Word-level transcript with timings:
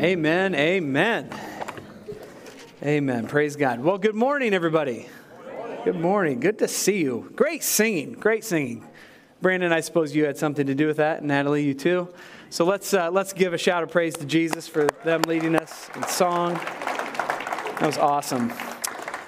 Amen. 0.00 0.54
Amen. 0.54 1.28
Amen. 2.82 3.26
Praise 3.26 3.54
God. 3.54 3.80
Well, 3.80 3.98
good 3.98 4.14
morning, 4.14 4.54
everybody. 4.54 5.10
Good 5.84 6.00
morning. 6.00 6.40
Good 6.40 6.58
to 6.60 6.68
see 6.68 7.00
you. 7.02 7.30
Great 7.36 7.62
singing. 7.62 8.12
Great 8.12 8.42
singing. 8.42 8.88
Brandon, 9.42 9.74
I 9.74 9.80
suppose 9.80 10.16
you 10.16 10.24
had 10.24 10.38
something 10.38 10.66
to 10.66 10.74
do 10.74 10.86
with 10.86 10.96
that. 10.96 11.22
Natalie, 11.22 11.64
you 11.64 11.74
too. 11.74 12.08
So 12.48 12.64
let's 12.64 12.94
uh, 12.94 13.10
let's 13.10 13.34
give 13.34 13.52
a 13.52 13.58
shout 13.58 13.82
of 13.82 13.90
praise 13.90 14.14
to 14.14 14.24
Jesus 14.24 14.66
for 14.66 14.86
them 15.04 15.20
leading 15.28 15.54
us 15.54 15.90
in 15.94 16.02
song. 16.04 16.54
That 16.54 17.82
was 17.82 17.98
awesome. 17.98 18.54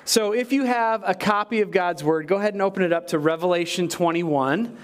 So 0.06 0.32
if 0.32 0.54
you 0.54 0.64
have 0.64 1.02
a 1.06 1.14
copy 1.14 1.60
of 1.60 1.70
God's 1.70 2.02
Word, 2.02 2.26
go 2.26 2.36
ahead 2.36 2.54
and 2.54 2.62
open 2.62 2.82
it 2.82 2.94
up 2.94 3.08
to 3.08 3.18
Revelation 3.18 3.90
21. 3.90 4.74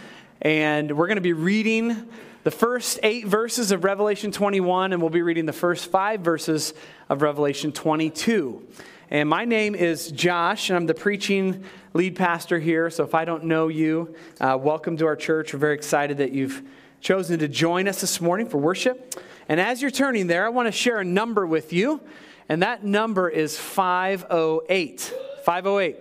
And 0.42 0.98
we're 0.98 1.06
going 1.06 1.16
to 1.16 1.22
be 1.22 1.32
reading 1.32 2.10
the 2.44 2.50
first 2.50 3.00
eight 3.02 3.26
verses 3.26 3.72
of 3.72 3.84
Revelation 3.84 4.30
21, 4.30 4.92
and 4.92 5.02
we'll 5.02 5.10
be 5.10 5.22
reading 5.22 5.46
the 5.46 5.52
first 5.52 5.90
five 5.90 6.20
verses 6.20 6.72
of 7.08 7.22
Revelation 7.22 7.72
22. 7.72 8.64
And 9.10 9.28
my 9.28 9.44
name 9.44 9.74
is 9.74 10.12
Josh, 10.12 10.70
and 10.70 10.76
I'm 10.76 10.86
the 10.86 10.94
preaching 10.94 11.64
lead 11.94 12.14
pastor 12.14 12.60
here. 12.60 12.90
So 12.90 13.02
if 13.02 13.14
I 13.14 13.24
don't 13.24 13.44
know 13.44 13.68
you, 13.68 14.14
uh, 14.40 14.56
welcome 14.60 14.96
to 14.98 15.06
our 15.06 15.16
church. 15.16 15.52
We're 15.52 15.58
very 15.58 15.74
excited 15.74 16.18
that 16.18 16.30
you've 16.30 16.62
chosen 17.00 17.40
to 17.40 17.48
join 17.48 17.88
us 17.88 18.00
this 18.00 18.20
morning 18.20 18.48
for 18.48 18.58
worship. 18.58 19.20
And 19.48 19.60
as 19.60 19.82
you're 19.82 19.90
turning 19.90 20.28
there, 20.28 20.46
I 20.46 20.50
want 20.50 20.66
to 20.66 20.72
share 20.72 21.00
a 21.00 21.04
number 21.04 21.44
with 21.44 21.72
you, 21.72 22.00
and 22.48 22.62
that 22.62 22.84
number 22.84 23.28
is 23.28 23.58
508. 23.58 25.12
508. 25.42 25.96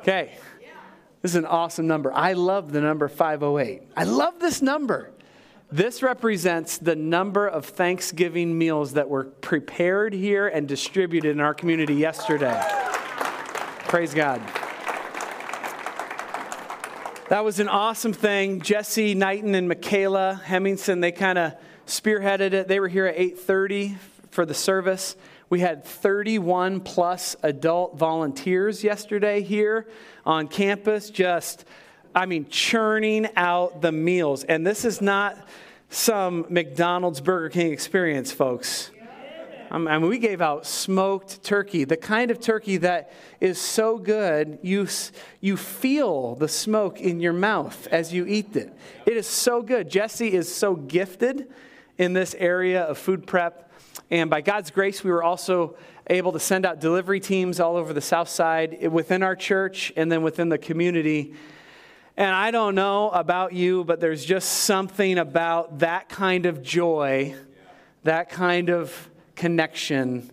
Okay. 0.00 0.34
This 1.22 1.32
is 1.32 1.36
an 1.36 1.44
awesome 1.44 1.86
number. 1.86 2.12
I 2.12 2.32
love 2.32 2.72
the 2.72 2.80
number 2.80 3.06
508. 3.06 3.82
I 3.96 4.04
love 4.04 4.40
this 4.40 4.62
number. 4.62 5.12
This 5.72 6.02
represents 6.02 6.78
the 6.78 6.96
number 6.96 7.46
of 7.46 7.64
Thanksgiving 7.64 8.58
meals 8.58 8.94
that 8.94 9.08
were 9.08 9.24
prepared 9.24 10.12
here 10.12 10.48
and 10.48 10.66
distributed 10.66 11.30
in 11.30 11.40
our 11.40 11.54
community 11.54 11.94
yesterday. 11.94 12.60
Praise 13.86 14.12
God. 14.12 14.40
That 17.28 17.44
was 17.44 17.60
an 17.60 17.68
awesome 17.68 18.12
thing. 18.12 18.60
Jesse 18.60 19.14
Knighton 19.14 19.54
and 19.54 19.68
Michaela 19.68 20.40
Hemmingson, 20.44 21.00
they 21.00 21.12
kind 21.12 21.38
of 21.38 21.52
spearheaded 21.86 22.52
it. 22.52 22.66
They 22.66 22.80
were 22.80 22.88
here 22.88 23.06
at 23.06 23.16
8:30 23.16 23.96
for 24.32 24.44
the 24.44 24.54
service. 24.54 25.14
We 25.50 25.60
had 25.60 25.84
31 25.84 26.80
plus 26.80 27.36
adult 27.44 27.96
volunteers 27.96 28.82
yesterday 28.82 29.42
here 29.42 29.86
on 30.26 30.48
campus, 30.48 31.10
just 31.10 31.64
I 32.14 32.26
mean, 32.26 32.48
churning 32.48 33.28
out 33.36 33.82
the 33.82 33.92
meals. 33.92 34.44
And 34.44 34.66
this 34.66 34.84
is 34.84 35.00
not 35.00 35.36
some 35.88 36.46
McDonald's 36.48 37.20
Burger 37.20 37.50
King 37.50 37.72
experience, 37.72 38.32
folks. 38.32 38.90
I 39.72 39.78
mean, 39.78 40.08
we 40.08 40.18
gave 40.18 40.40
out 40.40 40.66
smoked 40.66 41.44
turkey, 41.44 41.84
the 41.84 41.96
kind 41.96 42.32
of 42.32 42.40
turkey 42.40 42.78
that 42.78 43.12
is 43.40 43.60
so 43.60 43.98
good, 43.98 44.58
you, 44.62 44.88
you 45.40 45.56
feel 45.56 46.34
the 46.34 46.48
smoke 46.48 47.00
in 47.00 47.20
your 47.20 47.32
mouth 47.32 47.86
as 47.92 48.12
you 48.12 48.26
eat 48.26 48.56
it. 48.56 48.76
It 49.06 49.16
is 49.16 49.28
so 49.28 49.62
good. 49.62 49.88
Jesse 49.88 50.32
is 50.32 50.52
so 50.52 50.74
gifted 50.74 51.52
in 51.98 52.14
this 52.14 52.34
area 52.36 52.82
of 52.82 52.98
food 52.98 53.28
prep. 53.28 53.70
And 54.10 54.28
by 54.28 54.40
God's 54.40 54.72
grace, 54.72 55.04
we 55.04 55.12
were 55.12 55.22
also 55.22 55.76
able 56.08 56.32
to 56.32 56.40
send 56.40 56.66
out 56.66 56.80
delivery 56.80 57.20
teams 57.20 57.60
all 57.60 57.76
over 57.76 57.92
the 57.92 58.00
South 58.00 58.28
Side 58.28 58.76
eh, 58.80 58.88
within 58.88 59.22
our 59.22 59.36
church 59.36 59.92
and 59.96 60.10
then 60.10 60.22
within 60.22 60.48
the 60.48 60.58
community 60.58 61.34
and 62.16 62.34
I 62.34 62.50
don't 62.50 62.74
know 62.74 63.10
about 63.10 63.52
you, 63.52 63.84
but 63.84 64.00
there's 64.00 64.24
just 64.24 64.50
something 64.50 65.18
about 65.18 65.78
that 65.80 66.08
kind 66.08 66.46
of 66.46 66.62
joy, 66.62 67.34
that 68.04 68.30
kind 68.30 68.70
of 68.70 69.08
connection 69.36 70.30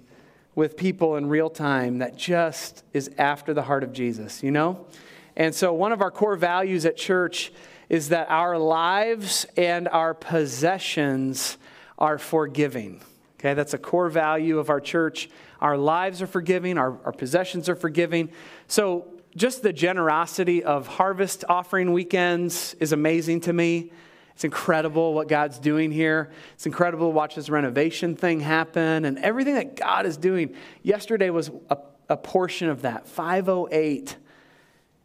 with 0.55 0.75
people 0.75 1.15
in 1.17 1.27
real 1.27 1.49
time 1.49 1.99
that 1.99 2.17
just 2.17 2.83
is 2.91 3.11
after 3.17 3.53
the 3.53 3.61
heart 3.61 3.83
of 3.83 3.93
Jesus, 3.93 4.41
you 4.41 4.51
know? 4.51 4.87
And 5.35 5.53
so, 5.53 5.71
one 5.71 5.91
of 5.91 6.01
our 6.01 6.09
core 6.09 6.35
values 6.35 6.85
at 6.85 6.97
church 6.97 7.51
is 7.89 8.09
that 8.09 8.29
our 8.29 8.57
lives 8.57 9.45
and 9.55 9.87
our 9.87 10.13
possessions 10.13 11.57
are 11.97 12.17
forgiving. 12.17 13.01
Okay, 13.39 13.53
that's 13.53 13.75
a 13.75 13.77
core 13.77 14.09
value 14.09 14.57
of 14.57 14.71
our 14.71 14.81
church. 14.81 15.29
Our 15.61 15.77
lives 15.77 16.21
are 16.23 16.27
forgiving, 16.27 16.77
our, 16.77 16.97
our 17.05 17.11
possessions 17.11 17.69
are 17.69 17.75
forgiving. 17.75 18.29
So, 18.67 19.07
just 19.37 19.61
the 19.61 19.71
generosity 19.71 20.63
of 20.63 20.87
harvest 20.87 21.45
offering 21.47 21.93
weekends 21.93 22.75
is 22.79 22.91
amazing 22.91 23.41
to 23.41 23.53
me. 23.53 23.91
It's 24.33 24.43
incredible 24.43 25.13
what 25.13 25.27
God's 25.27 25.59
doing 25.59 25.91
here. 25.91 26.31
It's 26.55 26.65
incredible 26.65 27.07
to 27.07 27.15
watch 27.15 27.35
this 27.35 27.49
renovation 27.49 28.15
thing 28.15 28.39
happen 28.39 29.05
and 29.05 29.17
everything 29.19 29.55
that 29.55 29.75
God 29.75 30.05
is 30.05 30.17
doing. 30.17 30.55
Yesterday 30.83 31.29
was 31.29 31.51
a, 31.69 31.77
a 32.09 32.17
portion 32.17 32.69
of 32.69 32.81
that 32.81 33.07
508. 33.07 34.15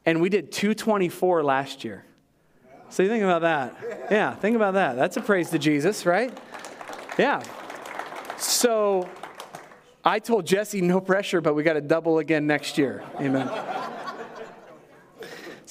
And 0.04 0.20
we 0.20 0.28
did 0.28 0.50
224 0.50 1.44
last 1.44 1.84
year. 1.84 2.04
So 2.88 3.02
you 3.02 3.08
think 3.08 3.24
about 3.24 3.42
that. 3.42 4.08
Yeah, 4.10 4.34
think 4.34 4.56
about 4.56 4.74
that. 4.74 4.96
That's 4.96 5.16
a 5.16 5.22
praise 5.22 5.50
to 5.50 5.58
Jesus, 5.58 6.04
right? 6.04 6.36
Yeah. 7.18 7.42
So 8.38 9.08
I 10.04 10.18
told 10.18 10.46
Jesse, 10.46 10.80
no 10.80 11.00
pressure, 11.00 11.40
but 11.40 11.54
we 11.54 11.62
got 11.62 11.74
to 11.74 11.80
double 11.80 12.18
again 12.18 12.46
next 12.46 12.76
year. 12.76 13.02
Amen. 13.18 13.48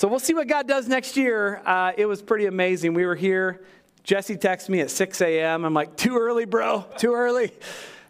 So 0.01 0.07
we'll 0.07 0.17
see 0.17 0.34
what 0.34 0.47
God 0.47 0.67
does 0.67 0.88
next 0.88 1.16
year. 1.16 1.62
Uh, 1.63 1.91
it 1.95 2.07
was 2.07 2.23
pretty 2.23 2.47
amazing. 2.47 2.95
We 2.95 3.06
were 3.06 3.13
here. 3.13 3.63
Jesse 4.03 4.35
texted 4.35 4.69
me 4.69 4.79
at 4.79 4.89
6 4.89 5.22
a.m. 5.22 5.63
I'm 5.63 5.75
like, 5.75 5.95
too 5.95 6.17
early, 6.17 6.45
bro, 6.45 6.88
too 6.97 7.13
early. 7.13 7.51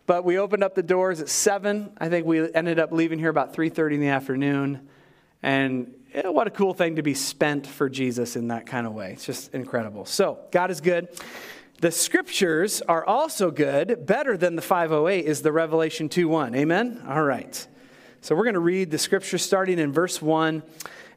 But 0.05 0.23
we 0.23 0.37
opened 0.37 0.63
up 0.63 0.73
the 0.73 0.83
doors 0.83 1.19
at 1.19 1.27
7. 1.27 1.91
I 1.97 2.07
think 2.07 2.25
we 2.25 2.49
ended 2.53 2.79
up 2.79 2.93
leaving 2.93 3.19
here 3.19 3.27
about 3.27 3.53
3.30 3.53 3.95
in 3.95 3.99
the 3.99 4.07
afternoon. 4.07 4.87
And 5.43 5.93
what 6.23 6.47
a 6.47 6.49
cool 6.49 6.73
thing 6.73 6.95
to 6.95 7.03
be 7.03 7.13
spent 7.13 7.67
for 7.67 7.89
Jesus 7.89 8.37
in 8.37 8.47
that 8.47 8.67
kind 8.67 8.87
of 8.87 8.93
way. 8.93 9.11
It's 9.11 9.25
just 9.25 9.53
incredible. 9.53 10.05
So 10.05 10.39
God 10.51 10.71
is 10.71 10.79
good. 10.79 11.09
The 11.81 11.91
scriptures 11.91 12.81
are 12.81 13.05
also 13.05 13.51
good. 13.51 14.05
Better 14.05 14.37
than 14.37 14.55
the 14.55 14.61
508 14.61 15.25
is 15.25 15.41
the 15.41 15.51
Revelation 15.51 16.07
2.1. 16.07 16.55
Amen? 16.55 17.03
All 17.05 17.23
right. 17.23 17.67
So 18.21 18.33
we're 18.33 18.45
going 18.45 18.53
to 18.53 18.61
read 18.61 18.91
the 18.91 18.97
scripture 18.97 19.37
starting 19.37 19.77
in 19.77 19.91
verse 19.91 20.21
1 20.21 20.63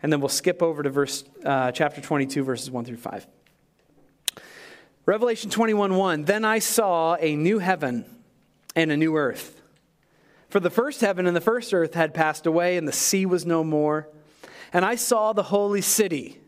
and 0.04 0.12
then 0.12 0.20
we'll 0.20 0.28
skip 0.28 0.62
over 0.62 0.84
to 0.84 0.90
verse 0.90 1.24
uh, 1.44 1.72
chapter 1.72 2.00
22 2.00 2.44
verses 2.44 2.70
1 2.70 2.84
through 2.84 2.98
5 2.98 3.26
revelation 5.06 5.50
21 5.50 5.96
1 5.96 6.24
then 6.26 6.44
i 6.44 6.60
saw 6.60 7.16
a 7.16 7.34
new 7.34 7.58
heaven 7.58 8.04
and 8.76 8.90
a 8.90 8.96
new 8.96 9.16
earth. 9.16 9.62
For 10.48 10.60
the 10.60 10.70
first 10.70 11.00
heaven 11.00 11.26
and 11.26 11.34
the 11.34 11.40
first 11.40 11.74
earth 11.74 11.94
had 11.94 12.14
passed 12.14 12.46
away 12.46 12.76
and 12.76 12.86
the 12.86 12.92
sea 12.92 13.26
was 13.26 13.44
no 13.44 13.64
more. 13.64 14.08
And 14.72 14.84
i 14.84 14.94
saw 14.94 15.32
the 15.32 15.44
holy 15.44 15.80
city 15.80 16.40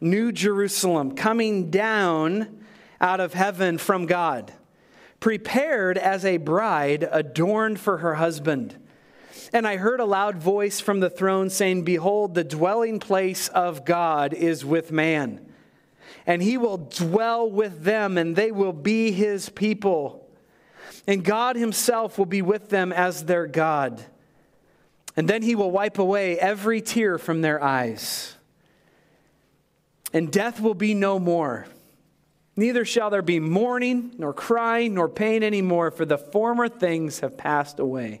new 0.00 0.32
jerusalem 0.32 1.14
coming 1.14 1.70
down 1.70 2.64
out 3.00 3.20
of 3.20 3.34
heaven 3.34 3.78
from 3.78 4.04
god 4.04 4.52
prepared 5.20 5.96
as 5.96 6.24
a 6.24 6.36
bride 6.38 7.08
adorned 7.10 7.78
for 7.78 7.98
her 7.98 8.14
husband 8.14 8.76
and 9.52 9.66
I 9.66 9.76
heard 9.76 10.00
a 10.00 10.04
loud 10.04 10.36
voice 10.36 10.80
from 10.80 11.00
the 11.00 11.10
throne 11.10 11.50
saying, 11.50 11.84
Behold, 11.84 12.34
the 12.34 12.44
dwelling 12.44 13.00
place 13.00 13.48
of 13.48 13.84
God 13.84 14.32
is 14.32 14.64
with 14.64 14.92
man. 14.92 15.52
And 16.26 16.42
he 16.42 16.56
will 16.56 16.78
dwell 16.78 17.50
with 17.50 17.82
them, 17.82 18.16
and 18.16 18.36
they 18.36 18.52
will 18.52 18.72
be 18.72 19.12
his 19.12 19.48
people. 19.48 20.28
And 21.06 21.24
God 21.24 21.56
himself 21.56 22.18
will 22.18 22.26
be 22.26 22.42
with 22.42 22.68
them 22.68 22.92
as 22.92 23.24
their 23.24 23.46
God. 23.46 24.04
And 25.16 25.28
then 25.28 25.42
he 25.42 25.54
will 25.54 25.70
wipe 25.70 25.98
away 25.98 26.38
every 26.38 26.80
tear 26.80 27.18
from 27.18 27.42
their 27.42 27.62
eyes. 27.62 28.36
And 30.12 30.30
death 30.30 30.60
will 30.60 30.74
be 30.74 30.94
no 30.94 31.18
more. 31.18 31.66
Neither 32.54 32.84
shall 32.84 33.10
there 33.10 33.22
be 33.22 33.40
mourning, 33.40 34.12
nor 34.18 34.32
crying, 34.32 34.94
nor 34.94 35.08
pain 35.08 35.42
anymore, 35.42 35.90
for 35.90 36.04
the 36.04 36.18
former 36.18 36.68
things 36.68 37.20
have 37.20 37.38
passed 37.38 37.78
away. 37.78 38.20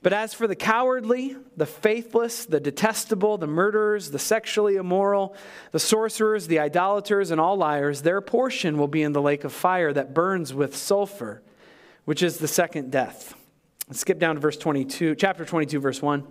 But 0.00 0.12
as 0.12 0.32
for 0.32 0.46
the 0.46 0.54
cowardly, 0.54 1.36
the 1.56 1.66
faithless, 1.66 2.44
the 2.44 2.60
detestable, 2.60 3.36
the 3.36 3.48
murderers, 3.48 4.10
the 4.10 4.18
sexually 4.18 4.76
immoral, 4.76 5.34
the 5.72 5.80
sorcerers, 5.80 6.46
the 6.46 6.60
idolaters, 6.60 7.32
and 7.32 7.40
all 7.40 7.56
liars, 7.56 8.02
their 8.02 8.20
portion 8.20 8.78
will 8.78 8.88
be 8.88 9.02
in 9.02 9.12
the 9.12 9.22
lake 9.22 9.42
of 9.42 9.52
fire 9.52 9.92
that 9.92 10.14
burns 10.14 10.54
with 10.54 10.76
sulfur, 10.76 11.42
which 12.04 12.22
is 12.22 12.38
the 12.38 12.46
second 12.46 12.92
death. 12.92 13.34
Let's 13.88 14.00
skip 14.00 14.20
down 14.20 14.36
to 14.36 14.40
verse 14.40 14.56
22, 14.56 15.16
chapter 15.16 15.44
22, 15.44 15.80
verse 15.80 16.00
1. 16.00 16.24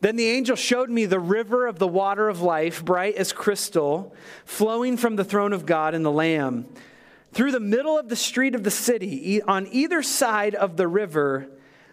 Then 0.00 0.16
the 0.16 0.28
angel 0.28 0.56
showed 0.56 0.90
me 0.90 1.06
the 1.06 1.20
river 1.20 1.66
of 1.66 1.78
the 1.78 1.88
water 1.88 2.28
of 2.28 2.42
life, 2.42 2.84
bright 2.84 3.14
as 3.14 3.32
crystal, 3.32 4.14
flowing 4.44 4.96
from 4.96 5.16
the 5.16 5.24
throne 5.24 5.52
of 5.52 5.64
God 5.64 5.94
and 5.94 6.04
the 6.04 6.10
Lamb. 6.10 6.66
Through 7.32 7.52
the 7.52 7.60
middle 7.60 7.96
of 7.96 8.08
the 8.08 8.16
street 8.16 8.54
of 8.54 8.64
the 8.64 8.70
city, 8.70 9.40
on 9.40 9.68
either 9.70 10.02
side 10.02 10.56
of 10.56 10.76
the 10.76 10.88
river, 10.88 11.48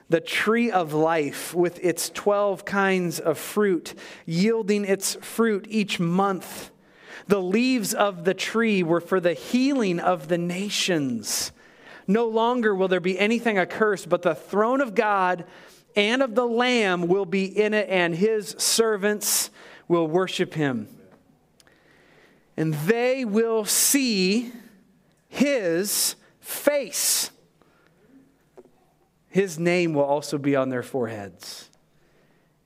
the 0.09 0.19
tree 0.19 0.71
of 0.71 0.93
life 0.93 1.53
with 1.53 1.83
its 1.83 2.09
12 2.09 2.65
kinds 2.65 3.19
of 3.19 3.37
fruit, 3.37 3.93
yielding 4.25 4.83
its 4.83 5.15
fruit 5.21 5.67
each 5.69 5.99
month. 5.99 6.71
The 7.27 7.41
leaves 7.41 7.93
of 7.93 8.25
the 8.25 8.33
tree 8.33 8.81
were 8.81 9.01
for 9.01 9.19
the 9.19 9.33
healing 9.33 9.99
of 9.99 10.27
the 10.27 10.37
nations. 10.37 11.51
No 12.07 12.27
longer 12.27 12.73
will 12.73 12.87
there 12.87 12.99
be 12.99 13.19
anything 13.19 13.59
accursed, 13.59 14.09
but 14.09 14.23
the 14.23 14.33
throne 14.33 14.81
of 14.81 14.95
God 14.95 15.45
and 15.95 16.23
of 16.23 16.33
the 16.33 16.47
Lamb 16.47 17.07
will 17.07 17.25
be 17.25 17.45
in 17.45 17.75
it, 17.75 17.87
and 17.87 18.15
his 18.15 18.55
servants 18.57 19.51
will 19.87 20.07
worship 20.07 20.55
him. 20.55 20.87
And 22.57 22.73
they 22.73 23.25
will 23.25 23.63
see 23.63 24.51
his 25.27 26.15
face. 26.39 27.29
His 29.29 29.59
name 29.59 29.93
will 29.93 30.03
also 30.03 30.37
be 30.37 30.55
on 30.55 30.69
their 30.69 30.83
foreheads. 30.83 31.69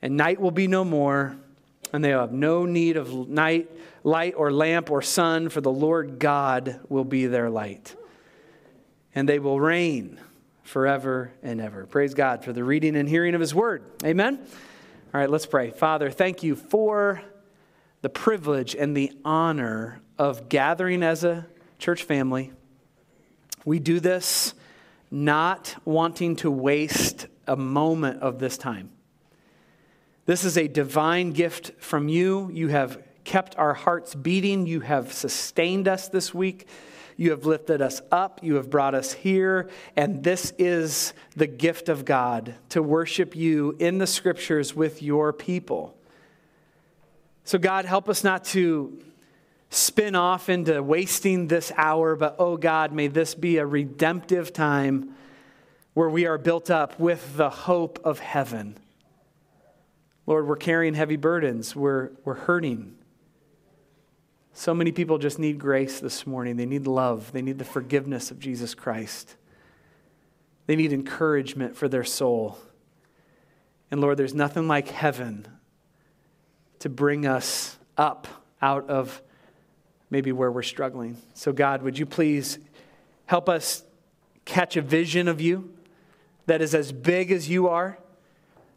And 0.02 0.18
night 0.18 0.40
will 0.40 0.52
be 0.52 0.68
no 0.68 0.84
more, 0.84 1.38
and 1.92 2.04
they 2.04 2.14
will 2.14 2.22
have 2.22 2.34
no 2.34 2.66
need 2.66 2.98
of 2.98 3.30
night, 3.30 3.70
light 4.04 4.34
or 4.36 4.52
lamp 4.52 4.90
or 4.90 5.02
sun, 5.02 5.50
for 5.50 5.62
the 5.62 5.72
Lord 5.72 6.20
God 6.20 6.80
will 6.90 7.04
be 7.04 7.28
their 7.28 7.50
light. 7.50 7.96
And 9.14 9.30
they 9.30 9.40
will 9.40 9.60
reign 9.60 10.20
forever 10.64 11.32
and 11.44 11.62
ever. 11.62 11.86
Praise 11.86 12.14
God 12.14 12.44
for 12.44 12.54
the 12.54 12.64
reading 12.64 12.96
and 12.96 13.08
hearing 13.08 13.36
of 13.36 13.42
His 13.42 13.54
word. 13.54 13.84
Amen. 14.04 14.40
All 15.14 15.20
right, 15.20 15.30
let's 15.30 15.46
pray. 15.46 15.70
Father, 15.70 16.10
thank 16.10 16.44
you 16.44 16.56
for 16.56 17.22
the 18.02 18.10
privilege 18.10 18.76
and 18.76 18.98
the 18.98 19.12
honor 19.24 20.02
of 20.18 20.50
gathering 20.50 21.04
as 21.04 21.24
a 21.24 21.46
church 21.78 22.04
family. 22.04 22.52
We 23.66 23.80
do 23.80 24.00
this 24.00 24.54
not 25.14 25.76
wanting 25.86 26.36
to 26.36 26.50
waste 26.50 27.28
a 27.46 27.56
moment 27.56 28.22
of 28.24 28.40
this 28.40 28.58
time. 28.58 28.90
This 30.26 30.44
is 30.44 30.58
a 30.58 30.68
divine 30.68 31.34
gift 31.34 31.72
from 31.78 32.08
you. 32.08 32.50
You 32.52 32.70
have 32.70 33.02
kept 33.24 33.56
our 33.58 33.76
hearts 33.76 34.16
beating, 34.16 34.66
you 34.66 34.80
have 34.80 35.14
sustained 35.14 35.88
us 35.88 36.10
this 36.10 36.34
week. 36.34 36.68
You 37.16 37.30
have 37.30 37.46
lifted 37.46 37.80
us 37.80 38.02
up. 38.12 38.40
You 38.42 38.56
have 38.56 38.72
brought 38.72 38.96
us 38.96 39.14
here. 39.14 39.70
And 39.96 40.24
this 40.24 40.52
is 40.58 41.14
the 41.36 41.46
gift 41.46 41.88
of 41.88 42.06
God 42.06 42.56
to 42.70 42.82
worship 42.82 43.36
you 43.36 43.76
in 43.78 44.00
the 44.00 44.08
scriptures 44.08 44.76
with 44.76 45.04
your 45.04 45.32
people. 45.32 45.96
So, 47.44 47.60
God, 47.60 47.86
help 47.86 48.10
us 48.10 48.24
not 48.24 48.46
to 48.46 49.00
spin 49.74 50.16
off 50.16 50.50
into 50.50 50.82
wasting 50.84 51.48
this 51.48 51.72
hour, 51.76 52.16
but 52.16 52.36
oh 52.40 52.58
God, 52.58 52.92
may 52.92 53.08
this 53.08 53.34
be 53.36 53.58
a 53.58 53.66
redemptive 53.66 54.54
time 54.54 55.16
where 55.94 56.10
we 56.10 56.26
are 56.26 56.38
built 56.38 56.70
up 56.70 57.00
with 57.00 57.38
the 57.38 57.50
hope 57.50 58.00
of 58.04 58.20
heaven. 58.20 58.78
Lord, 60.26 60.48
we're 60.48 60.56
carrying 60.56 60.94
heavy 60.94 61.16
burdens, 61.16 61.76
we're, 61.76 62.12
we're 62.24 62.36
hurting. 62.36 62.96
So 64.54 64.74
many 64.74 64.92
people 64.92 65.18
just 65.18 65.40
need 65.40 65.58
grace 65.58 66.00
this 66.00 66.28
morning. 66.28 66.58
They 66.58 66.68
need 66.68 66.86
love. 66.86 67.32
They 67.32 67.42
need 67.42 67.58
the 67.58 67.66
forgiveness 67.66 68.30
of 68.30 68.40
Jesus 68.40 68.76
Christ. 68.76 69.36
They 70.68 70.76
need 70.76 70.94
encouragement 70.94 71.76
for 71.76 71.88
their 71.88 72.04
soul. 72.04 72.60
And 73.90 74.00
Lord, 74.00 74.18
there's 74.18 74.36
nothing 74.36 74.68
like 74.68 74.90
heaven 74.90 75.48
to 76.80 76.90
bring 76.90 77.26
us 77.26 77.78
up 77.98 78.28
out 78.62 78.88
of 78.90 79.24
maybe 80.14 80.32
where 80.32 80.52
we're 80.52 80.62
struggling. 80.62 81.18
So, 81.34 81.52
God, 81.52 81.82
would 81.82 81.98
you 81.98 82.06
please 82.06 82.60
help 83.26 83.50
us 83.50 83.84
catch 84.46 84.78
a 84.78 84.82
vision 84.82 85.28
of 85.28 85.42
you 85.42 85.74
that 86.46 86.62
is 86.62 86.76
as 86.76 86.92
big 86.92 87.32
as 87.32 87.50
you 87.50 87.68
are? 87.68 87.98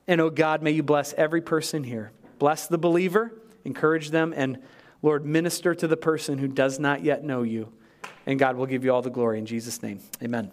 And, 0.08 0.18
oh 0.18 0.30
God, 0.30 0.62
may 0.62 0.70
you 0.70 0.82
bless 0.82 1.12
every 1.12 1.42
person 1.42 1.84
here. 1.84 2.10
Bless 2.38 2.66
the 2.66 2.78
believer, 2.78 3.34
encourage 3.66 4.10
them, 4.10 4.32
and 4.34 4.62
Lord, 5.02 5.26
minister 5.26 5.74
to 5.74 5.86
the 5.86 5.96
person 5.96 6.38
who 6.38 6.48
does 6.48 6.78
not 6.78 7.04
yet 7.04 7.22
know 7.22 7.42
you. 7.42 7.70
And 8.24 8.38
God 8.38 8.56
will 8.56 8.66
give 8.66 8.82
you 8.82 8.94
all 8.94 9.02
the 9.02 9.10
glory 9.10 9.38
in 9.38 9.44
Jesus' 9.44 9.82
name. 9.82 10.00
Amen. 10.22 10.50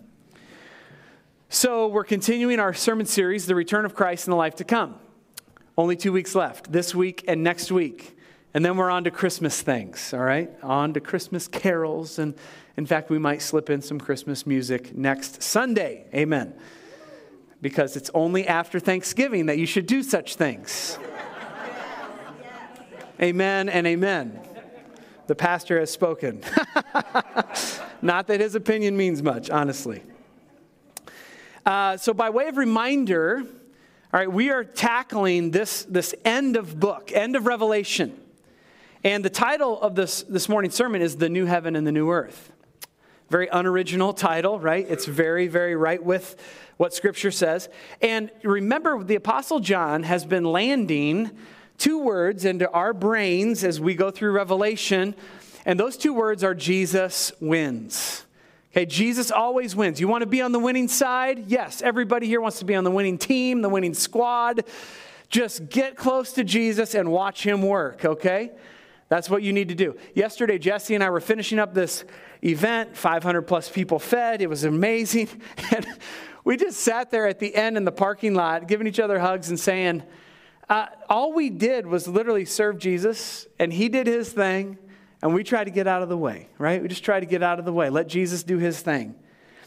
So, 1.48 1.88
we're 1.88 2.04
continuing 2.04 2.60
our 2.60 2.74
sermon 2.74 3.06
series, 3.06 3.46
The 3.46 3.56
Return 3.56 3.86
of 3.86 3.96
Christ 3.96 4.28
and 4.28 4.34
the 4.34 4.38
Life 4.38 4.56
to 4.56 4.66
Come. 4.66 4.96
Only 5.78 5.96
two 5.96 6.12
weeks 6.12 6.36
left, 6.36 6.74
this 6.74 6.94
week 6.94 7.24
and 7.26 7.42
next 7.42 7.72
week. 7.72 8.18
And 8.54 8.64
then 8.64 8.78
we're 8.78 8.92
on 8.92 9.04
to 9.06 9.12
Christmas 9.12 9.62
things, 9.62 10.14
all 10.14 10.20
right? 10.20 10.50
On 10.62 10.94
to 10.94 11.00
Christmas 11.00 11.48
carols. 11.48 12.20
And 12.20 12.36
in 12.78 12.86
fact, 12.86 13.10
we 13.10 13.18
might 13.18 13.42
slip 13.42 13.70
in 13.70 13.82
some 13.82 14.00
Christmas 14.00 14.46
music 14.46 14.96
next 14.96 15.42
Sunday. 15.42 16.06
Amen. 16.14 16.54
Because 17.62 17.96
it's 17.96 18.12
only 18.14 18.48
after 18.48 18.80
Thanksgiving 18.80 19.48
that 19.48 19.58
you 19.58 19.66
should 19.66 19.88
do 19.88 20.04
such 20.04 20.36
things. 20.36 21.00
Amen 23.22 23.70
and 23.70 23.88
amen. 23.88 24.40
The 25.28 25.36
pastor 25.36 25.80
has 25.80 25.90
spoken. 25.90 26.42
Not 28.02 28.28
that 28.28 28.40
his 28.40 28.54
opinion 28.54 28.98
means 28.98 29.24
much, 29.24 29.50
honestly. 29.50 30.04
Uh, 31.66 31.96
so, 31.96 32.14
by 32.14 32.30
way 32.30 32.50
of 32.50 32.58
reminder, 32.58 33.44
all 34.14 34.20
right, 34.20 34.32
we 34.32 34.50
are 34.50 34.66
tackling 34.66 35.52
this, 35.52 35.86
this 35.86 36.14
end 36.26 36.58
of 36.58 36.80
book, 36.80 37.12
end 37.14 37.38
of 37.38 37.46
Revelation. 37.46 38.20
And 39.06 39.26
the 39.26 39.30
title 39.30 39.82
of 39.82 39.96
this, 39.96 40.24
this 40.24 40.48
morning's 40.48 40.76
sermon 40.76 41.02
is 41.02 41.18
The 41.18 41.28
New 41.28 41.46
Heaven 41.46 41.76
and 41.76 41.86
the 41.86 41.92
New 41.92 42.10
Earth. 42.10 42.54
Very 43.30 43.50
unoriginal 43.52 44.14
title, 44.14 44.60
right? 44.60 44.86
It's 44.90 45.06
very, 45.06 45.48
very 45.48 45.76
right 45.76 46.02
with 46.02 46.42
what 46.78 46.94
Scripture 46.94 47.32
says. 47.32 47.68
And 48.02 48.32
remember, 48.44 49.04
the 49.04 49.16
Apostle 49.16 49.60
John 49.60 50.04
has 50.04 50.24
been 50.24 50.46
landing 50.46 51.32
two 51.78 52.00
words 52.00 52.46
into 52.46 52.72
our 52.72 52.94
brains 52.94 53.66
as 53.66 53.78
we 53.78 53.94
go 53.94 54.10
through 54.10 54.32
Revelation, 54.32 55.16
and 55.66 55.78
those 55.78 55.98
two 55.98 56.14
words 56.14 56.42
are 56.42 56.56
Jesus 56.56 57.34
wins. 57.42 58.26
Okay, 58.72 58.86
Jesus 58.86 59.32
always 59.32 59.76
wins. 59.76 60.00
You 60.00 60.08
want 60.08 60.22
to 60.22 60.28
be 60.28 60.42
on 60.42 60.54
the 60.54 60.60
winning 60.60 60.88
side? 60.88 61.46
Yes, 61.48 61.82
everybody 61.82 62.28
here 62.28 62.40
wants 62.40 62.60
to 62.60 62.66
be 62.66 62.74
on 62.74 62.86
the 62.86 62.92
winning 62.92 63.18
team, 63.18 63.62
the 63.62 63.70
winning 63.70 63.96
squad. 63.96 64.64
Just 65.28 65.68
get 65.68 65.98
close 65.98 66.32
to 66.34 66.46
Jesus 66.46 66.96
and 66.96 67.12
watch 67.12 67.46
him 67.46 67.62
work, 67.64 68.06
okay? 68.06 68.52
That's 69.14 69.30
what 69.30 69.44
you 69.44 69.54
need 69.54 69.70
to 69.70 69.76
do. 69.76 69.96
Yesterday, 70.16 70.58
Jesse 70.58 70.96
and 70.96 71.04
I 71.04 71.12
were 71.12 71.20
finishing 71.20 71.60
up 71.60 71.76
this 71.76 72.04
event, 72.42 72.98
500 72.98 73.44
plus 73.44 73.70
people 73.70 74.00
fed. 74.00 74.42
It 74.42 74.50
was 74.50 74.64
amazing. 74.64 75.30
And 75.72 75.86
we 76.44 76.58
just 76.58 76.80
sat 76.80 77.12
there 77.12 77.28
at 77.28 77.38
the 77.38 77.54
end 77.54 77.78
in 77.78 77.86
the 77.86 77.92
parking 77.92 78.34
lot, 78.34 78.68
giving 78.68 78.88
each 78.88 79.00
other 79.00 79.20
hugs 79.20 79.50
and 79.50 79.60
saying, 79.60 80.02
uh, 80.68 80.88
all 81.10 81.32
we 81.32 81.52
did 81.52 81.86
was 81.86 82.08
literally 82.08 82.44
serve 82.44 82.80
Jesus, 82.80 83.46
and 83.60 83.72
he 83.72 83.88
did 83.88 84.08
his 84.08 84.34
thing, 84.34 84.80
and 85.22 85.32
we 85.32 85.44
tried 85.44 85.66
to 85.66 85.72
get 85.72 85.86
out 85.86 86.02
of 86.02 86.10
the 86.10 86.18
way, 86.18 86.50
right? 86.58 86.82
We 86.82 86.88
just 86.88 87.04
tried 87.04 87.20
to 87.20 87.28
get 87.28 87.44
out 87.44 87.60
of 87.60 87.66
the 87.66 87.72
way, 87.72 87.92
let 87.92 88.08
Jesus 88.08 88.42
do 88.42 88.58
his 88.58 88.82
thing. 88.82 89.14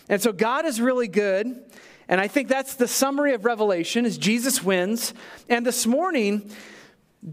And 0.09 0.21
so 0.21 0.33
God 0.33 0.67
is 0.67 0.81
really 0.81 1.07
good, 1.07 1.47
and 2.09 2.21
I 2.21 2.27
think 2.27 2.49
that's 2.49 2.75
the 2.75 2.89
summary 2.89 3.33
of 3.33 3.45
Revelation 3.45 4.07
is 4.07 4.19
Jesus 4.19 4.61
wins. 4.65 5.15
And 5.49 5.65
this 5.65 5.87
morning, 5.87 6.51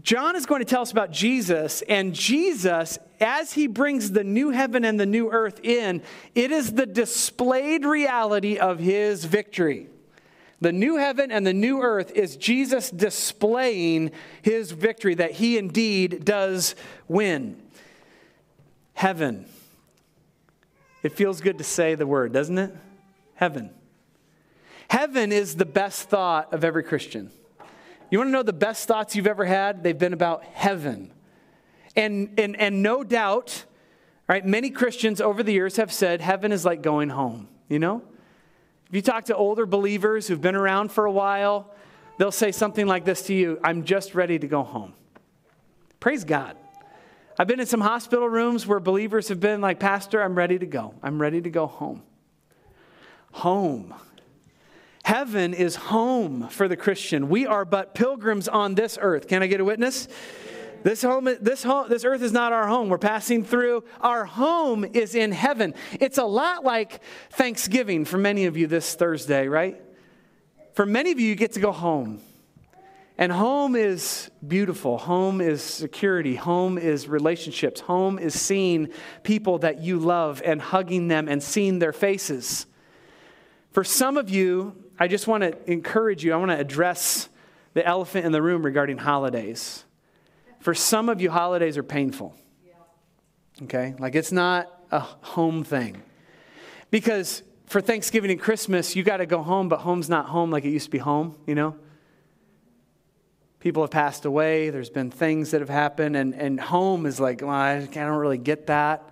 John 0.02 0.34
is 0.34 0.44
going 0.44 0.60
to 0.60 0.64
tell 0.64 0.82
us 0.82 0.90
about 0.90 1.12
Jesus, 1.12 1.82
and 1.82 2.14
Jesus, 2.14 2.98
as 3.20 3.52
he 3.52 3.68
brings 3.68 4.10
the 4.10 4.24
new 4.24 4.50
heaven 4.50 4.84
and 4.84 4.98
the 4.98 5.06
new 5.06 5.30
earth 5.30 5.60
in, 5.62 6.02
it 6.34 6.50
is 6.50 6.72
the 6.72 6.86
displayed 6.86 7.84
reality 7.84 8.58
of 8.58 8.80
his 8.80 9.24
victory. 9.24 9.88
The 10.60 10.72
new 10.72 10.96
heaven 10.96 11.30
and 11.30 11.46
the 11.46 11.54
new 11.54 11.80
earth 11.80 12.10
is 12.12 12.36
Jesus 12.36 12.90
displaying 12.90 14.10
his 14.42 14.72
victory 14.72 15.14
that 15.14 15.32
he 15.32 15.58
indeed 15.58 16.24
does 16.24 16.74
win. 17.06 17.60
Heaven. 18.94 19.46
It 21.02 21.12
feels 21.12 21.40
good 21.40 21.58
to 21.58 21.64
say 21.64 21.94
the 21.94 22.06
word, 22.06 22.32
doesn't 22.32 22.58
it? 22.58 22.74
Heaven. 23.34 23.70
Heaven 24.88 25.32
is 25.32 25.56
the 25.56 25.66
best 25.66 26.08
thought 26.08 26.52
of 26.52 26.64
every 26.64 26.82
Christian. 26.82 27.30
You 28.14 28.18
want 28.18 28.28
to 28.28 28.32
know 28.32 28.44
the 28.44 28.52
best 28.52 28.86
thoughts 28.86 29.16
you've 29.16 29.26
ever 29.26 29.44
had? 29.44 29.82
They've 29.82 29.98
been 29.98 30.12
about 30.12 30.44
heaven. 30.44 31.12
And, 31.96 32.38
and, 32.38 32.54
and 32.60 32.80
no 32.80 33.02
doubt, 33.02 33.64
right, 34.28 34.46
many 34.46 34.70
Christians 34.70 35.20
over 35.20 35.42
the 35.42 35.50
years 35.50 35.78
have 35.78 35.92
said 35.92 36.20
heaven 36.20 36.52
is 36.52 36.64
like 36.64 36.80
going 36.80 37.08
home, 37.08 37.48
you 37.68 37.80
know? 37.80 38.02
If 38.88 38.94
you 38.94 39.02
talk 39.02 39.24
to 39.24 39.34
older 39.34 39.66
believers 39.66 40.28
who've 40.28 40.40
been 40.40 40.54
around 40.54 40.92
for 40.92 41.06
a 41.06 41.10
while, 41.10 41.74
they'll 42.16 42.30
say 42.30 42.52
something 42.52 42.86
like 42.86 43.04
this 43.04 43.22
to 43.22 43.34
you 43.34 43.58
I'm 43.64 43.82
just 43.82 44.14
ready 44.14 44.38
to 44.38 44.46
go 44.46 44.62
home. 44.62 44.94
Praise 45.98 46.22
God. 46.22 46.56
I've 47.36 47.48
been 47.48 47.58
in 47.58 47.66
some 47.66 47.80
hospital 47.80 48.28
rooms 48.28 48.64
where 48.64 48.78
believers 48.78 49.26
have 49.26 49.40
been 49.40 49.60
like, 49.60 49.80
Pastor, 49.80 50.22
I'm 50.22 50.36
ready 50.36 50.60
to 50.60 50.66
go. 50.66 50.94
I'm 51.02 51.20
ready 51.20 51.40
to 51.40 51.50
go 51.50 51.66
home. 51.66 52.04
Home. 53.32 53.92
Heaven 55.04 55.52
is 55.52 55.76
home 55.76 56.48
for 56.48 56.66
the 56.66 56.78
Christian. 56.78 57.28
We 57.28 57.46
are 57.46 57.66
but 57.66 57.94
pilgrims 57.94 58.48
on 58.48 58.74
this 58.74 58.96
earth. 58.98 59.28
Can 59.28 59.42
I 59.42 59.46
get 59.46 59.60
a 59.60 59.64
witness? 59.64 60.08
This 60.82 61.02
home, 61.02 61.28
this 61.42 61.62
home, 61.62 61.90
this 61.90 62.04
earth 62.06 62.22
is 62.22 62.32
not 62.32 62.54
our 62.54 62.66
home. 62.66 62.88
We're 62.88 62.96
passing 62.96 63.44
through. 63.44 63.84
Our 64.00 64.24
home 64.24 64.82
is 64.82 65.14
in 65.14 65.30
heaven. 65.32 65.74
It's 66.00 66.16
a 66.16 66.24
lot 66.24 66.64
like 66.64 67.02
Thanksgiving 67.30 68.06
for 68.06 68.16
many 68.16 68.46
of 68.46 68.56
you 68.56 68.66
this 68.66 68.94
Thursday, 68.94 69.46
right? 69.46 69.80
For 70.72 70.86
many 70.86 71.12
of 71.12 71.20
you, 71.20 71.28
you 71.28 71.34
get 71.34 71.52
to 71.52 71.60
go 71.60 71.70
home. 71.70 72.20
And 73.18 73.30
home 73.30 73.76
is 73.76 74.30
beautiful. 74.46 74.96
Home 74.96 75.42
is 75.42 75.62
security. 75.62 76.34
Home 76.34 76.78
is 76.78 77.08
relationships. 77.08 77.80
Home 77.82 78.18
is 78.18 78.40
seeing 78.40 78.88
people 79.22 79.58
that 79.58 79.82
you 79.82 79.98
love 79.98 80.40
and 80.44 80.62
hugging 80.62 81.08
them 81.08 81.28
and 81.28 81.42
seeing 81.42 81.78
their 81.78 81.92
faces. 81.92 82.66
For 83.70 83.84
some 83.84 84.16
of 84.16 84.30
you, 84.30 84.83
I 84.98 85.08
just 85.08 85.26
want 85.26 85.42
to 85.42 85.70
encourage 85.70 86.24
you, 86.24 86.32
I 86.32 86.36
want 86.36 86.50
to 86.50 86.58
address 86.58 87.28
the 87.74 87.84
elephant 87.84 88.24
in 88.24 88.32
the 88.32 88.40
room 88.40 88.64
regarding 88.64 88.98
holidays. 88.98 89.84
For 90.60 90.74
some 90.74 91.08
of 91.08 91.20
you, 91.20 91.30
holidays 91.30 91.76
are 91.76 91.82
painful. 91.82 92.34
Okay? 93.62 93.94
Like 93.98 94.14
it's 94.14 94.32
not 94.32 94.70
a 94.90 95.00
home 95.00 95.64
thing. 95.64 96.02
Because 96.90 97.42
for 97.66 97.80
Thanksgiving 97.80 98.30
and 98.30 98.40
Christmas, 98.40 98.94
you 98.94 99.02
got 99.02 99.18
to 99.18 99.26
go 99.26 99.42
home, 99.42 99.68
but 99.68 99.80
home's 99.80 100.08
not 100.08 100.26
home 100.26 100.50
like 100.50 100.64
it 100.64 100.70
used 100.70 100.86
to 100.86 100.90
be 100.90 100.98
home, 100.98 101.36
you 101.46 101.54
know? 101.54 101.76
People 103.58 103.82
have 103.82 103.90
passed 103.90 104.26
away, 104.26 104.70
there's 104.70 104.90
been 104.90 105.10
things 105.10 105.50
that 105.52 105.60
have 105.60 105.70
happened, 105.70 106.16
and, 106.16 106.34
and 106.34 106.60
home 106.60 107.06
is 107.06 107.18
like, 107.18 107.40
well, 107.40 107.50
I 107.50 107.80
don't 107.80 108.18
really 108.18 108.38
get 108.38 108.66
that. 108.66 109.08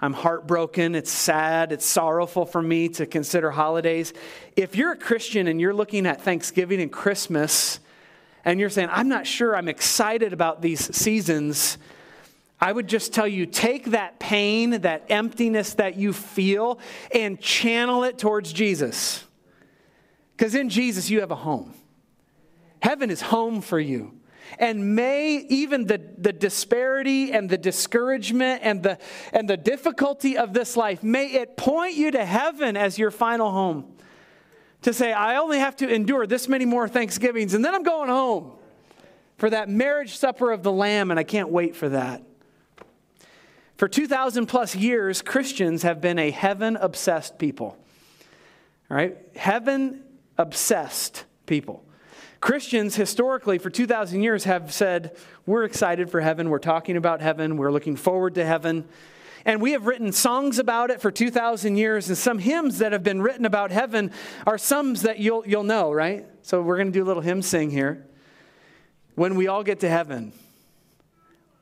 I'm 0.00 0.12
heartbroken. 0.12 0.94
It's 0.94 1.10
sad. 1.10 1.72
It's 1.72 1.86
sorrowful 1.86 2.44
for 2.44 2.60
me 2.60 2.88
to 2.90 3.06
consider 3.06 3.50
holidays. 3.50 4.12
If 4.54 4.76
you're 4.76 4.92
a 4.92 4.96
Christian 4.96 5.46
and 5.48 5.60
you're 5.60 5.74
looking 5.74 6.06
at 6.06 6.20
Thanksgiving 6.20 6.80
and 6.80 6.92
Christmas 6.92 7.80
and 8.44 8.60
you're 8.60 8.70
saying, 8.70 8.90
I'm 8.92 9.08
not 9.08 9.26
sure 9.26 9.56
I'm 9.56 9.68
excited 9.68 10.32
about 10.32 10.60
these 10.60 10.94
seasons, 10.94 11.78
I 12.60 12.72
would 12.72 12.88
just 12.88 13.12
tell 13.12 13.26
you 13.26 13.46
take 13.46 13.86
that 13.86 14.18
pain, 14.18 14.82
that 14.82 15.06
emptiness 15.08 15.74
that 15.74 15.96
you 15.96 16.12
feel, 16.12 16.78
and 17.12 17.40
channel 17.40 18.04
it 18.04 18.18
towards 18.18 18.52
Jesus. 18.52 19.24
Because 20.36 20.54
in 20.54 20.68
Jesus, 20.68 21.08
you 21.08 21.20
have 21.20 21.30
a 21.30 21.36
home. 21.36 21.72
Heaven 22.80 23.10
is 23.10 23.22
home 23.22 23.62
for 23.62 23.80
you. 23.80 24.15
And 24.58 24.96
may 24.96 25.36
even 25.48 25.86
the, 25.86 26.00
the 26.18 26.32
disparity 26.32 27.32
and 27.32 27.48
the 27.48 27.58
discouragement 27.58 28.62
and 28.62 28.82
the, 28.82 28.98
and 29.32 29.48
the 29.48 29.56
difficulty 29.56 30.38
of 30.38 30.52
this 30.52 30.76
life, 30.76 31.02
may 31.02 31.26
it 31.26 31.56
point 31.56 31.94
you 31.94 32.10
to 32.12 32.24
heaven 32.24 32.76
as 32.76 32.98
your 32.98 33.10
final 33.10 33.50
home 33.50 33.96
to 34.82 34.92
say, 34.92 35.12
I 35.12 35.36
only 35.36 35.58
have 35.58 35.76
to 35.76 35.88
endure 35.88 36.26
this 36.26 36.48
many 36.48 36.64
more 36.64 36.88
Thanksgivings, 36.88 37.54
and 37.54 37.64
then 37.64 37.74
I'm 37.74 37.82
going 37.82 38.08
home 38.08 38.52
for 39.36 39.50
that 39.50 39.68
marriage 39.68 40.16
supper 40.16 40.52
of 40.52 40.62
the 40.62 40.72
Lamb, 40.72 41.10
and 41.10 41.20
I 41.20 41.24
can't 41.24 41.50
wait 41.50 41.76
for 41.76 41.88
that. 41.90 42.22
For 43.76 43.88
2,000 43.88 44.46
plus 44.46 44.74
years, 44.74 45.20
Christians 45.20 45.82
have 45.82 46.00
been 46.00 46.18
a 46.18 46.30
heaven 46.30 46.76
obsessed 46.76 47.38
people. 47.38 47.76
All 48.90 48.96
right? 48.96 49.16
Heaven 49.34 50.02
obsessed 50.38 51.24
people. 51.44 51.84
Christians, 52.40 52.96
historically, 52.96 53.58
for 53.58 53.70
2,000 53.70 54.22
years, 54.22 54.44
have 54.44 54.72
said, 54.72 55.16
We're 55.46 55.64
excited 55.64 56.10
for 56.10 56.20
heaven. 56.20 56.50
We're 56.50 56.58
talking 56.58 56.96
about 56.96 57.20
heaven. 57.20 57.56
We're 57.56 57.72
looking 57.72 57.96
forward 57.96 58.34
to 58.34 58.44
heaven. 58.44 58.86
And 59.46 59.62
we 59.62 59.72
have 59.72 59.86
written 59.86 60.10
songs 60.10 60.58
about 60.58 60.90
it 60.90 61.00
for 61.00 61.12
2,000 61.12 61.76
years, 61.76 62.08
and 62.08 62.18
some 62.18 62.40
hymns 62.40 62.78
that 62.78 62.90
have 62.90 63.04
been 63.04 63.22
written 63.22 63.46
about 63.46 63.70
heaven 63.70 64.10
are 64.44 64.58
some 64.58 64.94
that 64.94 65.20
you'll, 65.20 65.46
you'll 65.46 65.62
know, 65.62 65.92
right? 65.92 66.26
So 66.42 66.60
we're 66.62 66.76
going 66.76 66.88
to 66.88 66.92
do 66.92 67.04
a 67.04 67.06
little 67.06 67.22
hymn 67.22 67.42
sing 67.42 67.70
here. 67.70 68.04
When 69.14 69.36
we 69.36 69.46
all 69.46 69.62
get 69.62 69.80
to 69.80 69.88
heaven, 69.88 70.32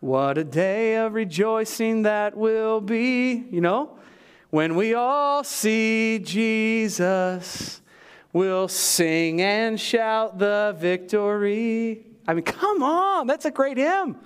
what 0.00 0.38
a 0.38 0.44
day 0.44 0.96
of 0.96 1.12
rejoicing 1.12 2.02
that 2.02 2.36
will 2.36 2.80
be, 2.80 3.44
you 3.50 3.60
know? 3.60 3.98
When 4.48 4.76
we 4.76 4.94
all 4.94 5.44
see 5.44 6.20
Jesus, 6.20 7.82
we'll 8.34 8.68
sing 8.68 9.40
and 9.40 9.80
shout 9.80 10.38
the 10.38 10.76
victory. 10.78 12.04
I 12.28 12.34
mean, 12.34 12.44
come 12.44 12.82
on, 12.82 13.26
that's 13.26 13.46
a 13.46 13.50
great 13.50 13.78
hymn. 13.78 14.16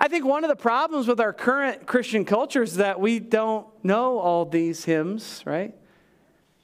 I 0.00 0.08
think 0.08 0.24
one 0.24 0.42
of 0.42 0.48
the 0.48 0.56
problems 0.56 1.06
with 1.06 1.20
our 1.20 1.32
current 1.32 1.86
Christian 1.86 2.24
culture 2.24 2.62
is 2.62 2.76
that 2.76 2.98
we 2.98 3.18
don't 3.18 3.66
know 3.84 4.18
all 4.18 4.44
these 4.44 4.84
hymns, 4.84 5.42
right? 5.44 5.74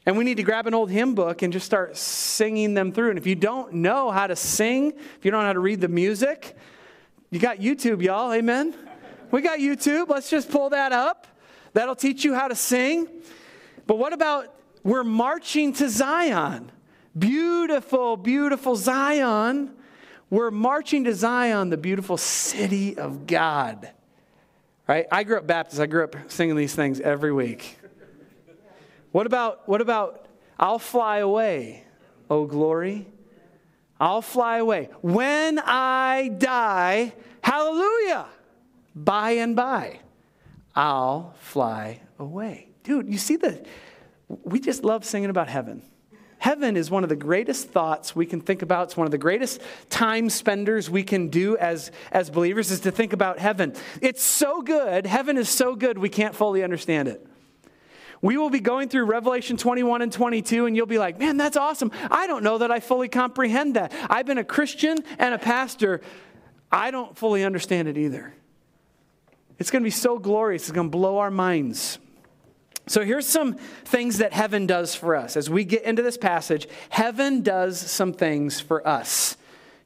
And 0.06 0.16
we 0.16 0.24
need 0.24 0.36
to 0.36 0.42
grab 0.42 0.66
an 0.66 0.74
old 0.74 0.90
hymn 0.90 1.14
book 1.14 1.42
and 1.42 1.52
just 1.52 1.66
start 1.66 1.96
singing 1.96 2.74
them 2.74 2.92
through. 2.92 3.10
And 3.10 3.18
if 3.18 3.26
you 3.26 3.34
don't 3.34 3.74
know 3.74 4.10
how 4.10 4.26
to 4.26 4.36
sing, 4.36 4.92
if 4.92 5.24
you 5.24 5.30
don't 5.30 5.40
know 5.40 5.48
how 5.48 5.52
to 5.52 5.60
read 5.60 5.80
the 5.80 5.88
music, 5.88 6.56
you 7.30 7.40
got 7.40 7.58
YouTube, 7.58 8.02
y'all. 8.02 8.32
Amen? 8.32 8.74
We 9.32 9.42
got 9.42 9.58
YouTube. 9.58 10.08
Let's 10.08 10.30
just 10.30 10.48
pull 10.48 10.70
that 10.70 10.92
up. 10.92 11.26
That'll 11.72 11.96
teach 11.96 12.24
you 12.24 12.34
how 12.34 12.46
to 12.48 12.54
sing. 12.54 13.08
But 13.86 13.98
what 13.98 14.12
about 14.12 14.55
we're 14.86 15.04
marching 15.04 15.72
to 15.74 15.90
Zion? 15.90 16.70
Beautiful, 17.18 18.16
beautiful 18.16 18.76
Zion. 18.76 19.74
We're 20.30 20.52
marching 20.52 21.04
to 21.04 21.14
Zion, 21.14 21.70
the 21.70 21.76
beautiful 21.76 22.16
city 22.16 22.96
of 22.96 23.26
God. 23.26 23.90
Right? 24.86 25.06
I 25.10 25.24
grew 25.24 25.38
up 25.38 25.46
Baptist. 25.46 25.80
I 25.80 25.86
grew 25.86 26.04
up 26.04 26.14
singing 26.28 26.54
these 26.54 26.74
things 26.74 27.00
every 27.00 27.32
week. 27.32 27.78
What 29.10 29.26
about 29.26 29.68
what 29.68 29.80
about 29.80 30.26
I'll 30.58 30.78
fly 30.78 31.18
away, 31.18 31.84
oh 32.30 32.46
glory? 32.46 33.08
I'll 33.98 34.22
fly 34.22 34.58
away. 34.58 34.90
When 35.00 35.58
I 35.58 36.30
die, 36.38 37.12
hallelujah. 37.40 38.26
By 38.94 39.32
and 39.32 39.56
by, 39.56 40.00
I'll 40.76 41.34
fly 41.40 42.02
away. 42.18 42.68
Dude, 42.84 43.08
you 43.08 43.18
see 43.18 43.36
the 43.36 43.66
we 44.28 44.60
just 44.60 44.84
love 44.84 45.04
singing 45.04 45.30
about 45.30 45.48
heaven. 45.48 45.82
Heaven 46.38 46.76
is 46.76 46.90
one 46.90 47.02
of 47.02 47.08
the 47.08 47.16
greatest 47.16 47.70
thoughts 47.70 48.14
we 48.14 48.26
can 48.26 48.40
think 48.40 48.62
about. 48.62 48.88
It's 48.88 48.96
one 48.96 49.06
of 49.06 49.10
the 49.10 49.18
greatest 49.18 49.60
time 49.88 50.28
spenders 50.28 50.90
we 50.90 51.02
can 51.02 51.28
do 51.28 51.56
as, 51.56 51.90
as 52.12 52.30
believers 52.30 52.70
is 52.70 52.80
to 52.80 52.90
think 52.90 53.12
about 53.12 53.38
heaven. 53.38 53.74
It's 54.02 54.22
so 54.22 54.60
good. 54.62 55.06
Heaven 55.06 55.38
is 55.38 55.48
so 55.48 55.74
good, 55.74 55.98
we 55.98 56.08
can't 56.08 56.34
fully 56.34 56.62
understand 56.62 57.08
it. 57.08 57.26
We 58.22 58.38
will 58.38 58.50
be 58.50 58.60
going 58.60 58.88
through 58.88 59.04
Revelation 59.04 59.56
21 59.56 60.02
and 60.02 60.12
22, 60.12 60.66
and 60.66 60.76
you'll 60.76 60.86
be 60.86 60.98
like, 60.98 61.18
man, 61.18 61.36
that's 61.36 61.56
awesome. 61.56 61.92
I 62.10 62.26
don't 62.26 62.42
know 62.42 62.58
that 62.58 62.70
I 62.70 62.80
fully 62.80 63.08
comprehend 63.08 63.76
that. 63.76 63.92
I've 64.08 64.26
been 64.26 64.38
a 64.38 64.44
Christian 64.44 64.98
and 65.18 65.34
a 65.34 65.38
pastor. 65.38 66.00
I 66.72 66.90
don't 66.90 67.16
fully 67.16 67.44
understand 67.44 67.88
it 67.88 67.98
either. 67.98 68.32
It's 69.58 69.70
going 69.70 69.82
to 69.82 69.86
be 69.86 69.90
so 69.90 70.18
glorious, 70.18 70.62
it's 70.62 70.72
going 70.72 70.88
to 70.88 70.96
blow 70.96 71.18
our 71.18 71.30
minds. 71.30 71.98
So 72.88 73.04
here's 73.04 73.26
some 73.26 73.54
things 73.84 74.18
that 74.18 74.32
heaven 74.32 74.66
does 74.66 74.94
for 74.94 75.16
us. 75.16 75.36
As 75.36 75.50
we 75.50 75.64
get 75.64 75.82
into 75.82 76.02
this 76.02 76.16
passage, 76.16 76.68
heaven 76.88 77.42
does 77.42 77.78
some 77.78 78.12
things 78.12 78.60
for 78.60 78.86
us. 78.86 79.36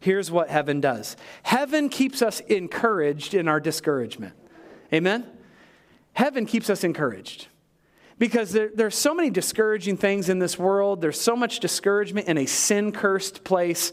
Here's 0.01 0.31
what 0.31 0.49
heaven 0.49 0.81
does 0.81 1.17
heaven 1.43 1.89
keeps 1.89 2.23
us 2.23 2.41
encouraged 2.41 3.35
in 3.35 3.49
our 3.49 3.61
discouragement. 3.61 4.35
Amen? 4.93 5.27
Heaven 6.13 6.47
keeps 6.47 6.69
us 6.69 6.85
encouraged. 6.85 7.49
Because 8.19 8.53
there, 8.53 8.71
there's 8.75 8.97
so 8.97 9.15
many 9.15 9.31
discouraging 9.31 9.97
things 9.97 10.29
in 10.29 10.41
this 10.41 10.59
world. 10.59 11.01
There's 11.01 11.19
so 11.19 11.35
much 11.35 11.61
discouragement 11.61 12.29
in 12.29 12.37
a 12.37 12.45
sin 12.45 12.93
cursed 12.93 13.45
place. 13.45 13.93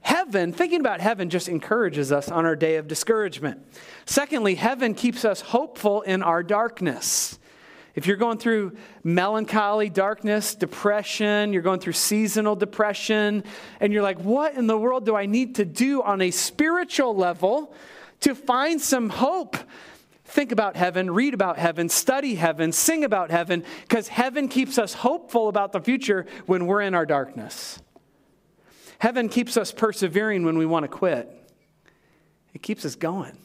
Heaven, 0.00 0.52
thinking 0.52 0.80
about 0.80 1.00
heaven, 1.00 1.28
just 1.28 1.48
encourages 1.48 2.10
us 2.10 2.30
on 2.30 2.46
our 2.46 2.56
day 2.56 2.76
of 2.76 2.88
discouragement. 2.88 3.60
Secondly, 4.06 4.54
heaven 4.54 4.94
keeps 4.94 5.26
us 5.26 5.42
hopeful 5.42 6.00
in 6.02 6.22
our 6.22 6.42
darkness. 6.42 7.38
If 7.96 8.06
you're 8.06 8.18
going 8.18 8.36
through 8.36 8.76
melancholy, 9.02 9.88
darkness, 9.88 10.54
depression, 10.54 11.54
you're 11.54 11.62
going 11.62 11.80
through 11.80 11.94
seasonal 11.94 12.54
depression, 12.54 13.42
and 13.80 13.90
you're 13.90 14.02
like, 14.02 14.20
what 14.20 14.54
in 14.54 14.66
the 14.66 14.76
world 14.76 15.06
do 15.06 15.16
I 15.16 15.24
need 15.24 15.54
to 15.56 15.64
do 15.64 16.02
on 16.02 16.20
a 16.20 16.30
spiritual 16.30 17.16
level 17.16 17.74
to 18.20 18.34
find 18.34 18.82
some 18.82 19.08
hope? 19.08 19.56
Think 20.26 20.52
about 20.52 20.76
heaven, 20.76 21.10
read 21.10 21.32
about 21.32 21.56
heaven, 21.56 21.88
study 21.88 22.34
heaven, 22.34 22.70
sing 22.70 23.02
about 23.02 23.30
heaven, 23.30 23.64
because 23.88 24.08
heaven 24.08 24.48
keeps 24.48 24.76
us 24.76 24.92
hopeful 24.92 25.48
about 25.48 25.72
the 25.72 25.80
future 25.80 26.26
when 26.44 26.66
we're 26.66 26.82
in 26.82 26.94
our 26.94 27.06
darkness. 27.06 27.80
Heaven 28.98 29.30
keeps 29.30 29.56
us 29.56 29.72
persevering 29.72 30.44
when 30.44 30.58
we 30.58 30.66
want 30.66 30.84
to 30.84 30.88
quit, 30.88 31.32
it 32.52 32.62
keeps 32.62 32.84
us 32.84 32.94
going 32.94 33.38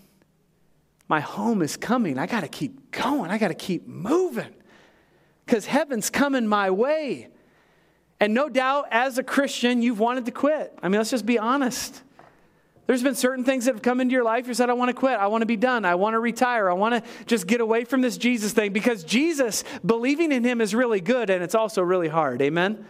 my 1.11 1.19
home 1.19 1.61
is 1.61 1.75
coming. 1.75 2.17
I 2.17 2.25
got 2.25 2.39
to 2.39 2.47
keep 2.47 2.89
going. 2.91 3.31
I 3.31 3.37
got 3.37 3.49
to 3.49 3.53
keep 3.53 3.85
moving 3.85 4.55
because 5.45 5.65
heaven's 5.65 6.09
coming 6.09 6.47
my 6.47 6.69
way. 6.69 7.27
And 8.21 8.33
no 8.33 8.47
doubt, 8.47 8.87
as 8.91 9.17
a 9.17 9.23
Christian, 9.23 9.81
you've 9.81 9.99
wanted 9.99 10.23
to 10.27 10.31
quit. 10.31 10.73
I 10.81 10.87
mean, 10.87 10.99
let's 10.99 11.09
just 11.09 11.25
be 11.25 11.37
honest. 11.37 12.01
There's 12.87 13.03
been 13.03 13.15
certain 13.15 13.43
things 13.43 13.65
that 13.65 13.73
have 13.73 13.81
come 13.81 13.99
into 13.99 14.13
your 14.13 14.23
life. 14.23 14.47
You 14.47 14.53
said, 14.53 14.69
I 14.69 14.73
want 14.73 14.87
to 14.87 14.93
quit. 14.93 15.19
I 15.19 15.27
want 15.27 15.41
to 15.41 15.45
be 15.45 15.57
done. 15.57 15.83
I 15.83 15.95
want 15.95 16.13
to 16.13 16.19
retire. 16.19 16.69
I 16.69 16.75
want 16.75 17.03
to 17.03 17.25
just 17.25 17.45
get 17.45 17.59
away 17.59 17.83
from 17.83 17.99
this 17.99 18.15
Jesus 18.17 18.53
thing 18.53 18.71
because 18.71 19.03
Jesus, 19.03 19.65
believing 19.85 20.31
in 20.31 20.45
Him 20.45 20.61
is 20.61 20.73
really 20.73 21.01
good 21.01 21.29
and 21.29 21.43
it's 21.43 21.55
also 21.55 21.81
really 21.81 22.07
hard. 22.07 22.41
Amen? 22.41 22.85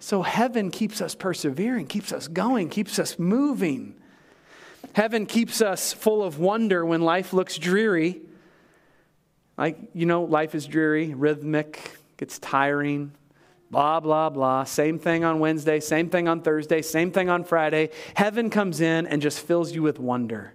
So 0.00 0.20
heaven 0.20 0.70
keeps 0.70 1.00
us 1.00 1.14
persevering, 1.14 1.86
keeps 1.86 2.12
us 2.12 2.28
going, 2.28 2.68
keeps 2.68 2.98
us 2.98 3.18
moving. 3.18 3.94
Heaven 4.94 5.26
keeps 5.26 5.60
us 5.60 5.92
full 5.92 6.22
of 6.22 6.38
wonder 6.38 6.84
when 6.84 7.02
life 7.02 7.32
looks 7.32 7.56
dreary. 7.58 8.20
Like, 9.56 9.78
you 9.92 10.06
know, 10.06 10.24
life 10.24 10.54
is 10.54 10.66
dreary, 10.66 11.14
rhythmic, 11.14 11.96
gets 12.16 12.38
tiring, 12.38 13.12
blah, 13.70 14.00
blah, 14.00 14.30
blah. 14.30 14.64
Same 14.64 14.98
thing 14.98 15.24
on 15.24 15.40
Wednesday, 15.40 15.80
same 15.80 16.08
thing 16.10 16.28
on 16.28 16.42
Thursday, 16.42 16.82
same 16.82 17.10
thing 17.10 17.28
on 17.28 17.44
Friday. 17.44 17.90
Heaven 18.14 18.50
comes 18.50 18.80
in 18.80 19.06
and 19.06 19.20
just 19.20 19.40
fills 19.40 19.72
you 19.72 19.82
with 19.82 19.98
wonder. 19.98 20.54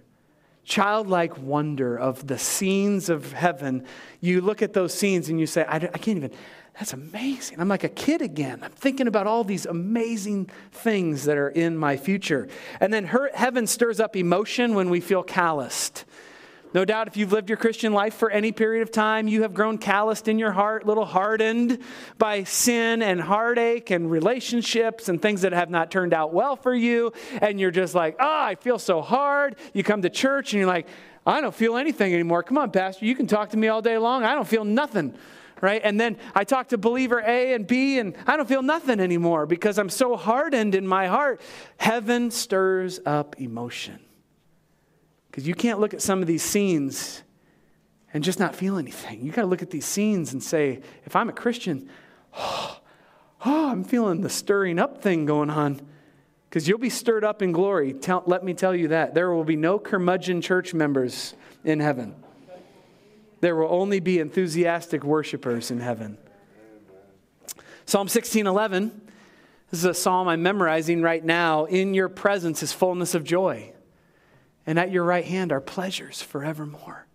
Childlike 0.64 1.38
wonder 1.38 1.98
of 1.98 2.26
the 2.26 2.38
scenes 2.38 3.10
of 3.10 3.32
heaven. 3.32 3.84
You 4.20 4.40
look 4.40 4.62
at 4.62 4.72
those 4.72 4.94
scenes 4.94 5.28
and 5.28 5.38
you 5.38 5.46
say, 5.46 5.64
I, 5.64 5.76
I 5.76 5.98
can't 5.98 6.16
even, 6.16 6.30
that's 6.78 6.92
amazing. 6.92 7.60
I'm 7.60 7.68
like 7.68 7.84
a 7.84 7.88
kid 7.88 8.20
again. 8.20 8.60
I'm 8.62 8.72
thinking 8.72 9.06
about 9.06 9.28
all 9.28 9.44
these 9.44 9.64
amazing 9.64 10.50
things 10.72 11.24
that 11.24 11.38
are 11.38 11.48
in 11.48 11.76
my 11.76 11.96
future. 11.96 12.48
And 12.80 12.92
then 12.92 13.06
her, 13.06 13.30
heaven 13.32 13.68
stirs 13.68 14.00
up 14.00 14.16
emotion 14.16 14.74
when 14.74 14.90
we 14.90 15.00
feel 15.00 15.22
calloused. 15.22 16.04
No 16.74 16.84
doubt, 16.84 17.06
if 17.06 17.16
you've 17.16 17.30
lived 17.30 17.48
your 17.48 17.56
Christian 17.56 17.92
life 17.92 18.14
for 18.14 18.28
any 18.28 18.50
period 18.50 18.82
of 18.82 18.90
time, 18.90 19.28
you 19.28 19.42
have 19.42 19.54
grown 19.54 19.78
calloused 19.78 20.26
in 20.26 20.40
your 20.40 20.50
heart, 20.50 20.84
little 20.84 21.04
hardened 21.04 21.78
by 22.18 22.42
sin 22.42 23.00
and 23.00 23.20
heartache 23.20 23.92
and 23.92 24.10
relationships 24.10 25.08
and 25.08 25.22
things 25.22 25.42
that 25.42 25.52
have 25.52 25.70
not 25.70 25.92
turned 25.92 26.12
out 26.12 26.34
well 26.34 26.56
for 26.56 26.74
you. 26.74 27.12
And 27.40 27.60
you're 27.60 27.70
just 27.70 27.94
like, 27.94 28.16
oh, 28.18 28.42
I 28.42 28.56
feel 28.56 28.80
so 28.80 29.00
hard. 29.00 29.54
You 29.72 29.84
come 29.84 30.02
to 30.02 30.10
church 30.10 30.52
and 30.52 30.58
you're 30.58 30.68
like, 30.68 30.88
I 31.24 31.40
don't 31.40 31.54
feel 31.54 31.76
anything 31.76 32.12
anymore. 32.12 32.42
Come 32.42 32.58
on, 32.58 32.72
Pastor, 32.72 33.04
you 33.04 33.14
can 33.14 33.28
talk 33.28 33.50
to 33.50 33.56
me 33.56 33.68
all 33.68 33.80
day 33.80 33.96
long. 33.96 34.24
I 34.24 34.34
don't 34.34 34.48
feel 34.48 34.64
nothing 34.64 35.14
right? 35.64 35.80
And 35.82 35.98
then 35.98 36.18
I 36.34 36.44
talk 36.44 36.68
to 36.68 36.78
believer 36.78 37.20
A 37.20 37.54
and 37.54 37.66
B, 37.66 37.98
and 37.98 38.14
I 38.26 38.36
don't 38.36 38.48
feel 38.48 38.62
nothing 38.62 39.00
anymore 39.00 39.46
because 39.46 39.78
I'm 39.78 39.88
so 39.88 40.14
hardened 40.14 40.74
in 40.74 40.86
my 40.86 41.06
heart. 41.06 41.40
Heaven 41.78 42.30
stirs 42.30 43.00
up 43.06 43.40
emotion. 43.40 43.98
Because 45.30 45.48
you 45.48 45.54
can't 45.54 45.80
look 45.80 45.94
at 45.94 46.02
some 46.02 46.20
of 46.20 46.28
these 46.28 46.42
scenes 46.42 47.22
and 48.12 48.22
just 48.22 48.38
not 48.38 48.54
feel 48.54 48.76
anything. 48.76 49.24
You 49.24 49.32
got 49.32 49.40
to 49.42 49.48
look 49.48 49.62
at 49.62 49.70
these 49.70 49.86
scenes 49.86 50.34
and 50.34 50.42
say, 50.42 50.80
if 51.06 51.16
I'm 51.16 51.30
a 51.30 51.32
Christian, 51.32 51.88
oh, 52.36 52.78
oh 53.46 53.70
I'm 53.70 53.82
feeling 53.84 54.20
the 54.20 54.30
stirring 54.30 54.78
up 54.78 55.02
thing 55.02 55.24
going 55.24 55.48
on. 55.50 55.80
Because 56.48 56.68
you'll 56.68 56.78
be 56.78 56.90
stirred 56.90 57.24
up 57.24 57.42
in 57.42 57.50
glory. 57.50 57.94
Tell, 57.94 58.22
let 58.26 58.44
me 58.44 58.54
tell 58.54 58.76
you 58.76 58.88
that. 58.88 59.14
There 59.14 59.32
will 59.32 59.44
be 59.44 59.56
no 59.56 59.78
curmudgeon 59.78 60.40
church 60.40 60.72
members 60.72 61.34
in 61.64 61.80
heaven. 61.80 62.14
There 63.44 63.56
will 63.56 63.68
only 63.70 64.00
be 64.00 64.20
enthusiastic 64.20 65.04
worshipers 65.04 65.70
in 65.70 65.78
heaven. 65.78 66.16
Psalm 67.84 68.08
16:11. 68.08 69.02
This 69.70 69.80
is 69.80 69.84
a 69.84 69.92
psalm 69.92 70.28
I'm 70.28 70.42
memorizing 70.42 71.02
right 71.02 71.22
now. 71.22 71.66
In 71.66 71.92
your 71.92 72.08
presence 72.08 72.62
is 72.62 72.72
fullness 72.72 73.14
of 73.14 73.22
joy, 73.22 73.74
and 74.64 74.78
at 74.78 74.90
your 74.90 75.04
right 75.04 75.26
hand 75.26 75.52
are 75.52 75.60
pleasures 75.60 76.22
forevermore. 76.22 77.06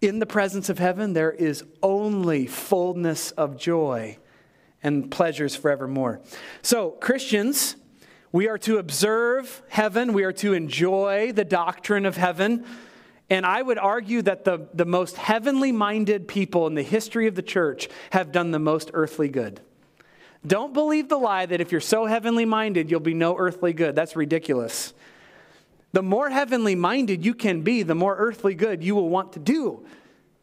In 0.00 0.18
the 0.18 0.24
presence 0.24 0.70
of 0.70 0.78
heaven, 0.78 1.12
there 1.12 1.32
is 1.32 1.62
only 1.82 2.46
fullness 2.46 3.30
of 3.32 3.58
joy 3.58 4.16
and 4.82 5.10
pleasures 5.10 5.54
forevermore. 5.54 6.22
So, 6.62 6.92
Christians, 6.92 7.76
we 8.32 8.48
are 8.48 8.56
to 8.60 8.78
observe 8.78 9.62
heaven, 9.68 10.14
we 10.14 10.24
are 10.24 10.32
to 10.32 10.54
enjoy 10.54 11.32
the 11.32 11.44
doctrine 11.44 12.06
of 12.06 12.16
heaven. 12.16 12.64
And 13.30 13.46
I 13.46 13.62
would 13.62 13.78
argue 13.78 14.22
that 14.22 14.44
the, 14.44 14.68
the 14.74 14.84
most 14.84 15.16
heavenly 15.16 15.72
minded 15.72 16.28
people 16.28 16.66
in 16.66 16.74
the 16.74 16.82
history 16.82 17.26
of 17.26 17.34
the 17.34 17.42
church 17.42 17.88
have 18.10 18.32
done 18.32 18.50
the 18.50 18.58
most 18.58 18.90
earthly 18.92 19.28
good. 19.28 19.60
Don't 20.46 20.74
believe 20.74 21.08
the 21.08 21.16
lie 21.16 21.46
that 21.46 21.60
if 21.60 21.72
you're 21.72 21.80
so 21.80 22.04
heavenly 22.04 22.44
minded, 22.44 22.90
you'll 22.90 23.00
be 23.00 23.14
no 23.14 23.36
earthly 23.36 23.72
good. 23.72 23.94
That's 23.94 24.14
ridiculous. 24.14 24.92
The 25.92 26.02
more 26.02 26.28
heavenly 26.28 26.74
minded 26.74 27.24
you 27.24 27.34
can 27.34 27.62
be, 27.62 27.82
the 27.82 27.94
more 27.94 28.14
earthly 28.16 28.54
good 28.54 28.84
you 28.84 28.94
will 28.94 29.08
want 29.08 29.32
to 29.34 29.38
do 29.38 29.86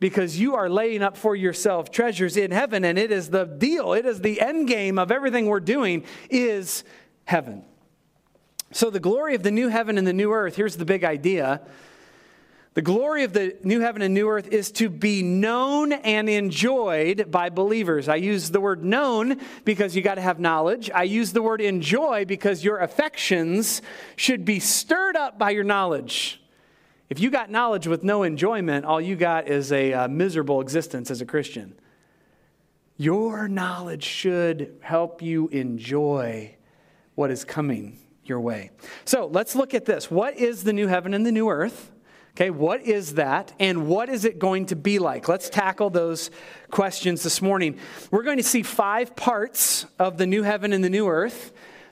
because 0.02 0.40
you 0.40 0.56
are 0.56 0.70
laying 0.70 1.04
up 1.04 1.16
for 1.16 1.36
yourself 1.36 1.92
treasures 1.92 2.36
in 2.36 2.52
heaven 2.52 2.84
and 2.84 2.98
it 2.98 3.12
is 3.12 3.30
the 3.30 3.46
deal 3.46 3.94
it 3.94 4.06
is 4.06 4.20
the 4.20 4.42
end 4.42 4.68
game 4.68 4.98
of 5.00 5.12
everything 5.12 5.46
we're 5.46 5.62
doing 5.62 6.04
is 6.30 6.84
heaven 7.24 7.64
so 8.72 8.90
the 8.90 9.00
glory 9.00 9.36
of 9.36 9.44
the 9.44 9.52
new 9.52 9.70
heaven 9.70 9.98
and 9.98 10.08
the 10.08 10.12
new 10.12 10.34
earth 10.34 10.56
here's 10.56 10.76
the 10.76 10.86
big 10.86 11.04
idea 11.04 11.62
the 12.74 12.82
glory 12.82 13.26
of 13.26 13.34
the 13.34 13.58
new 13.64 13.82
heaven 13.82 14.02
and 14.02 14.14
new 14.14 14.30
earth 14.30 14.48
is 14.48 14.72
to 14.74 14.90
be 14.90 15.22
known 15.24 15.92
and 15.92 16.30
enjoyed 16.30 17.30
by 17.30 17.50
believers. 17.50 18.08
I 18.08 18.16
use 18.16 18.50
the 18.50 18.62
word 18.62 18.82
known 18.82 19.42
because 19.66 19.94
you 19.94 20.02
got 20.02 20.16
to 20.16 20.22
have 20.22 20.40
knowledge. 20.40 20.90
I 20.90 21.04
use 21.04 21.34
the 21.34 21.42
word 21.42 21.60
enjoy 21.60 22.24
because 22.24 22.64
your 22.64 22.78
affections 22.78 23.82
should 24.16 24.46
be 24.46 24.62
stirred 24.62 25.18
up 25.18 25.38
by 25.38 25.50
your 25.50 25.66
knowledge. 25.66 26.42
If 27.10 27.20
you 27.20 27.30
got 27.30 27.52
knowledge 27.52 27.88
with 27.88 28.06
no 28.06 28.24
enjoyment, 28.24 28.86
all 28.86 29.02
you 29.02 29.18
got 29.18 29.50
is 29.50 29.74
a 29.74 29.92
uh, 29.92 30.08
miserable 30.08 30.62
existence 30.62 31.12
as 31.12 31.20
a 31.20 31.26
Christian. 31.26 31.76
Your 32.96 33.50
knowledge 33.50 34.04
should 34.04 34.78
help 34.80 35.22
you 35.22 35.50
enjoy 35.50 36.56
what 37.16 37.32
is 37.32 37.44
coming 37.44 38.00
your 38.24 38.40
way. 38.40 38.72
So 39.04 39.28
let's 39.28 39.58
look 39.58 39.74
at 39.74 39.84
this. 39.84 40.10
What 40.10 40.38
is 40.38 40.64
the 40.64 40.72
new 40.72 40.88
heaven 40.88 41.14
and 41.14 41.26
the 41.26 41.34
new 41.34 41.50
earth? 41.50 41.92
Okay, 42.36 42.50
what 42.50 42.82
is 42.82 43.16
that 43.16 43.54
and 43.60 43.88
what 43.88 44.08
is 44.08 44.24
it 44.24 44.40
going 44.40 44.68
to 44.68 44.76
be 44.76 45.00
like? 45.00 45.28
Let's 45.28 45.50
tackle 45.50 45.90
those 45.90 46.32
questions 46.70 47.24
this 47.24 47.42
morning. 47.42 47.78
We're 48.10 48.24
going 48.24 48.38
to 48.38 48.44
see 48.44 48.64
five 48.64 49.18
parts 49.18 49.86
of 50.00 50.18
the 50.18 50.26
new 50.26 50.42
heaven 50.44 50.72
and 50.72 50.82
the 50.82 50.90
new 50.90 51.10
earth 51.10 51.52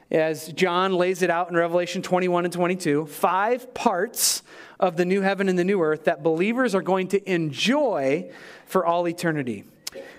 as 0.10 0.48
John 0.54 0.94
lays 0.94 1.22
it 1.22 1.30
out 1.30 1.50
in 1.50 1.58
Revelation 1.58 2.02
21 2.02 2.46
and 2.46 2.54
22. 2.54 3.06
Five 3.08 3.74
parts 3.74 4.42
of 4.80 4.96
the 4.96 5.06
new 5.06 5.22
heaven 5.22 5.50
and 5.50 5.60
the 5.60 5.66
new 5.66 5.82
earth 5.82 6.06
that 6.06 6.24
believers 6.24 6.74
are 6.74 6.82
going 6.82 7.10
to 7.10 7.32
enjoy 7.32 8.32
for 8.66 8.86
all 8.86 9.08
eternity. 9.10 9.66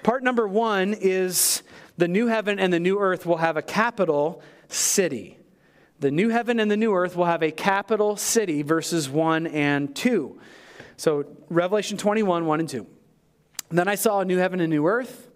Part 0.02 0.22
number 0.22 0.46
one 0.46 0.94
is 0.94 1.62
the 1.96 2.08
new 2.08 2.26
heaven 2.26 2.58
and 2.58 2.70
the 2.70 2.80
new 2.80 2.98
earth 2.98 3.24
will 3.24 3.38
have 3.38 3.56
a 3.56 3.62
capital 3.62 4.42
city. 4.68 5.38
The 6.00 6.10
new 6.10 6.30
heaven 6.30 6.58
and 6.58 6.70
the 6.70 6.78
new 6.78 6.94
earth 6.94 7.14
will 7.14 7.26
have 7.26 7.42
a 7.42 7.50
capital 7.50 8.16
city, 8.16 8.62
verses 8.62 9.10
1 9.10 9.46
and 9.48 9.94
2. 9.94 10.40
So, 10.96 11.26
Revelation 11.50 11.98
21, 11.98 12.46
1 12.46 12.60
and 12.60 12.68
2. 12.68 12.86
then 13.68 13.86
I 13.86 13.96
saw 13.96 14.20
a 14.20 14.24
new 14.24 14.38
heaven 14.38 14.60
and 14.60 14.70
new 14.70 14.86
earth. 14.86 15.28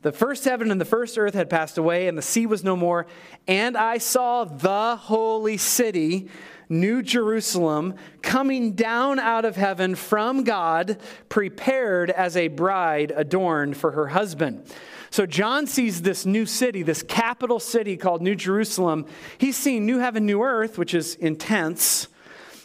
The 0.00 0.12
first 0.12 0.46
heaven 0.46 0.70
and 0.70 0.80
the 0.80 0.86
first 0.86 1.18
earth 1.18 1.34
had 1.34 1.50
passed 1.50 1.76
away, 1.76 2.08
and 2.08 2.16
the 2.16 2.22
sea 2.22 2.46
was 2.46 2.64
no 2.64 2.76
more. 2.76 3.06
And 3.46 3.76
I 3.76 3.98
saw 3.98 4.44
the 4.44 4.96
holy 4.96 5.58
city, 5.58 6.30
New 6.70 7.02
Jerusalem, 7.02 7.94
coming 8.22 8.72
down 8.72 9.18
out 9.18 9.44
of 9.44 9.56
heaven 9.56 9.94
from 9.94 10.44
God, 10.44 10.98
prepared 11.28 12.08
as 12.08 12.38
a 12.38 12.48
bride 12.48 13.12
adorned 13.14 13.76
for 13.76 13.92
her 13.92 14.08
husband. 14.08 14.66
So 15.10 15.26
John 15.26 15.66
sees 15.66 16.02
this 16.02 16.26
new 16.26 16.46
city, 16.46 16.82
this 16.82 17.02
capital 17.02 17.60
city 17.60 17.96
called 17.96 18.22
New 18.22 18.34
Jerusalem. 18.34 19.06
He's 19.38 19.56
seeing 19.56 19.86
new 19.86 19.98
heaven, 19.98 20.26
new 20.26 20.42
earth, 20.42 20.78
which 20.78 20.94
is 20.94 21.14
intense. 21.16 22.08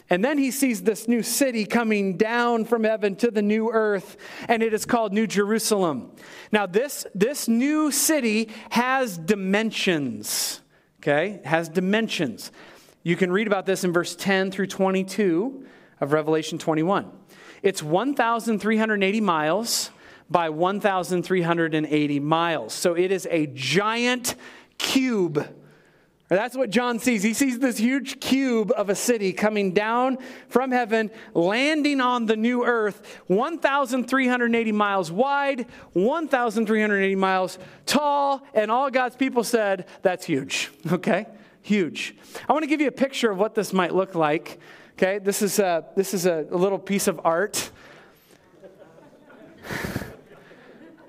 And 0.09 0.25
then 0.25 0.37
he 0.37 0.51
sees 0.51 0.81
this 0.81 1.07
new 1.07 1.23
city 1.23 1.65
coming 1.65 2.17
down 2.17 2.65
from 2.65 2.83
heaven 2.83 3.15
to 3.17 3.31
the 3.31 3.41
new 3.41 3.71
earth, 3.71 4.17
and 4.49 4.61
it 4.61 4.73
is 4.73 4.85
called 4.85 5.13
New 5.13 5.25
Jerusalem. 5.25 6.11
Now, 6.51 6.65
this, 6.65 7.07
this 7.15 7.47
new 7.47 7.91
city 7.91 8.49
has 8.71 9.17
dimensions, 9.17 10.59
okay? 10.99 11.35
It 11.35 11.45
has 11.45 11.69
dimensions. 11.69 12.51
You 13.03 13.15
can 13.15 13.31
read 13.31 13.47
about 13.47 13.65
this 13.65 13.85
in 13.85 13.93
verse 13.93 14.13
10 14.13 14.51
through 14.51 14.67
22 14.67 15.65
of 16.01 16.11
Revelation 16.11 16.57
21. 16.57 17.09
It's 17.63 17.81
1,380 17.81 19.21
miles 19.21 19.91
by 20.31 20.49
1,380 20.49 22.19
miles. 22.19 22.73
So 22.73 22.93
it 22.95 23.11
is 23.11 23.27
a 23.29 23.47
giant 23.47 24.35
cube. 24.77 25.47
That's 26.29 26.55
what 26.55 26.69
John 26.69 26.97
sees. 26.99 27.23
He 27.23 27.33
sees 27.33 27.59
this 27.59 27.77
huge 27.77 28.21
cube 28.21 28.71
of 28.77 28.89
a 28.89 28.95
city 28.95 29.33
coming 29.33 29.73
down 29.73 30.17
from 30.47 30.71
heaven, 30.71 31.11
landing 31.33 31.99
on 31.99 32.25
the 32.25 32.37
new 32.37 32.63
earth, 32.63 33.19
1,380 33.27 34.71
miles 34.71 35.11
wide, 35.11 35.65
1,380 35.91 37.15
miles 37.15 37.59
tall, 37.85 38.47
and 38.53 38.71
all 38.71 38.89
God's 38.89 39.17
people 39.17 39.43
said, 39.43 39.87
That's 40.03 40.25
huge. 40.25 40.71
Okay? 40.91 41.25
Huge. 41.63 42.15
I 42.49 42.53
want 42.53 42.63
to 42.63 42.67
give 42.67 42.81
you 42.81 42.87
a 42.87 42.93
picture 42.93 43.29
of 43.29 43.37
what 43.37 43.53
this 43.53 43.71
might 43.73 43.93
look 43.93 44.15
like. 44.15 44.59
Okay? 44.93 45.19
This 45.19 45.41
is 45.41 45.59
a, 45.59 45.85
this 45.95 46.13
is 46.13 46.25
a, 46.25 46.45
little 46.49 46.79
piece 46.79 47.07
of 47.07 47.19
art. 47.25 47.69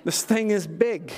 This 0.04 0.22
thing 0.22 0.50
is 0.50 0.66
big. 0.66 1.12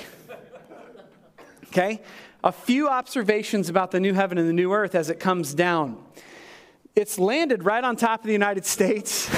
Okay? 1.67 2.01
A 2.43 2.51
few 2.51 2.87
observations 2.87 3.69
about 3.69 3.91
the 3.91 3.99
new 3.99 4.13
heaven 4.13 4.37
and 4.37 4.47
the 4.47 4.53
new 4.53 4.71
earth 4.71 4.93
as 4.93 5.09
it 5.09 5.19
comes 5.19 5.53
down. 5.53 5.97
It's 6.95 7.17
landed 7.17 7.65
right 7.65 7.83
on 7.83 7.95
top 7.95 8.21
of 8.21 8.27
the 8.27 8.33
United 8.33 8.65
States. 8.65 9.29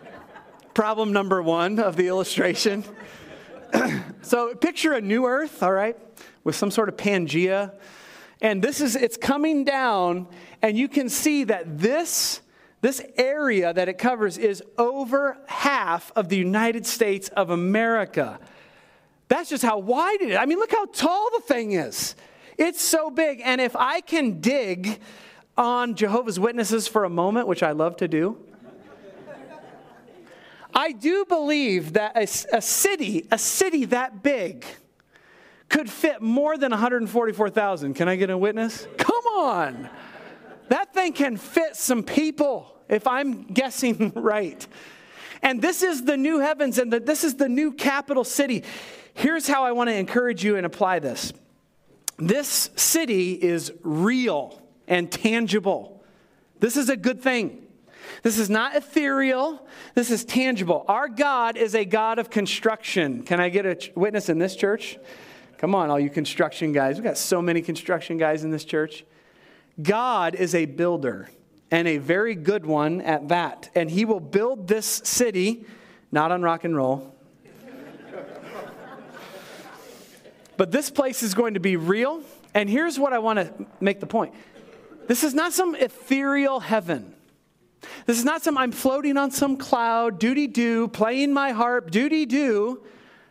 Problem 0.74 1.12
number 1.12 1.42
one 1.42 1.78
of 1.78 1.96
the 1.96 2.08
illustration. 2.08 2.84
so 4.22 4.54
picture 4.54 4.94
a 4.94 5.00
new 5.00 5.26
earth, 5.26 5.62
all 5.62 5.72
right, 5.72 5.96
with 6.42 6.56
some 6.56 6.70
sort 6.70 6.88
of 6.88 6.96
Pangea 6.96 7.74
And 8.40 8.62
this 8.62 8.80
is, 8.80 8.96
it's 8.96 9.18
coming 9.18 9.64
down, 9.64 10.26
and 10.62 10.78
you 10.78 10.88
can 10.88 11.10
see 11.10 11.44
that 11.44 11.78
this, 11.78 12.40
this 12.80 13.02
area 13.18 13.74
that 13.74 13.90
it 13.90 13.98
covers 13.98 14.38
is 14.38 14.62
over 14.78 15.36
half 15.46 16.10
of 16.16 16.30
the 16.30 16.38
United 16.38 16.86
States 16.86 17.28
of 17.36 17.50
America. 17.50 18.40
That's 19.30 19.48
just 19.48 19.62
how 19.62 19.78
wide 19.78 20.20
it 20.20 20.30
is. 20.30 20.36
I 20.36 20.44
mean, 20.44 20.58
look 20.58 20.72
how 20.72 20.86
tall 20.86 21.30
the 21.30 21.40
thing 21.40 21.72
is. 21.72 22.16
It's 22.58 22.82
so 22.82 23.10
big. 23.10 23.40
And 23.44 23.60
if 23.60 23.76
I 23.76 24.00
can 24.00 24.40
dig 24.40 24.98
on 25.56 25.94
Jehovah's 25.94 26.40
Witnesses 26.40 26.88
for 26.88 27.04
a 27.04 27.08
moment, 27.08 27.46
which 27.46 27.62
I 27.62 27.70
love 27.70 27.96
to 27.98 28.08
do, 28.08 28.38
I 30.74 30.90
do 30.90 31.24
believe 31.26 31.92
that 31.92 32.16
a, 32.16 32.56
a 32.56 32.60
city, 32.60 33.28
a 33.30 33.38
city 33.38 33.84
that 33.86 34.20
big, 34.20 34.64
could 35.68 35.88
fit 35.88 36.20
more 36.20 36.58
than 36.58 36.70
144,000. 36.72 37.94
Can 37.94 38.08
I 38.08 38.16
get 38.16 38.30
a 38.30 38.36
witness? 38.36 38.88
Come 38.98 39.24
on. 39.38 39.88
That 40.70 40.92
thing 40.92 41.12
can 41.12 41.36
fit 41.36 41.76
some 41.76 42.02
people, 42.02 42.76
if 42.88 43.06
I'm 43.06 43.44
guessing 43.44 44.12
right. 44.16 44.66
And 45.40 45.62
this 45.62 45.84
is 45.84 46.02
the 46.02 46.16
new 46.16 46.40
heavens 46.40 46.78
and 46.78 46.92
the, 46.92 46.98
this 46.98 47.22
is 47.22 47.36
the 47.36 47.48
new 47.48 47.70
capital 47.70 48.24
city. 48.24 48.64
Here's 49.14 49.46
how 49.48 49.64
I 49.64 49.72
want 49.72 49.90
to 49.90 49.94
encourage 49.94 50.44
you 50.44 50.56
and 50.56 50.66
apply 50.66 50.98
this 50.98 51.32
this 52.18 52.70
city 52.76 53.32
is 53.32 53.72
real 53.82 54.60
and 54.86 55.10
tangible. 55.10 56.04
This 56.58 56.76
is 56.76 56.90
a 56.90 56.96
good 56.96 57.22
thing. 57.22 57.66
This 58.22 58.38
is 58.38 58.50
not 58.50 58.76
ethereal. 58.76 59.66
This 59.94 60.10
is 60.10 60.24
tangible. 60.24 60.84
Our 60.88 61.08
God 61.08 61.56
is 61.56 61.74
a 61.74 61.84
God 61.84 62.18
of 62.18 62.28
construction. 62.28 63.22
Can 63.22 63.40
I 63.40 63.48
get 63.48 63.64
a 63.64 63.90
witness 63.94 64.28
in 64.28 64.38
this 64.38 64.54
church? 64.54 64.98
Come 65.56 65.74
on, 65.74 65.90
all 65.90 66.00
you 66.00 66.10
construction 66.10 66.72
guys. 66.72 66.96
We've 66.96 67.04
got 67.04 67.18
so 67.18 67.40
many 67.40 67.62
construction 67.62 68.18
guys 68.18 68.44
in 68.44 68.50
this 68.50 68.64
church. 68.64 69.04
God 69.80 70.34
is 70.34 70.54
a 70.54 70.66
builder 70.66 71.30
and 71.70 71.86
a 71.86 71.98
very 71.98 72.34
good 72.34 72.66
one 72.66 73.00
at 73.00 73.28
that. 73.28 73.70
And 73.74 73.90
he 73.90 74.04
will 74.04 74.20
build 74.20 74.68
this 74.68 74.86
city, 75.04 75.64
not 76.12 76.32
on 76.32 76.42
rock 76.42 76.64
and 76.64 76.76
roll. 76.76 77.14
But 80.60 80.70
this 80.70 80.90
place 80.90 81.22
is 81.22 81.32
going 81.32 81.54
to 81.54 81.60
be 81.60 81.76
real. 81.76 82.20
And 82.52 82.68
here's 82.68 82.98
what 82.98 83.14
I 83.14 83.18
want 83.18 83.38
to 83.38 83.50
make 83.80 83.98
the 83.98 84.06
point 84.06 84.34
this 85.06 85.24
is 85.24 85.32
not 85.32 85.54
some 85.54 85.74
ethereal 85.74 86.60
heaven. 86.60 87.14
This 88.04 88.18
is 88.18 88.26
not 88.26 88.42
some 88.42 88.58
I'm 88.58 88.70
floating 88.70 89.16
on 89.16 89.30
some 89.30 89.56
cloud, 89.56 90.20
doody 90.20 90.46
doo, 90.46 90.88
playing 90.88 91.32
my 91.32 91.52
harp, 91.52 91.90
doody 91.90 92.26
doo 92.26 92.82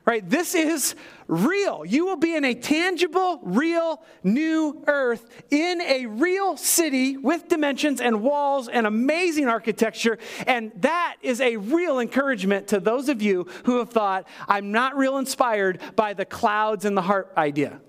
right? 0.10 0.28
This 0.28 0.56
is 0.56 0.96
real. 1.28 1.86
You 1.86 2.04
will 2.08 2.16
be 2.16 2.36
in 2.36 2.44
a 2.44 2.56
tangible, 2.56 3.40
real 3.44 4.02
new 4.24 4.84
earth 4.88 5.30
in 5.52 5.82
a 5.82 6.08
real 6.08 6.58
city 6.58 7.16
with 7.16 7.48
dimensions 7.48 8.02
and 8.02 8.24
walls 8.24 8.68
and 8.70 8.88
amazing 8.88 9.48
architecture. 9.48 10.18
And 10.48 10.72
that 10.78 11.18
is 11.22 11.40
a 11.42 11.58
real 11.58 12.00
encouragement 12.00 12.70
to 12.70 12.80
those 12.80 13.08
of 13.08 13.22
you 13.22 13.46
who 13.66 13.78
have 13.78 13.92
thought, 13.92 14.28
I'm 14.48 14.72
not 14.72 14.98
real 14.98 15.20
inspired 15.20 15.80
by 15.96 16.16
the 16.16 16.26
clouds 16.26 16.86
and 16.86 16.98
the 16.98 17.04
heart 17.04 17.32
idea. 17.38 17.80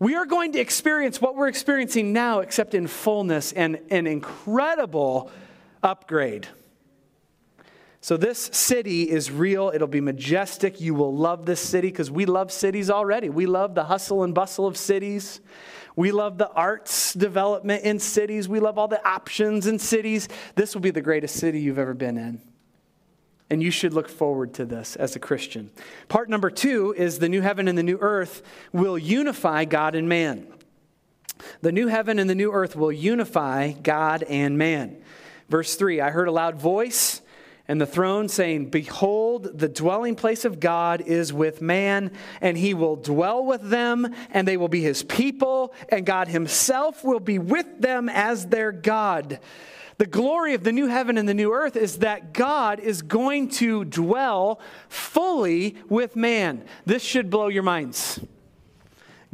We 0.00 0.16
are 0.16 0.26
going 0.26 0.52
to 0.52 0.58
experience 0.58 1.18
what 1.18 1.34
we're 1.34 1.48
experiencing 1.48 2.12
now, 2.12 2.40
except 2.40 2.74
in 2.74 2.88
fullness 2.88 3.52
and 3.52 3.78
an 3.88 4.06
incredible 4.06 5.30
upgrade. 5.82 6.46
So, 8.04 8.18
this 8.18 8.50
city 8.52 9.04
is 9.10 9.30
real. 9.30 9.72
It'll 9.74 9.88
be 9.88 10.02
majestic. 10.02 10.78
You 10.78 10.92
will 10.92 11.16
love 11.16 11.46
this 11.46 11.58
city 11.58 11.88
because 11.88 12.10
we 12.10 12.26
love 12.26 12.52
cities 12.52 12.90
already. 12.90 13.30
We 13.30 13.46
love 13.46 13.74
the 13.74 13.84
hustle 13.84 14.24
and 14.24 14.34
bustle 14.34 14.66
of 14.66 14.76
cities. 14.76 15.40
We 15.96 16.12
love 16.12 16.36
the 16.36 16.50
arts 16.50 17.14
development 17.14 17.82
in 17.82 17.98
cities. 17.98 18.46
We 18.46 18.60
love 18.60 18.76
all 18.76 18.88
the 18.88 19.02
options 19.08 19.66
in 19.66 19.78
cities. 19.78 20.28
This 20.54 20.74
will 20.74 20.82
be 20.82 20.90
the 20.90 21.00
greatest 21.00 21.36
city 21.36 21.60
you've 21.60 21.78
ever 21.78 21.94
been 21.94 22.18
in. 22.18 22.42
And 23.48 23.62
you 23.62 23.70
should 23.70 23.94
look 23.94 24.10
forward 24.10 24.52
to 24.52 24.66
this 24.66 24.96
as 24.96 25.16
a 25.16 25.18
Christian. 25.18 25.70
Part 26.08 26.28
number 26.28 26.50
two 26.50 26.94
is 26.98 27.20
the 27.20 27.30
new 27.30 27.40
heaven 27.40 27.68
and 27.68 27.78
the 27.78 27.82
new 27.82 27.96
earth 28.02 28.42
will 28.70 28.98
unify 28.98 29.64
God 29.64 29.94
and 29.94 30.10
man. 30.10 30.46
The 31.62 31.72
new 31.72 31.86
heaven 31.86 32.18
and 32.18 32.28
the 32.28 32.34
new 32.34 32.52
earth 32.52 32.76
will 32.76 32.92
unify 32.92 33.72
God 33.72 34.24
and 34.24 34.58
man. 34.58 35.02
Verse 35.48 35.74
3 35.74 36.02
I 36.02 36.10
heard 36.10 36.28
a 36.28 36.32
loud 36.32 36.56
voice 36.56 37.22
and 37.66 37.80
the 37.80 37.86
throne, 37.86 38.28
saying, 38.28 38.68
Behold, 38.68 39.58
the 39.58 39.68
dwelling 39.68 40.16
place 40.16 40.44
of 40.44 40.60
God 40.60 41.00
is 41.00 41.32
with 41.32 41.62
man, 41.62 42.12
and 42.42 42.58
he 42.58 42.74
will 42.74 42.96
dwell 42.96 43.44
with 43.44 43.62
them, 43.70 44.14
and 44.30 44.46
they 44.46 44.58
will 44.58 44.68
be 44.68 44.82
his 44.82 45.02
people, 45.02 45.72
and 45.88 46.04
God 46.04 46.28
himself 46.28 47.02
will 47.02 47.20
be 47.20 47.38
with 47.38 47.80
them 47.80 48.10
as 48.10 48.46
their 48.46 48.70
God. 48.70 49.40
The 49.96 50.06
glory 50.06 50.54
of 50.54 50.64
the 50.64 50.72
new 50.72 50.88
heaven 50.88 51.16
and 51.16 51.28
the 51.28 51.34
new 51.34 51.52
earth 51.52 51.76
is 51.76 51.98
that 51.98 52.34
God 52.34 52.80
is 52.80 53.00
going 53.00 53.48
to 53.50 53.84
dwell 53.84 54.60
fully 54.88 55.76
with 55.88 56.16
man. 56.16 56.64
This 56.84 57.02
should 57.02 57.30
blow 57.30 57.48
your 57.48 57.62
minds. 57.62 58.20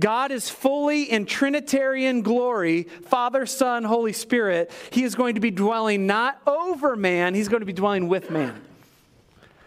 God 0.01 0.33
is 0.33 0.49
fully 0.49 1.05
in 1.05 1.27
Trinitarian 1.27 2.23
glory, 2.23 2.85
Father, 2.85 3.47
Son, 3.47 3.85
Holy 3.85 4.13
Spirit. 4.13 4.73
He 4.91 5.05
is 5.05 5.15
going 5.15 5.35
to 5.35 5.41
be 5.41 5.51
dwelling 5.51 6.07
not 6.07 6.41
over 6.47 6.97
man, 6.97 7.35
He's 7.35 7.49
going 7.49 7.61
to 7.61 7.67
be 7.67 7.73
dwelling 7.73 8.09
with 8.09 8.31
man. 8.31 8.61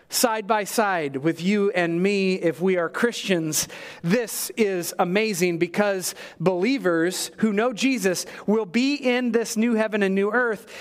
Side 0.09 0.45
by 0.45 0.63
side 0.63 1.17
with 1.17 1.41
you 1.41 1.71
and 1.71 2.01
me, 2.01 2.35
if 2.35 2.61
we 2.61 2.77
are 2.77 2.87
Christians, 2.87 3.67
this 4.03 4.51
is 4.51 4.93
amazing 4.99 5.57
because 5.57 6.13
believers 6.39 7.31
who 7.37 7.51
know 7.51 7.73
Jesus 7.73 8.27
will 8.45 8.67
be 8.67 8.93
in 8.93 9.31
this 9.31 9.57
new 9.57 9.73
heaven 9.73 10.03
and 10.03 10.13
new 10.13 10.31
earth, 10.31 10.71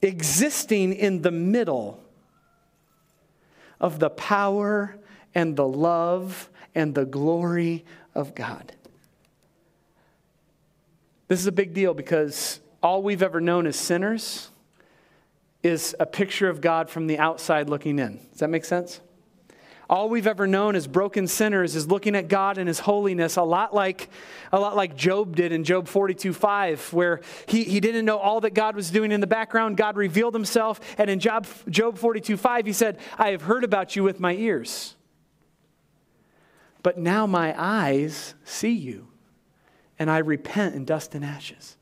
existing 0.00 0.94
in 0.94 1.20
the 1.20 1.30
middle 1.30 2.02
of 3.80 3.98
the 3.98 4.10
power 4.10 4.96
and 5.34 5.54
the 5.54 5.68
love 5.68 6.48
and 6.74 6.94
the 6.94 7.04
glory 7.04 7.84
of 8.14 8.34
God. 8.34 8.72
This 11.28 11.40
is 11.40 11.46
a 11.46 11.52
big 11.52 11.72
deal 11.72 11.94
because 11.94 12.60
all 12.82 13.02
we've 13.02 13.22
ever 13.22 13.40
known 13.40 13.66
as 13.66 13.76
sinners 13.76 14.50
is 15.62 15.94
a 16.00 16.06
picture 16.06 16.48
of 16.48 16.60
God 16.60 16.90
from 16.90 17.06
the 17.06 17.18
outside 17.18 17.70
looking 17.70 17.98
in. 17.98 18.18
Does 18.30 18.40
that 18.40 18.50
make 18.50 18.64
sense? 18.64 19.00
All 19.88 20.08
we've 20.08 20.26
ever 20.26 20.46
known 20.46 20.74
as 20.74 20.86
broken 20.86 21.26
sinners 21.26 21.76
is 21.76 21.86
looking 21.86 22.16
at 22.16 22.28
God 22.28 22.56
and 22.56 22.66
his 22.66 22.78
holiness 22.78 23.36
a 23.36 23.42
lot 23.42 23.74
like 23.74 24.08
a 24.50 24.58
lot 24.58 24.74
like 24.74 24.96
Job 24.96 25.36
did 25.36 25.52
in 25.52 25.64
Job 25.64 25.86
42 25.86 26.32
5, 26.32 26.92
where 26.92 27.20
he, 27.46 27.64
he 27.64 27.78
didn't 27.78 28.04
know 28.04 28.18
all 28.18 28.40
that 28.40 28.54
God 28.54 28.74
was 28.74 28.90
doing 28.90 29.12
in 29.12 29.20
the 29.20 29.26
background. 29.26 29.76
God 29.76 29.96
revealed 29.96 30.34
himself, 30.34 30.80
and 30.96 31.10
in 31.10 31.20
Job, 31.20 31.46
Job 31.68 31.98
42 31.98 32.36
5, 32.36 32.66
he 32.66 32.72
said, 32.72 32.98
I 33.18 33.30
have 33.30 33.42
heard 33.42 33.64
about 33.64 33.94
you 33.94 34.02
with 34.02 34.18
my 34.18 34.34
ears 34.34 34.96
but 36.82 36.98
now 36.98 37.26
my 37.26 37.54
eyes 37.56 38.34
see 38.44 38.72
you, 38.72 39.08
and 39.98 40.10
I 40.10 40.18
repent 40.18 40.74
in 40.74 40.84
dust 40.84 41.14
and 41.14 41.24
ashes. 41.24 41.76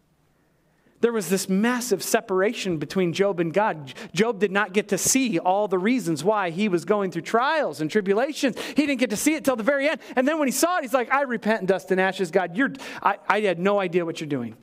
There 1.00 1.12
was 1.12 1.30
this 1.30 1.48
massive 1.48 2.02
separation 2.02 2.76
between 2.76 3.14
Job 3.14 3.40
and 3.40 3.54
God. 3.54 3.94
Job 4.12 4.38
did 4.38 4.52
not 4.52 4.74
get 4.74 4.88
to 4.88 4.98
see 4.98 5.38
all 5.38 5.66
the 5.66 5.78
reasons 5.78 6.22
why 6.22 6.50
he 6.50 6.68
was 6.68 6.84
going 6.84 7.10
through 7.10 7.22
trials 7.22 7.80
and 7.80 7.90
tribulations. 7.90 8.56
He 8.76 8.86
didn't 8.86 9.00
get 9.00 9.08
to 9.10 9.16
see 9.16 9.34
it 9.34 9.42
till 9.42 9.56
the 9.56 9.62
very 9.62 9.88
end. 9.88 10.00
And 10.14 10.28
then 10.28 10.38
when 10.38 10.46
he 10.46 10.52
saw 10.52 10.76
it, 10.76 10.82
he's 10.82 10.92
like, 10.92 11.10
I 11.10 11.22
repent 11.22 11.62
in 11.62 11.66
dust 11.66 11.90
and 11.90 11.98
ashes. 11.98 12.30
God, 12.30 12.54
you're, 12.54 12.72
I, 13.02 13.16
I 13.26 13.40
had 13.40 13.58
no 13.58 13.80
idea 13.80 14.04
what 14.04 14.20
you're 14.20 14.28
doing. 14.28 14.56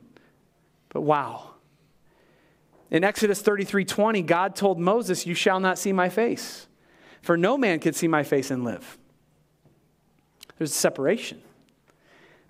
But 0.90 1.00
wow. 1.00 1.54
In 2.90 3.02
Exodus 3.02 3.42
33 3.42 3.84
20, 3.84 4.22
God 4.22 4.54
told 4.54 4.78
Moses, 4.78 5.26
You 5.26 5.34
shall 5.34 5.58
not 5.58 5.76
see 5.76 5.92
my 5.92 6.08
face, 6.08 6.68
for 7.20 7.36
no 7.36 7.58
man 7.58 7.80
can 7.80 7.94
see 7.94 8.08
my 8.08 8.22
face 8.22 8.52
and 8.52 8.64
live. 8.64 8.96
There's 10.58 10.72
a 10.72 10.74
separation 10.74 11.40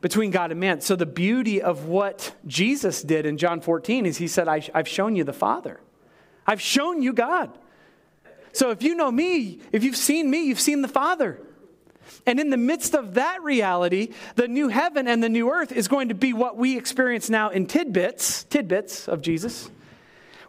between 0.01 0.31
God 0.31 0.51
and 0.51 0.61
man. 0.61 0.81
So, 0.81 0.97
the 0.97 1.07
beauty 1.07 1.61
of 1.61 1.87
what 1.87 2.35
Jesus 2.47 3.03
did 3.03 3.27
in 3.27 3.37
John 3.37 3.61
14 3.61 4.07
is 4.07 4.17
he 4.17 4.29
said, 4.29 4.49
I've 4.49 4.89
shown 4.89 5.17
you 5.17 5.25
the 5.25 5.33
Father, 5.33 5.81
I've 6.47 6.61
shown 6.61 7.03
you 7.03 7.13
God. 7.13 7.57
So, 8.53 8.71
if 8.71 8.83
you 8.83 8.95
know 8.95 9.11
me, 9.11 9.61
if 9.73 9.85
you've 9.85 9.97
seen 9.97 10.31
me, 10.31 10.45
you've 10.45 10.61
seen 10.61 10.83
the 10.83 10.89
Father. 10.89 11.39
And 12.27 12.41
in 12.41 12.49
the 12.49 12.57
midst 12.57 12.95
of 12.95 13.15
that 13.15 13.43
reality, 13.43 14.13
the 14.35 14.49
new 14.49 14.69
heaven 14.69 15.07
and 15.07 15.23
the 15.23 15.29
new 15.29 15.51
earth 15.51 15.73
is 15.73 15.89
going 15.89 16.09
to 16.09 16.15
be 16.15 16.33
what 16.33 16.57
we 16.57 16.77
experience 16.77 17.29
now 17.29 17.51
in 17.51 17.67
tidbits, 17.67 18.45
tidbits 18.45 19.09
of 19.09 19.21
Jesus. 19.21 19.71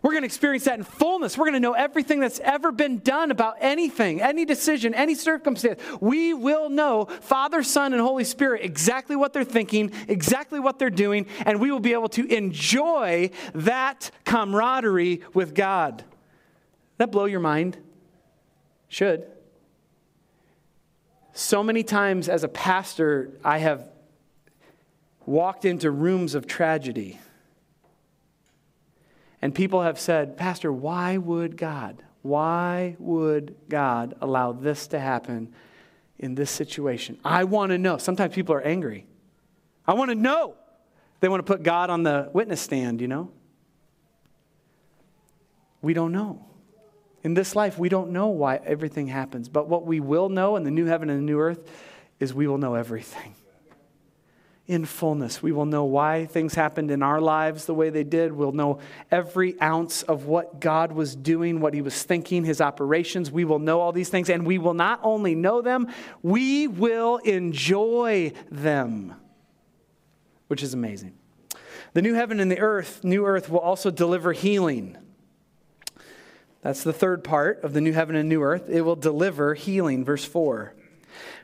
We're 0.01 0.11
going 0.11 0.23
to 0.23 0.27
experience 0.27 0.63
that 0.65 0.77
in 0.77 0.83
fullness. 0.83 1.37
We're 1.37 1.45
going 1.45 1.55
to 1.55 1.59
know 1.59 1.73
everything 1.73 2.19
that's 2.19 2.39
ever 2.39 2.71
been 2.71 2.99
done 2.99 3.31
about 3.31 3.57
anything, 3.59 4.21
any 4.21 4.45
decision, 4.45 4.93
any 4.93 5.13
circumstance. 5.13 5.81
We 5.99 6.33
will 6.33 6.69
know 6.69 7.05
Father, 7.05 7.63
Son, 7.63 7.93
and 7.93 8.01
Holy 8.01 8.23
Spirit 8.23 8.63
exactly 8.63 9.15
what 9.15 9.33
they're 9.33 9.43
thinking, 9.43 9.91
exactly 10.07 10.59
what 10.59 10.79
they're 10.79 10.89
doing, 10.89 11.25
and 11.45 11.59
we 11.59 11.71
will 11.71 11.81
be 11.81 11.93
able 11.93 12.09
to 12.09 12.25
enjoy 12.33 13.31
that 13.53 14.11
camaraderie 14.23 15.21
with 15.33 15.53
God. 15.53 16.03
That 16.97 17.11
blow 17.11 17.25
your 17.25 17.39
mind? 17.39 17.77
Should. 18.87 19.25
So 21.33 21.63
many 21.63 21.83
times 21.83 22.27
as 22.27 22.43
a 22.43 22.49
pastor, 22.49 23.31
I 23.43 23.59
have 23.59 23.89
walked 25.25 25.63
into 25.65 25.91
rooms 25.91 26.35
of 26.35 26.47
tragedy. 26.47 27.19
And 29.41 29.55
people 29.55 29.81
have 29.81 29.99
said, 29.99 30.37
Pastor, 30.37 30.71
why 30.71 31.17
would 31.17 31.55
God, 31.55 32.03
why 32.21 32.95
would 32.99 33.55
God 33.69 34.15
allow 34.21 34.51
this 34.51 34.87
to 34.87 34.99
happen 34.99 35.53
in 36.17 36.35
this 36.35 36.51
situation? 36.51 37.17
I 37.23 37.45
want 37.45 37.71
to 37.71 37.77
know. 37.77 37.97
Sometimes 37.97 38.35
people 38.35 38.55
are 38.55 38.61
angry. 38.61 39.05
I 39.87 39.93
want 39.93 40.09
to 40.09 40.15
know. 40.15 40.55
They 41.21 41.29
want 41.29 41.45
to 41.45 41.51
put 41.51 41.63
God 41.63 41.89
on 41.89 42.03
the 42.03 42.29
witness 42.33 42.61
stand, 42.61 43.01
you 43.01 43.07
know? 43.07 43.31
We 45.81 45.93
don't 45.93 46.11
know. 46.11 46.45
In 47.23 47.33
this 47.33 47.55
life, 47.55 47.77
we 47.77 47.89
don't 47.89 48.11
know 48.11 48.27
why 48.27 48.57
everything 48.57 49.07
happens. 49.07 49.49
But 49.49 49.67
what 49.67 49.85
we 49.85 49.99
will 49.99 50.29
know 50.29 50.55
in 50.55 50.63
the 50.63 50.71
new 50.71 50.85
heaven 50.85 51.09
and 51.09 51.19
the 51.19 51.23
new 51.23 51.39
earth 51.39 51.69
is 52.19 52.33
we 52.33 52.47
will 52.47 52.57
know 52.57 52.75
everything. 52.75 53.35
In 54.69 54.85
fullness, 54.85 55.41
we 55.41 55.51
will 55.51 55.65
know 55.65 55.83
why 55.83 56.27
things 56.27 56.53
happened 56.53 56.91
in 56.91 57.01
our 57.01 57.19
lives 57.19 57.65
the 57.65 57.73
way 57.73 57.89
they 57.89 58.03
did. 58.03 58.31
We'll 58.31 58.51
know 58.51 58.77
every 59.09 59.59
ounce 59.59 60.03
of 60.03 60.25
what 60.25 60.59
God 60.59 60.91
was 60.91 61.15
doing, 61.15 61.59
what 61.59 61.73
He 61.73 61.81
was 61.81 62.03
thinking, 62.03 62.43
His 62.43 62.61
operations. 62.61 63.31
We 63.31 63.45
will 63.45 63.57
know 63.57 63.79
all 63.79 63.91
these 63.91 64.09
things, 64.09 64.29
and 64.29 64.45
we 64.45 64.59
will 64.59 64.75
not 64.75 64.99
only 65.01 65.33
know 65.33 65.63
them, 65.63 65.87
we 66.21 66.67
will 66.67 67.17
enjoy 67.17 68.31
them, 68.51 69.15
which 70.49 70.61
is 70.61 70.75
amazing. 70.75 71.17
The 71.93 72.03
new 72.03 72.13
heaven 72.13 72.39
and 72.39 72.51
the 72.51 72.59
earth, 72.59 73.03
new 73.03 73.25
earth, 73.25 73.49
will 73.49 73.61
also 73.61 73.89
deliver 73.89 74.33
healing. 74.33 74.99
That's 76.61 76.83
the 76.83 76.93
third 76.93 77.23
part 77.23 77.63
of 77.63 77.73
the 77.73 77.81
new 77.81 77.93
heaven 77.93 78.15
and 78.15 78.29
new 78.29 78.43
earth. 78.43 78.69
It 78.69 78.81
will 78.81 78.95
deliver 78.95 79.55
healing. 79.55 80.05
Verse 80.05 80.25
4. 80.25 80.75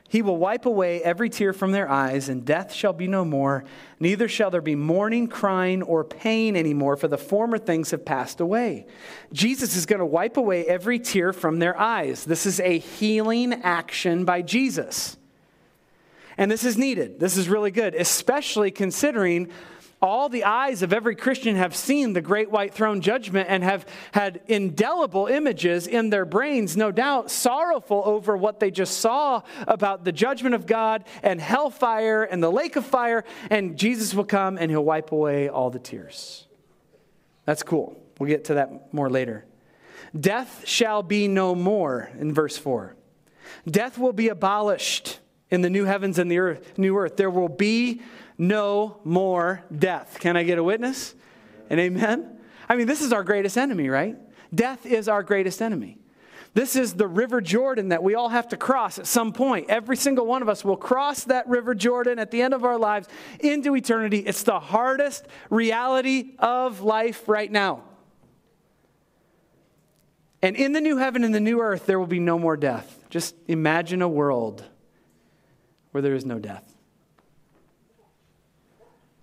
He 0.08 0.22
will 0.22 0.36
wipe 0.36 0.66
away 0.66 1.02
every 1.02 1.28
tear 1.28 1.52
from 1.52 1.72
their 1.72 1.90
eyes, 1.90 2.28
and 2.28 2.44
death 2.44 2.72
shall 2.72 2.92
be 2.92 3.08
no 3.08 3.24
more. 3.24 3.64
Neither 3.98 4.28
shall 4.28 4.50
there 4.50 4.60
be 4.60 4.76
mourning, 4.76 5.26
crying, 5.26 5.82
or 5.82 6.04
pain 6.04 6.56
anymore, 6.56 6.96
for 6.96 7.08
the 7.08 7.18
former 7.18 7.58
things 7.58 7.90
have 7.90 8.04
passed 8.04 8.40
away. 8.40 8.86
Jesus 9.32 9.76
is 9.76 9.86
going 9.86 9.98
to 9.98 10.06
wipe 10.06 10.36
away 10.36 10.64
every 10.66 10.98
tear 10.98 11.32
from 11.32 11.58
their 11.58 11.78
eyes. 11.78 12.24
This 12.24 12.46
is 12.46 12.60
a 12.60 12.78
healing 12.78 13.52
action 13.62 14.24
by 14.24 14.42
Jesus. 14.42 15.16
And 16.38 16.50
this 16.50 16.64
is 16.64 16.76
needed. 16.76 17.18
This 17.18 17.36
is 17.36 17.48
really 17.48 17.70
good, 17.70 17.94
especially 17.94 18.70
considering 18.70 19.50
all 20.02 20.28
the 20.28 20.44
eyes 20.44 20.82
of 20.82 20.92
every 20.92 21.16
Christian 21.16 21.56
have 21.56 21.74
seen 21.74 22.12
the 22.12 22.20
great 22.20 22.50
white 22.50 22.74
throne 22.74 23.00
judgment 23.00 23.48
and 23.48 23.64
have 23.64 23.86
had 24.12 24.42
indelible 24.46 25.26
images 25.26 25.86
in 25.86 26.10
their 26.10 26.24
brains, 26.24 26.76
no 26.76 26.92
doubt, 26.92 27.30
sorrowful 27.30 28.02
over 28.04 28.36
what 28.36 28.60
they 28.60 28.70
just 28.70 28.98
saw 28.98 29.42
about 29.66 30.04
the 30.04 30.12
judgment 30.12 30.54
of 30.54 30.66
God 30.66 31.04
and 31.22 31.40
hellfire 31.40 32.24
and 32.24 32.42
the 32.42 32.52
lake 32.52 32.76
of 32.76 32.84
fire. 32.84 33.24
And 33.50 33.78
Jesus 33.78 34.14
will 34.14 34.24
come 34.24 34.58
and 34.58 34.70
he'll 34.70 34.84
wipe 34.84 35.12
away 35.12 35.48
all 35.48 35.70
the 35.70 35.78
tears. 35.78 36.46
That's 37.46 37.62
cool. 37.62 38.00
We'll 38.18 38.28
get 38.28 38.44
to 38.44 38.54
that 38.54 38.92
more 38.92 39.08
later. 39.08 39.46
Death 40.18 40.62
shall 40.66 41.02
be 41.02 41.28
no 41.28 41.54
more, 41.54 42.10
in 42.18 42.32
verse 42.32 42.56
4. 42.58 42.96
Death 43.68 43.98
will 43.98 44.12
be 44.12 44.28
abolished 44.28 45.20
in 45.50 45.60
the 45.60 45.70
new 45.70 45.84
heavens 45.84 46.18
and 46.18 46.30
the 46.30 46.38
earth, 46.38 46.78
new 46.78 46.96
earth. 46.96 47.16
There 47.16 47.30
will 47.30 47.48
be 47.48 48.02
no 48.38 49.00
more 49.04 49.64
death. 49.76 50.18
Can 50.20 50.36
I 50.36 50.42
get 50.42 50.58
a 50.58 50.64
witness? 50.64 51.14
And 51.70 51.80
amen? 51.80 52.38
I 52.68 52.76
mean, 52.76 52.86
this 52.86 53.00
is 53.00 53.12
our 53.12 53.24
greatest 53.24 53.56
enemy, 53.56 53.88
right? 53.88 54.16
Death 54.54 54.86
is 54.86 55.08
our 55.08 55.22
greatest 55.22 55.62
enemy. 55.62 55.98
This 56.54 56.74
is 56.74 56.94
the 56.94 57.06
River 57.06 57.42
Jordan 57.42 57.90
that 57.90 58.02
we 58.02 58.14
all 58.14 58.30
have 58.30 58.48
to 58.48 58.56
cross 58.56 58.98
at 58.98 59.06
some 59.06 59.32
point. 59.34 59.68
Every 59.68 59.96
single 59.96 60.24
one 60.24 60.40
of 60.40 60.48
us 60.48 60.64
will 60.64 60.76
cross 60.76 61.24
that 61.24 61.46
River 61.48 61.74
Jordan 61.74 62.18
at 62.18 62.30
the 62.30 62.40
end 62.40 62.54
of 62.54 62.64
our 62.64 62.78
lives 62.78 63.08
into 63.40 63.76
eternity. 63.76 64.20
It's 64.20 64.42
the 64.42 64.58
hardest 64.58 65.26
reality 65.50 66.34
of 66.38 66.80
life 66.80 67.28
right 67.28 67.52
now. 67.52 67.82
And 70.40 70.56
in 70.56 70.72
the 70.72 70.80
new 70.80 70.96
heaven 70.96 71.24
and 71.24 71.34
the 71.34 71.40
new 71.40 71.60
earth, 71.60 71.86
there 71.86 71.98
will 71.98 72.06
be 72.06 72.20
no 72.20 72.38
more 72.38 72.56
death. 72.56 73.04
Just 73.10 73.34
imagine 73.48 74.00
a 74.00 74.08
world 74.08 74.64
where 75.90 76.02
there 76.02 76.14
is 76.14 76.24
no 76.24 76.38
death. 76.38 76.75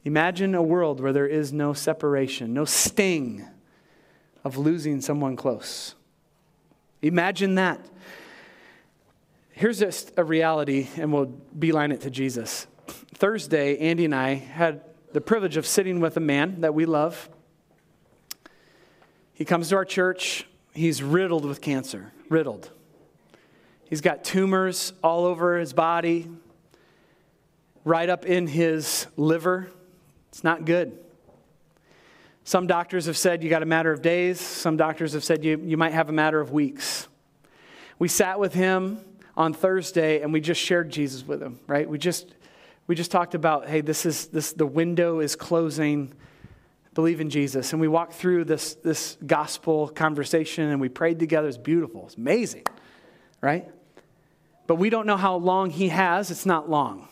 Imagine 0.05 0.53
a 0.53 0.61
world 0.61 0.99
where 0.99 1.13
there 1.13 1.27
is 1.27 1.53
no 1.53 1.73
separation, 1.73 2.53
no 2.53 2.65
sting 2.65 3.47
of 4.43 4.57
losing 4.57 4.99
someone 4.99 5.35
close. 5.35 5.95
Imagine 7.01 7.55
that. 7.55 7.79
Here's 9.51 9.79
just 9.79 10.11
a 10.17 10.23
reality, 10.23 10.87
and 10.97 11.13
we'll 11.13 11.25
beeline 11.25 11.91
it 11.91 12.01
to 12.01 12.09
Jesus. 12.09 12.67
Thursday, 13.13 13.77
Andy 13.77 14.05
and 14.05 14.15
I 14.15 14.33
had 14.33 14.81
the 15.13 15.21
privilege 15.21 15.57
of 15.57 15.65
sitting 15.65 15.99
with 15.99 16.17
a 16.17 16.19
man 16.19 16.61
that 16.61 16.73
we 16.73 16.85
love. 16.85 17.29
He 19.33 19.45
comes 19.45 19.69
to 19.69 19.75
our 19.75 19.85
church. 19.85 20.47
He's 20.73 21.03
riddled 21.03 21.45
with 21.45 21.61
cancer, 21.61 22.11
riddled. 22.29 22.71
He's 23.85 24.01
got 24.01 24.23
tumors 24.23 24.91
all 25.03 25.25
over 25.25 25.59
his 25.59 25.71
body, 25.71 26.27
right 27.85 28.09
up 28.09 28.25
in 28.25 28.47
his 28.47 29.05
liver. 29.15 29.69
It's 30.33 30.43
not 30.43 30.65
good. 30.65 30.97
Some 32.43 32.65
doctors 32.65 33.05
have 33.05 33.17
said 33.17 33.43
you 33.43 33.51
got 33.51 33.61
a 33.61 33.67
matter 33.67 33.91
of 33.91 34.01
days. 34.01 34.41
Some 34.41 34.77
doctors 34.77 35.13
have 35.13 35.23
said 35.23 35.45
you, 35.45 35.61
you 35.63 35.77
might 35.77 35.93
have 35.93 36.09
a 36.09 36.11
matter 36.11 36.39
of 36.39 36.51
weeks. 36.51 37.07
We 37.99 38.07
sat 38.07 38.39
with 38.39 38.51
him 38.51 38.97
on 39.37 39.53
Thursday 39.53 40.21
and 40.21 40.33
we 40.33 40.41
just 40.41 40.59
shared 40.59 40.89
Jesus 40.89 41.23
with 41.23 41.39
him, 41.39 41.59
right? 41.67 41.87
We 41.87 41.99
just 41.99 42.33
we 42.87 42.95
just 42.95 43.11
talked 43.11 43.35
about, 43.35 43.67
hey, 43.67 43.81
this 43.81 44.07
is 44.07 44.25
this 44.25 44.53
the 44.53 44.65
window 44.65 45.19
is 45.19 45.35
closing. 45.35 46.11
Believe 46.95 47.21
in 47.21 47.29
Jesus. 47.29 47.71
And 47.71 47.79
we 47.79 47.87
walked 47.87 48.13
through 48.13 48.45
this, 48.45 48.73
this 48.73 49.19
gospel 49.23 49.87
conversation 49.87 50.71
and 50.71 50.81
we 50.81 50.89
prayed 50.89 51.19
together. 51.19 51.47
It's 51.47 51.57
beautiful. 51.57 52.05
It's 52.07 52.15
amazing, 52.15 52.65
right? 53.39 53.69
But 54.65 54.77
we 54.77 54.89
don't 54.89 55.05
know 55.05 55.17
how 55.17 55.35
long 55.35 55.69
he 55.69 55.89
has. 55.89 56.31
It's 56.31 56.47
not 56.47 56.71
long. 56.71 57.07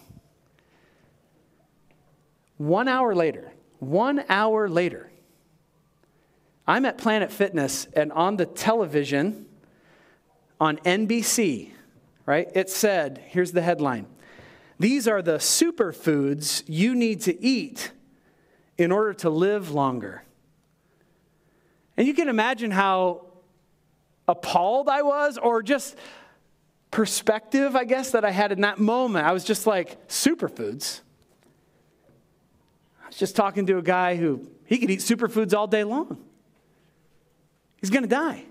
One 2.62 2.88
hour 2.88 3.16
later, 3.16 3.52
one 3.80 4.24
hour 4.30 4.70
later, 4.70 5.10
I'm 6.68 6.86
at 6.86 6.96
Planet 6.96 7.32
Fitness 7.32 7.88
and 7.96 8.12
on 8.12 8.38
the 8.38 8.46
television 8.46 9.48
on 10.60 10.78
NBC, 10.78 11.72
right, 12.28 12.48
it 12.54 12.70
said, 12.70 13.24
here's 13.26 13.52
the 13.52 13.64
headline 13.64 14.06
These 14.80 15.08
are 15.08 15.24
the 15.24 15.38
superfoods 15.38 16.62
you 16.68 16.94
need 16.94 17.22
to 17.22 17.44
eat 17.44 17.94
in 18.78 18.92
order 18.92 19.14
to 19.16 19.32
live 19.32 19.72
longer. 19.72 20.24
And 21.98 22.06
you 22.06 22.14
can 22.14 22.30
imagine 22.30 22.70
how 22.70 23.26
appalled 24.28 24.88
I 24.88 25.02
was, 25.02 25.40
or 25.40 25.64
just 25.64 25.96
perspective, 26.92 27.76
I 27.76 27.86
guess, 27.86 28.12
that 28.12 28.24
I 28.24 28.30
had 28.30 28.52
in 28.52 28.62
that 28.62 28.78
moment. 28.78 29.26
I 29.26 29.32
was 29.32 29.44
just 29.44 29.66
like, 29.66 30.08
superfoods? 30.08 31.02
Was 33.12 33.20
just 33.20 33.36
talking 33.36 33.66
to 33.66 33.78
a 33.78 33.82
guy 33.82 34.16
who 34.16 34.48
he 34.66 34.78
could 34.78 34.90
eat 34.90 35.00
superfoods 35.00 35.54
all 35.54 35.68
day 35.68 35.84
long. 35.84 36.18
He's 37.82 37.90
going 37.90 38.04
to 38.04 38.10
die. 38.10 38.46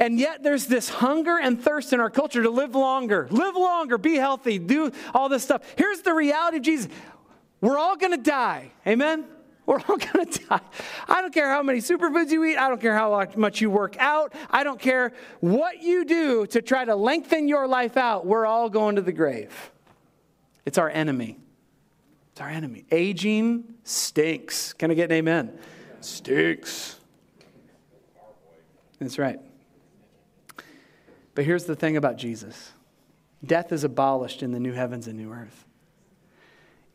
And 0.00 0.18
yet 0.18 0.42
there's 0.42 0.66
this 0.66 0.88
hunger 0.88 1.38
and 1.38 1.62
thirst 1.62 1.92
in 1.92 2.00
our 2.00 2.10
culture 2.10 2.42
to 2.42 2.50
live 2.50 2.74
longer, 2.74 3.28
live 3.30 3.54
longer, 3.54 3.98
be 3.98 4.16
healthy, 4.16 4.58
do 4.58 4.90
all 5.14 5.28
this 5.28 5.44
stuff. 5.44 5.62
Here's 5.76 6.00
the 6.00 6.12
reality 6.12 6.56
of 6.56 6.62
Jesus. 6.64 6.90
We're 7.60 7.78
all 7.78 7.96
going 7.96 8.12
to 8.12 8.22
die. 8.22 8.72
Amen? 8.84 9.26
We're 9.64 9.78
all 9.88 9.96
going 10.12 10.26
to 10.26 10.46
die. 10.46 10.60
I 11.08 11.20
don't 11.20 11.32
care 11.32 11.50
how 11.50 11.62
many 11.62 11.78
superfoods 11.78 12.30
you 12.30 12.44
eat. 12.46 12.56
I 12.56 12.68
don't 12.68 12.80
care 12.80 12.96
how 12.96 13.28
much 13.36 13.60
you 13.60 13.70
work 13.70 13.96
out. 14.00 14.34
I 14.50 14.64
don't 14.64 14.80
care 14.80 15.12
what 15.38 15.82
you 15.82 16.04
do 16.04 16.46
to 16.48 16.62
try 16.62 16.84
to 16.84 16.96
lengthen 16.96 17.46
your 17.46 17.68
life 17.68 17.96
out. 17.96 18.26
We're 18.26 18.46
all 18.46 18.68
going 18.68 18.96
to 18.96 19.02
the 19.02 19.12
grave. 19.12 19.72
It's 20.64 20.78
our 20.78 20.90
enemy. 20.90 21.38
It's 22.36 22.42
our 22.42 22.50
enemy. 22.50 22.84
Aging 22.92 23.64
stinks. 23.82 24.74
Can 24.74 24.90
I 24.90 24.94
get 24.94 25.10
an 25.10 25.16
amen? 25.16 25.58
Stinks. 26.02 27.00
That's 28.98 29.18
right. 29.18 29.40
But 31.34 31.46
here's 31.46 31.64
the 31.64 31.74
thing 31.74 31.96
about 31.96 32.18
Jesus 32.18 32.74
death 33.42 33.72
is 33.72 33.84
abolished 33.84 34.42
in 34.42 34.52
the 34.52 34.60
new 34.60 34.74
heavens 34.74 35.06
and 35.06 35.16
new 35.16 35.32
earth. 35.32 35.64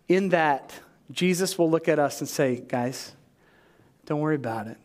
In 0.08 0.30
that, 0.30 0.80
Jesus 1.10 1.58
will 1.58 1.72
look 1.72 1.90
at 1.90 1.98
us 1.98 2.22
and 2.22 2.30
say, 2.30 2.58
Guys, 2.60 3.14
don't 4.06 4.20
worry 4.20 4.36
about 4.36 4.68
it. 4.68 4.78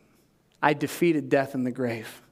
I 0.62 0.72
defeated 0.72 1.28
death 1.28 1.54
in 1.54 1.64
the 1.64 1.70
grave. 1.70 2.22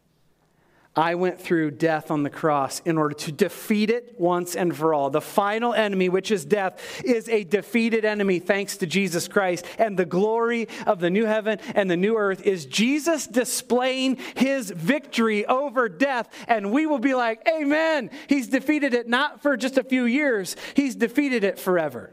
I 0.96 1.16
went 1.16 1.40
through 1.40 1.72
death 1.72 2.12
on 2.12 2.22
the 2.22 2.30
cross 2.30 2.80
in 2.84 2.98
order 2.98 3.14
to 3.16 3.32
defeat 3.32 3.90
it 3.90 4.14
once 4.16 4.54
and 4.54 4.76
for 4.76 4.94
all. 4.94 5.10
The 5.10 5.20
final 5.20 5.74
enemy, 5.74 6.08
which 6.08 6.30
is 6.30 6.44
death, 6.44 7.02
is 7.04 7.28
a 7.28 7.42
defeated 7.42 8.04
enemy 8.04 8.38
thanks 8.38 8.76
to 8.76 8.86
Jesus 8.86 9.26
Christ. 9.26 9.66
And 9.76 9.98
the 9.98 10.04
glory 10.04 10.68
of 10.86 11.00
the 11.00 11.10
new 11.10 11.24
heaven 11.24 11.58
and 11.74 11.90
the 11.90 11.96
new 11.96 12.16
earth 12.16 12.42
is 12.42 12.66
Jesus 12.66 13.26
displaying 13.26 14.18
his 14.36 14.70
victory 14.70 15.44
over 15.46 15.88
death. 15.88 16.28
And 16.46 16.70
we 16.70 16.86
will 16.86 17.00
be 17.00 17.14
like, 17.14 17.42
Amen. 17.48 18.10
He's 18.28 18.46
defeated 18.46 18.94
it 18.94 19.08
not 19.08 19.42
for 19.42 19.56
just 19.56 19.76
a 19.78 19.84
few 19.84 20.04
years, 20.04 20.54
he's 20.74 20.94
defeated 20.94 21.42
it 21.42 21.58
forever. 21.58 22.12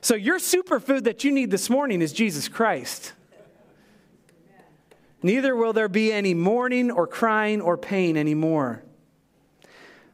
So, 0.00 0.14
your 0.14 0.38
superfood 0.38 1.04
that 1.04 1.24
you 1.24 1.32
need 1.32 1.50
this 1.50 1.68
morning 1.68 2.00
is 2.00 2.12
Jesus 2.12 2.48
Christ. 2.48 3.12
Neither 5.22 5.56
will 5.56 5.72
there 5.72 5.88
be 5.88 6.12
any 6.12 6.34
mourning 6.34 6.90
or 6.90 7.06
crying 7.06 7.60
or 7.60 7.76
pain 7.76 8.16
anymore. 8.16 8.82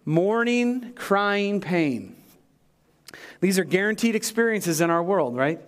Mourning, 0.05 0.93
crying, 0.95 1.61
pain. 1.61 2.17
These 3.41 3.59
are 3.59 3.65
guaranteed 3.65 4.15
experiences 4.15 4.81
in 4.81 4.91
our 4.91 5.03
world, 5.03 5.37
right? 5.37 5.61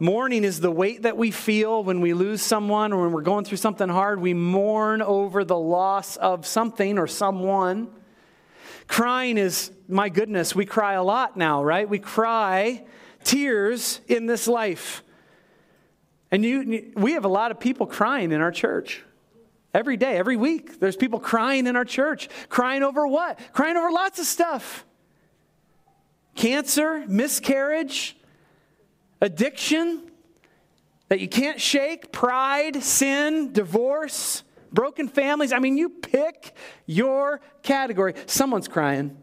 Mourning 0.00 0.44
is 0.44 0.60
the 0.60 0.70
weight 0.70 1.02
that 1.02 1.16
we 1.16 1.32
feel 1.32 1.82
when 1.82 2.00
we 2.00 2.14
lose 2.14 2.40
someone 2.40 2.92
or 2.92 3.02
when 3.02 3.12
we're 3.12 3.22
going 3.22 3.44
through 3.44 3.56
something 3.56 3.88
hard. 3.88 4.20
We 4.20 4.32
mourn 4.32 5.02
over 5.02 5.44
the 5.44 5.58
loss 5.58 6.16
of 6.16 6.46
something 6.46 6.98
or 6.98 7.08
someone. 7.08 7.88
Crying 8.86 9.38
is, 9.38 9.72
my 9.88 10.08
goodness, 10.08 10.54
we 10.54 10.64
cry 10.64 10.94
a 10.94 11.02
lot 11.02 11.36
now, 11.36 11.64
right? 11.64 11.88
We 11.88 11.98
cry 11.98 12.84
tears 13.24 14.00
in 14.06 14.26
this 14.26 14.46
life. 14.46 15.02
And 16.30 16.44
you, 16.44 16.92
we 16.94 17.12
have 17.12 17.24
a 17.24 17.28
lot 17.28 17.50
of 17.50 17.58
people 17.58 17.86
crying 17.86 18.32
in 18.32 18.40
our 18.40 18.50
church. 18.50 19.02
Every 19.72 19.96
day, 19.96 20.16
every 20.16 20.36
week, 20.36 20.80
there's 20.80 20.96
people 20.96 21.20
crying 21.20 21.66
in 21.66 21.76
our 21.76 21.84
church. 21.84 22.28
Crying 22.48 22.82
over 22.82 23.06
what? 23.06 23.38
Crying 23.52 23.76
over 23.76 23.90
lots 23.90 24.18
of 24.18 24.26
stuff 24.26 24.84
cancer, 26.34 27.04
miscarriage, 27.08 28.16
addiction 29.20 30.08
that 31.08 31.18
you 31.18 31.28
can't 31.28 31.60
shake, 31.60 32.12
pride, 32.12 32.80
sin, 32.82 33.52
divorce, 33.52 34.44
broken 34.72 35.08
families. 35.08 35.52
I 35.52 35.58
mean, 35.58 35.76
you 35.76 35.88
pick 35.88 36.54
your 36.86 37.40
category. 37.62 38.14
Someone's 38.26 38.68
crying. 38.68 39.16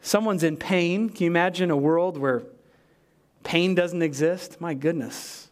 Someone's 0.00 0.42
in 0.42 0.56
pain. 0.56 1.10
Can 1.10 1.24
you 1.24 1.30
imagine 1.30 1.70
a 1.70 1.76
world 1.76 2.16
where 2.16 2.44
pain 3.44 3.74
doesn't 3.74 4.02
exist? 4.02 4.60
My 4.60 4.74
goodness. 4.74 5.50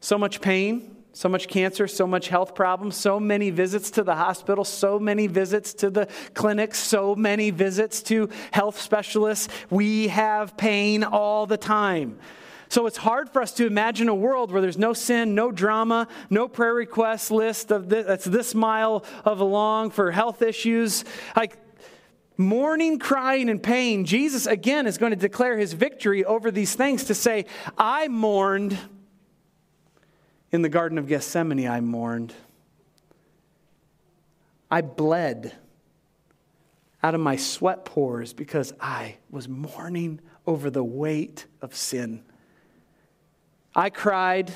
So 0.00 0.18
much 0.18 0.40
pain 0.40 0.96
so 1.18 1.28
much 1.28 1.48
cancer, 1.48 1.88
so 1.88 2.06
much 2.06 2.28
health 2.28 2.54
problems, 2.54 2.94
so 2.94 3.18
many 3.18 3.50
visits 3.50 3.90
to 3.90 4.04
the 4.04 4.14
hospital, 4.14 4.64
so 4.64 5.00
many 5.00 5.26
visits 5.26 5.74
to 5.74 5.90
the 5.90 6.06
clinics, 6.32 6.78
so 6.78 7.16
many 7.16 7.50
visits 7.50 8.04
to 8.04 8.28
health 8.52 8.80
specialists. 8.80 9.48
We 9.68 10.06
have 10.08 10.56
pain 10.56 11.02
all 11.02 11.44
the 11.44 11.56
time. 11.56 12.20
So 12.68 12.86
it's 12.86 12.98
hard 12.98 13.30
for 13.30 13.42
us 13.42 13.50
to 13.54 13.66
imagine 13.66 14.08
a 14.08 14.14
world 14.14 14.52
where 14.52 14.62
there's 14.62 14.78
no 14.78 14.92
sin, 14.92 15.34
no 15.34 15.50
drama, 15.50 16.06
no 16.30 16.46
prayer 16.46 16.74
request 16.74 17.32
list 17.32 17.72
of 17.72 17.88
this, 17.88 18.06
that's 18.06 18.24
this 18.24 18.54
mile 18.54 19.04
of 19.24 19.40
along 19.40 19.90
for 19.90 20.12
health 20.12 20.40
issues. 20.40 21.04
Like 21.34 21.56
mourning, 22.38 22.98
crying, 22.98 23.50
and 23.50 23.62
pain. 23.62 24.06
Jesus 24.06 24.46
again 24.46 24.86
is 24.86 24.96
going 24.96 25.10
to 25.10 25.16
declare 25.16 25.58
his 25.58 25.74
victory 25.74 26.24
over 26.24 26.50
these 26.50 26.74
things 26.74 27.04
to 27.04 27.14
say, 27.14 27.44
I 27.76 28.08
mourned 28.08 28.78
in 30.50 30.62
the 30.62 30.68
Garden 30.70 30.96
of 30.96 31.06
Gethsemane, 31.08 31.68
I 31.68 31.80
mourned. 31.80 32.32
I 34.70 34.80
bled 34.80 35.54
out 37.02 37.14
of 37.14 37.20
my 37.20 37.36
sweat 37.36 37.84
pores 37.84 38.32
because 38.32 38.72
I 38.80 39.16
was 39.30 39.48
mourning 39.48 40.20
over 40.46 40.70
the 40.70 40.84
weight 40.84 41.46
of 41.60 41.74
sin. 41.74 42.22
I 43.74 43.90
cried. 43.90 44.52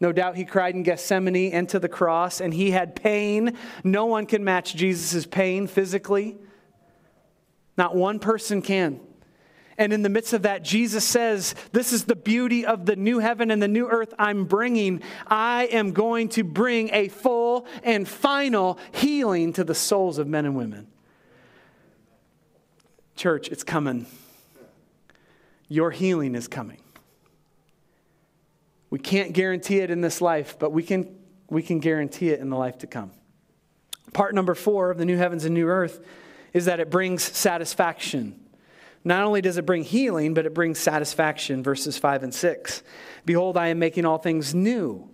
No 0.00 0.12
doubt 0.12 0.36
he 0.36 0.44
cried 0.44 0.74
in 0.74 0.82
Gethsemane 0.82 1.52
and 1.52 1.68
to 1.70 1.78
the 1.78 1.88
cross, 1.88 2.40
and 2.40 2.52
he 2.52 2.70
had 2.70 2.94
pain. 2.94 3.56
No 3.82 4.06
one 4.06 4.26
can 4.26 4.44
match 4.44 4.74
Jesus' 4.74 5.24
pain 5.24 5.66
physically. 5.66 6.36
Not 7.76 7.94
one 7.96 8.18
person 8.18 8.62
can. 8.62 9.00
And 9.76 9.92
in 9.92 10.02
the 10.02 10.08
midst 10.08 10.32
of 10.32 10.42
that, 10.42 10.62
Jesus 10.62 11.04
says, 11.04 11.54
This 11.72 11.92
is 11.92 12.04
the 12.04 12.14
beauty 12.14 12.64
of 12.64 12.86
the 12.86 12.94
new 12.94 13.18
heaven 13.18 13.50
and 13.50 13.60
the 13.60 13.68
new 13.68 13.88
earth 13.88 14.14
I'm 14.18 14.44
bringing. 14.44 15.02
I 15.26 15.64
am 15.66 15.92
going 15.92 16.28
to 16.30 16.44
bring 16.44 16.90
a 16.92 17.08
full 17.08 17.66
and 17.82 18.06
final 18.06 18.78
healing 18.92 19.52
to 19.54 19.64
the 19.64 19.74
souls 19.74 20.18
of 20.18 20.28
men 20.28 20.44
and 20.44 20.54
women. 20.54 20.86
Church, 23.16 23.48
it's 23.48 23.64
coming. 23.64 24.06
Your 25.68 25.90
healing 25.90 26.34
is 26.34 26.46
coming. 26.46 26.80
We 28.90 29.00
can't 29.00 29.32
guarantee 29.32 29.80
it 29.80 29.90
in 29.90 30.00
this 30.00 30.20
life, 30.20 30.56
but 30.56 30.70
we 30.70 30.84
can, 30.84 31.16
we 31.50 31.62
can 31.62 31.80
guarantee 31.80 32.28
it 32.28 32.38
in 32.38 32.48
the 32.48 32.56
life 32.56 32.78
to 32.78 32.86
come. 32.86 33.10
Part 34.12 34.36
number 34.36 34.54
four 34.54 34.92
of 34.92 34.98
the 34.98 35.04
new 35.04 35.16
heavens 35.16 35.44
and 35.44 35.52
new 35.52 35.66
earth 35.66 36.04
is 36.54 36.64
that 36.64 36.80
it 36.80 36.88
brings 36.88 37.22
satisfaction. 37.22 38.40
Not 39.04 39.24
only 39.24 39.42
does 39.42 39.58
it 39.58 39.66
bring 39.66 39.84
healing, 39.84 40.32
but 40.32 40.46
it 40.46 40.54
brings 40.54 40.78
satisfaction, 40.78 41.62
verses 41.62 41.98
5 41.98 42.22
and 42.22 42.34
6. 42.34 42.82
Behold, 43.26 43.58
I 43.58 43.68
am 43.68 43.78
making 43.78 44.06
all 44.06 44.16
things 44.16 44.54
new. 44.54 45.10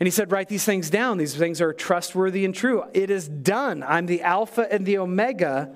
And 0.00 0.06
he 0.06 0.10
said, 0.10 0.32
Write 0.32 0.48
these 0.48 0.64
things 0.64 0.90
down. 0.90 1.18
These 1.18 1.36
things 1.36 1.60
are 1.60 1.72
trustworthy 1.72 2.44
and 2.44 2.54
true. 2.54 2.84
It 2.94 3.10
is 3.10 3.28
done. 3.28 3.84
I'm 3.84 4.06
the 4.06 4.22
Alpha 4.22 4.66
and 4.72 4.86
the 4.86 4.98
Omega, 4.98 5.74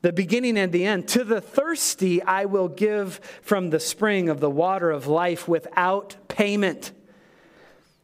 the 0.00 0.12
beginning 0.12 0.56
and 0.56 0.72
the 0.72 0.86
end. 0.86 1.08
To 1.08 1.24
the 1.24 1.40
thirsty, 1.40 2.22
I 2.22 2.46
will 2.46 2.68
give 2.68 3.20
from 3.42 3.70
the 3.70 3.80
spring 3.80 4.28
of 4.28 4.40
the 4.40 4.50
water 4.50 4.90
of 4.90 5.06
life 5.06 5.48
without 5.48 6.16
payment. 6.28 6.92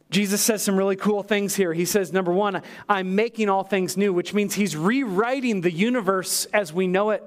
Jesus 0.09 0.41
says 0.41 0.63
some 0.63 0.75
really 0.75 0.95
cool 0.95 1.21
things 1.21 1.55
here. 1.55 1.71
He 1.71 1.85
says, 1.85 2.11
number 2.11 2.33
one, 2.33 2.63
I'm 2.87 3.15
making 3.15 3.47
all 3.47 3.63
things 3.63 3.95
new, 3.95 4.11
which 4.11 4.33
means 4.33 4.55
he's 4.55 4.75
rewriting 4.75 5.61
the 5.61 5.71
universe 5.71 6.45
as 6.45 6.73
we 6.73 6.87
know 6.87 7.11
it. 7.11 7.23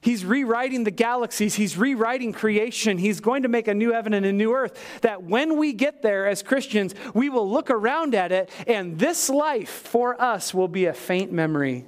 He's 0.00 0.24
rewriting 0.24 0.84
the 0.84 0.90
galaxies. 0.90 1.56
He's 1.56 1.76
rewriting 1.76 2.32
creation. 2.32 2.96
He's 2.96 3.20
going 3.20 3.42
to 3.42 3.48
make 3.48 3.66
a 3.66 3.74
new 3.74 3.92
heaven 3.92 4.14
and 4.14 4.24
a 4.24 4.32
new 4.32 4.54
earth. 4.54 5.00
That 5.02 5.24
when 5.24 5.58
we 5.58 5.72
get 5.72 6.00
there 6.00 6.26
as 6.26 6.42
Christians, 6.42 6.94
we 7.12 7.28
will 7.28 7.50
look 7.50 7.70
around 7.70 8.14
at 8.14 8.30
it, 8.30 8.50
and 8.66 8.98
this 8.98 9.28
life 9.28 9.68
for 9.68 10.20
us 10.20 10.54
will 10.54 10.68
be 10.68 10.86
a 10.86 10.94
faint 10.94 11.32
memory 11.32 11.86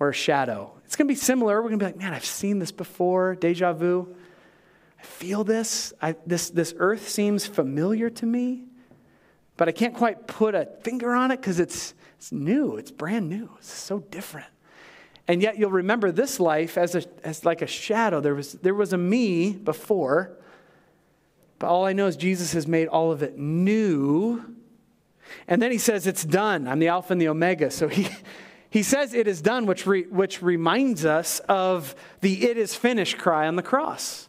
or 0.00 0.08
a 0.08 0.14
shadow. 0.14 0.72
It's 0.86 0.96
going 0.96 1.06
to 1.06 1.12
be 1.12 1.18
similar. 1.18 1.60
We're 1.62 1.68
going 1.68 1.80
to 1.80 1.84
be 1.84 1.92
like, 1.92 1.98
man, 1.98 2.14
I've 2.14 2.24
seen 2.24 2.58
this 2.58 2.72
before, 2.72 3.34
deja 3.36 3.72
vu. 3.72 4.16
Feel 5.04 5.44
this. 5.44 5.92
I, 6.00 6.16
this, 6.26 6.50
this 6.50 6.74
earth 6.78 7.08
seems 7.08 7.46
familiar 7.46 8.10
to 8.10 8.26
me, 8.26 8.64
but 9.56 9.68
I 9.68 9.72
can't 9.72 9.94
quite 9.94 10.26
put 10.26 10.54
a 10.54 10.66
finger 10.82 11.14
on 11.14 11.30
it 11.30 11.36
because 11.36 11.60
it's, 11.60 11.94
it's 12.16 12.32
new. 12.32 12.76
It's 12.76 12.90
brand 12.90 13.28
new. 13.28 13.50
It's 13.58 13.70
so 13.70 14.00
different. 14.00 14.46
And 15.28 15.40
yet 15.40 15.58
you'll 15.58 15.70
remember 15.70 16.10
this 16.10 16.40
life 16.40 16.76
as, 16.76 16.94
a, 16.94 17.04
as 17.22 17.44
like 17.44 17.62
a 17.62 17.66
shadow. 17.66 18.20
There 18.20 18.34
was, 18.34 18.52
there 18.54 18.74
was 18.74 18.92
a 18.92 18.98
me 18.98 19.52
before, 19.52 20.36
but 21.58 21.68
all 21.68 21.84
I 21.84 21.92
know 21.92 22.06
is 22.06 22.16
Jesus 22.16 22.52
has 22.52 22.66
made 22.66 22.88
all 22.88 23.12
of 23.12 23.22
it 23.22 23.38
new. 23.38 24.56
And 25.48 25.62
then 25.62 25.70
he 25.70 25.78
says, 25.78 26.06
It's 26.06 26.24
done. 26.24 26.66
I'm 26.66 26.78
the 26.78 26.88
Alpha 26.88 27.12
and 27.12 27.20
the 27.20 27.28
Omega. 27.28 27.70
So 27.70 27.88
he, 27.88 28.08
he 28.70 28.82
says 28.82 29.14
it 29.14 29.28
is 29.28 29.40
done, 29.40 29.66
which, 29.66 29.86
re, 29.86 30.02
which 30.04 30.42
reminds 30.42 31.04
us 31.04 31.40
of 31.40 31.94
the 32.20 32.44
it 32.48 32.56
is 32.56 32.74
finished 32.74 33.18
cry 33.18 33.46
on 33.46 33.56
the 33.56 33.62
cross. 33.62 34.28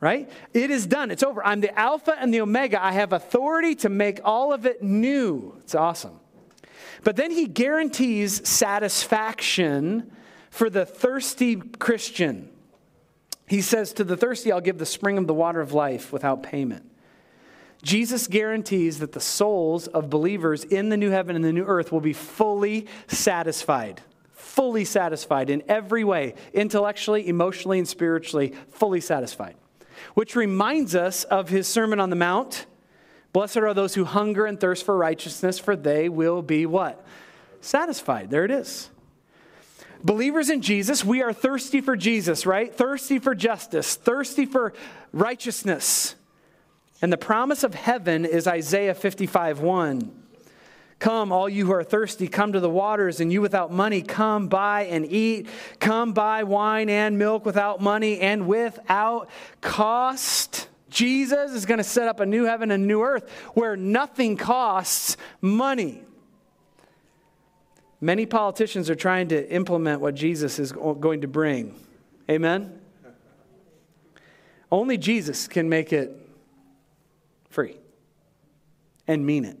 Right? 0.00 0.30
It 0.54 0.70
is 0.70 0.86
done. 0.86 1.10
It's 1.10 1.24
over. 1.24 1.44
I'm 1.44 1.60
the 1.60 1.76
Alpha 1.76 2.14
and 2.18 2.32
the 2.32 2.40
Omega. 2.40 2.82
I 2.82 2.92
have 2.92 3.12
authority 3.12 3.74
to 3.76 3.88
make 3.88 4.20
all 4.24 4.52
of 4.52 4.64
it 4.64 4.82
new. 4.82 5.56
It's 5.60 5.74
awesome. 5.74 6.20
But 7.02 7.16
then 7.16 7.30
he 7.30 7.46
guarantees 7.46 8.48
satisfaction 8.48 10.12
for 10.50 10.70
the 10.70 10.86
thirsty 10.86 11.56
Christian. 11.56 12.50
He 13.46 13.60
says, 13.60 13.92
To 13.94 14.04
the 14.04 14.16
thirsty, 14.16 14.52
I'll 14.52 14.60
give 14.60 14.78
the 14.78 14.86
spring 14.86 15.18
of 15.18 15.26
the 15.26 15.34
water 15.34 15.60
of 15.60 15.72
life 15.72 16.12
without 16.12 16.42
payment. 16.42 16.88
Jesus 17.82 18.26
guarantees 18.26 18.98
that 18.98 19.12
the 19.12 19.20
souls 19.20 19.86
of 19.86 20.10
believers 20.10 20.64
in 20.64 20.88
the 20.88 20.96
new 20.96 21.10
heaven 21.10 21.36
and 21.36 21.44
the 21.44 21.52
new 21.52 21.64
earth 21.64 21.92
will 21.92 22.00
be 22.00 22.12
fully 22.12 22.86
satisfied. 23.06 24.02
Fully 24.32 24.84
satisfied 24.84 25.50
in 25.50 25.62
every 25.68 26.02
way, 26.02 26.34
intellectually, 26.52 27.28
emotionally, 27.28 27.78
and 27.78 27.86
spiritually, 27.86 28.54
fully 28.70 29.00
satisfied. 29.00 29.54
Which 30.14 30.36
reminds 30.36 30.94
us 30.94 31.24
of 31.24 31.48
his 31.48 31.66
Sermon 31.68 32.00
on 32.00 32.10
the 32.10 32.16
Mount 32.16 32.66
Blessed 33.32 33.58
are 33.58 33.74
those 33.74 33.94
who 33.94 34.04
hunger 34.04 34.46
and 34.46 34.58
thirst 34.58 34.84
for 34.84 34.96
righteousness, 34.96 35.58
for 35.58 35.76
they 35.76 36.08
will 36.08 36.42
be 36.42 36.66
what? 36.66 37.04
Satisfied. 37.60 38.30
There 38.30 38.44
it 38.44 38.50
is. 38.50 38.90
Believers 40.02 40.48
in 40.48 40.62
Jesus, 40.62 41.04
we 41.04 41.22
are 41.22 41.32
thirsty 41.32 41.80
for 41.80 41.96
Jesus, 41.96 42.46
right? 42.46 42.74
Thirsty 42.74 43.18
for 43.18 43.34
justice, 43.34 43.96
thirsty 43.96 44.46
for 44.46 44.72
righteousness. 45.12 46.14
And 47.02 47.12
the 47.12 47.16
promise 47.16 47.64
of 47.64 47.74
heaven 47.74 48.24
is 48.24 48.46
Isaiah 48.46 48.94
55 48.94 49.60
1. 49.60 50.17
Come, 50.98 51.30
all 51.30 51.48
you 51.48 51.66
who 51.66 51.72
are 51.72 51.84
thirsty, 51.84 52.26
come 52.26 52.52
to 52.52 52.60
the 52.60 52.70
waters, 52.70 53.20
and 53.20 53.32
you 53.32 53.40
without 53.40 53.72
money, 53.72 54.02
come 54.02 54.48
buy 54.48 54.86
and 54.86 55.06
eat. 55.06 55.48
Come 55.78 56.12
buy 56.12 56.42
wine 56.42 56.88
and 56.88 57.18
milk 57.18 57.44
without 57.44 57.80
money 57.80 58.18
and 58.18 58.48
without 58.48 59.28
cost. 59.60 60.68
Jesus 60.90 61.52
is 61.52 61.66
going 61.66 61.78
to 61.78 61.84
set 61.84 62.08
up 62.08 62.18
a 62.18 62.26
new 62.26 62.44
heaven 62.44 62.70
and 62.72 62.86
new 62.86 63.02
earth 63.02 63.30
where 63.54 63.76
nothing 63.76 64.36
costs 64.36 65.16
money. 65.40 66.02
Many 68.00 68.26
politicians 68.26 68.88
are 68.90 68.94
trying 68.94 69.28
to 69.28 69.52
implement 69.52 70.00
what 70.00 70.14
Jesus 70.14 70.58
is 70.58 70.72
going 70.72 71.20
to 71.20 71.28
bring. 71.28 71.74
Amen? 72.30 72.80
Only 74.70 74.98
Jesus 74.98 75.48
can 75.48 75.68
make 75.68 75.92
it 75.92 76.10
free 77.50 77.76
and 79.06 79.24
mean 79.24 79.44
it. 79.44 79.57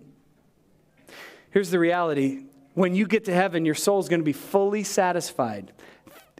Here's 1.58 1.70
the 1.70 1.78
reality 1.80 2.44
when 2.74 2.94
you 2.94 3.04
get 3.04 3.24
to 3.24 3.34
heaven, 3.34 3.64
your 3.64 3.74
soul 3.74 3.98
is 3.98 4.08
going 4.08 4.20
to 4.20 4.24
be 4.24 4.32
fully 4.32 4.84
satisfied. 4.84 5.72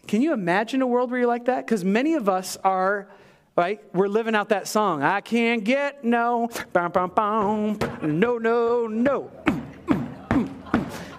Can 0.06 0.22
you 0.22 0.32
imagine 0.32 0.80
a 0.80 0.86
world 0.86 1.10
where 1.10 1.18
you're 1.18 1.28
like 1.28 1.46
that? 1.46 1.66
Because 1.66 1.84
many 1.84 2.14
of 2.14 2.28
us 2.28 2.56
are, 2.62 3.08
right? 3.56 3.82
We're 3.92 4.06
living 4.06 4.36
out 4.36 4.50
that 4.50 4.68
song. 4.68 5.02
I 5.02 5.20
can't 5.20 5.64
get 5.64 6.04
no, 6.04 6.48
bum, 6.72 6.92
bum, 6.92 7.10
bum, 7.16 7.78
no, 8.00 8.38
no, 8.38 8.86
no. 8.86 9.28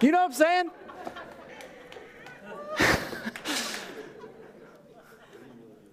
You 0.00 0.12
know 0.12 0.22
what 0.22 0.30
I'm 0.30 0.32
saying? 0.32 0.70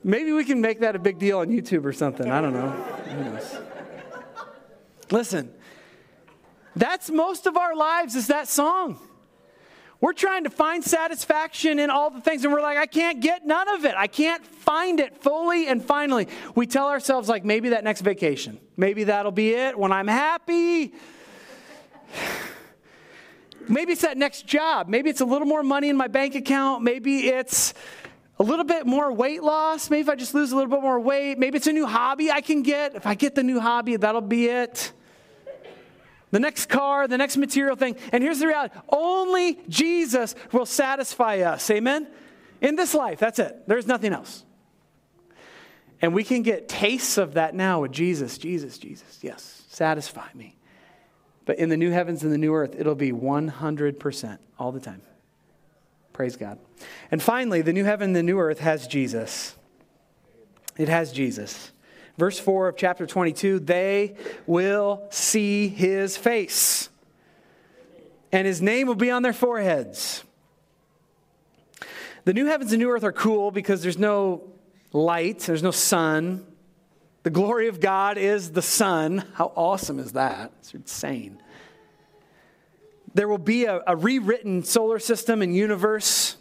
Maybe 0.06 0.32
we 0.32 0.46
can 0.46 0.62
make 0.62 0.80
that 0.80 0.96
a 0.96 1.00
big 1.00 1.20
deal 1.20 1.40
on 1.40 1.50
YouTube 1.50 1.84
or 1.84 1.92
something. 1.92 2.32
I 2.32 2.40
don't 2.40 2.54
know. 2.54 2.74
Listen, 5.12 5.54
that's 6.80 7.10
most 7.10 7.48
of 7.48 7.58
our 7.58 7.76
lives 7.76 8.16
is 8.16 8.28
that 8.28 8.48
song. 8.48 9.00
We're 10.00 10.14
trying 10.14 10.44
to 10.44 10.52
find 10.52 10.84
satisfaction 10.84 11.80
in 11.80 11.90
all 11.90 12.12
the 12.12 12.22
things, 12.22 12.44
and 12.44 12.54
we're 12.54 12.62
like, 12.62 12.78
I 12.78 12.86
can't 12.86 13.20
get 13.20 13.48
none 13.48 13.68
of 13.70 13.84
it. 13.84 13.96
I 13.98 14.06
can't 14.06 14.46
find 14.46 15.00
it 15.00 15.18
fully 15.24 15.68
and 15.68 15.84
finally. 15.84 16.28
We 16.54 16.68
tell 16.68 16.88
ourselves, 16.88 17.28
like, 17.28 17.44
maybe 17.44 17.70
that 17.70 17.84
next 17.84 18.02
vacation, 18.02 18.60
maybe 18.76 19.06
that'll 19.06 19.32
be 19.32 19.54
it 19.54 19.78
when 19.78 19.92
I'm 19.92 20.08
happy. 20.08 20.94
Maybe 23.70 23.92
it's 23.92 24.04
that 24.04 24.18
next 24.18 24.48
job. 24.48 24.88
Maybe 24.88 25.10
it's 25.10 25.20
a 25.20 25.26
little 25.26 25.46
more 25.46 25.62
money 25.62 25.90
in 25.90 25.98
my 25.98 26.08
bank 26.08 26.36
account. 26.36 26.84
Maybe 26.84 27.28
it's 27.28 27.74
a 28.40 28.44
little 28.44 28.64
bit 28.64 28.86
more 28.86 29.12
weight 29.12 29.44
loss. 29.44 29.90
Maybe 29.90 30.04
if 30.04 30.08
I 30.10 30.16
just 30.16 30.34
lose 30.34 30.54
a 30.54 30.56
little 30.56 30.72
bit 30.72 30.82
more 30.82 30.98
weight. 30.98 31.38
Maybe 31.38 31.58
it's 31.58 31.68
a 31.68 31.74
new 31.74 31.86
hobby 31.86 32.32
I 32.32 32.40
can 32.40 32.62
get. 32.62 32.96
If 32.96 33.06
I 33.06 33.14
get 33.14 33.36
the 33.36 33.44
new 33.44 33.60
hobby, 33.60 33.98
that'll 33.98 34.22
be 34.22 34.46
it 34.46 34.94
the 36.32 36.40
next 36.40 36.68
car, 36.68 37.08
the 37.08 37.18
next 37.18 37.38
material 37.38 37.76
thing. 37.76 37.96
And 38.12 38.24
here's 38.24 38.40
the 38.40 38.48
reality 38.48 38.76
only 38.90 39.60
Jesus 39.70 40.36
will 40.52 40.66
satisfy 40.66 41.40
us. 41.40 41.70
Amen? 41.72 42.08
In 42.62 42.76
this 42.76 42.94
life, 42.94 43.20
that's 43.20 43.40
it. 43.40 43.68
There's 43.68 43.88
nothing 43.88 44.14
else. 44.14 44.44
And 46.02 46.14
we 46.14 46.24
can 46.24 46.44
get 46.44 46.68
tastes 46.68 47.18
of 47.18 47.34
that 47.34 47.56
now 47.56 47.82
with 47.82 47.92
Jesus, 47.92 48.38
Jesus, 48.38 48.78
Jesus. 48.78 49.20
Yes, 49.22 49.64
satisfy 49.70 50.28
me. 50.36 50.58
But 51.46 51.60
in 51.60 51.70
the 51.70 51.78
new 51.78 51.92
heavens 51.92 52.24
and 52.24 52.32
the 52.32 52.38
new 52.38 52.54
earth, 52.54 52.76
it'll 52.78 52.94
be 52.94 53.12
100% 53.12 54.38
all 54.60 54.72
the 54.72 54.80
time. 54.80 55.02
Praise 56.14 56.36
God. 56.36 56.60
And 57.10 57.22
finally, 57.22 57.62
the 57.62 57.74
new 57.74 57.84
heaven 57.84 58.08
and 58.08 58.16
the 58.16 58.24
new 58.24 58.40
earth 58.40 58.60
has 58.60 58.86
Jesus. 58.86 59.56
It 60.78 60.90
has 60.90 61.12
Jesus. 61.12 61.72
Verse 62.18 62.40
4 62.40 62.70
of 62.70 62.78
chapter 62.78 63.06
22 63.06 63.60
they 63.60 64.16
will 64.48 65.04
see 65.10 65.68
his 65.68 66.18
face, 66.18 66.90
and 68.32 68.48
his 68.48 68.62
name 68.62 68.88
will 68.88 68.96
be 68.96 69.12
on 69.12 69.22
their 69.22 69.34
foreheads. 69.34 70.24
The 72.26 72.34
new 72.34 72.48
heavens 72.48 72.74
and 72.74 72.82
new 72.82 72.90
earth 72.90 73.04
are 73.04 73.14
cool 73.14 73.52
because 73.52 73.82
there's 73.82 73.98
no 73.98 74.44
light, 74.92 75.40
there's 75.40 75.64
no 75.64 75.72
sun. 75.72 76.46
The 77.24 77.30
glory 77.30 77.68
of 77.68 77.80
God 77.80 78.18
is 78.18 78.52
the 78.52 78.62
sun. 78.62 79.24
How 79.34 79.54
awesome 79.56 80.00
is 80.00 80.14
that? 80.14 80.52
It's 80.60 80.74
insane. 80.74 81.42
There 83.14 83.28
will 83.28 83.38
be 83.38 83.66
a, 83.66 83.82
a 83.88 83.96
rewritten 83.96 84.64
solar 84.64 85.00
system 85.00 85.42
and 85.42 85.56
universe. 85.56 86.36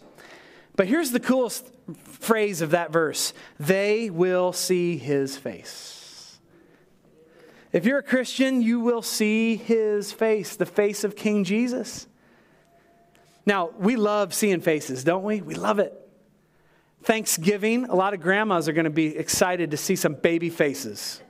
But 0.75 0.89
here's 0.89 1.11
the 1.11 1.21
coolest 1.21 1.71
phrase 2.27 2.61
of 2.61 2.73
that 2.73 2.93
verse 2.93 3.33
they 3.59 4.11
will 4.11 4.53
see 4.53 4.99
his 4.99 5.37
face. 5.37 6.39
If 7.73 7.85
you're 7.85 7.99
a 7.99 8.03
Christian, 8.03 8.63
you 8.63 8.81
will 8.81 9.03
see 9.03 9.57
his 9.57 10.13
face, 10.13 10.57
the 10.57 10.67
face 10.67 11.05
of 11.05 11.15
King 11.15 11.45
Jesus. 11.45 12.07
Now, 13.45 13.71
we 13.79 13.97
love 13.97 14.35
seeing 14.35 14.61
faces, 14.61 15.05
don't 15.05 15.23
we? 15.23 15.41
We 15.41 15.55
love 15.55 15.79
it. 15.79 15.93
Thanksgiving, 17.03 17.85
a 17.85 17.95
lot 17.95 18.15
of 18.15 18.21
grandmas 18.21 18.69
are 18.69 18.73
going 18.73 18.85
to 18.85 18.91
be 18.91 19.17
excited 19.17 19.71
to 19.71 19.77
see 19.77 19.95
some 19.95 20.15
baby 20.15 20.51
faces. 20.51 21.21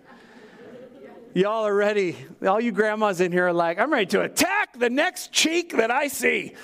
Y'all 1.35 1.67
are 1.67 1.75
ready. 1.75 2.17
All 2.47 2.61
you 2.61 2.73
grandmas 2.73 3.21
in 3.21 3.33
here 3.33 3.49
are 3.49 3.53
like, 3.53 3.79
I'm 3.79 3.93
ready 3.93 4.07
to 4.07 4.23
attack 4.23 4.79
the 4.79 4.89
next 4.89 5.33
cheek 5.33 5.77
that 5.77 5.91
I 5.91 6.09
see 6.09 6.55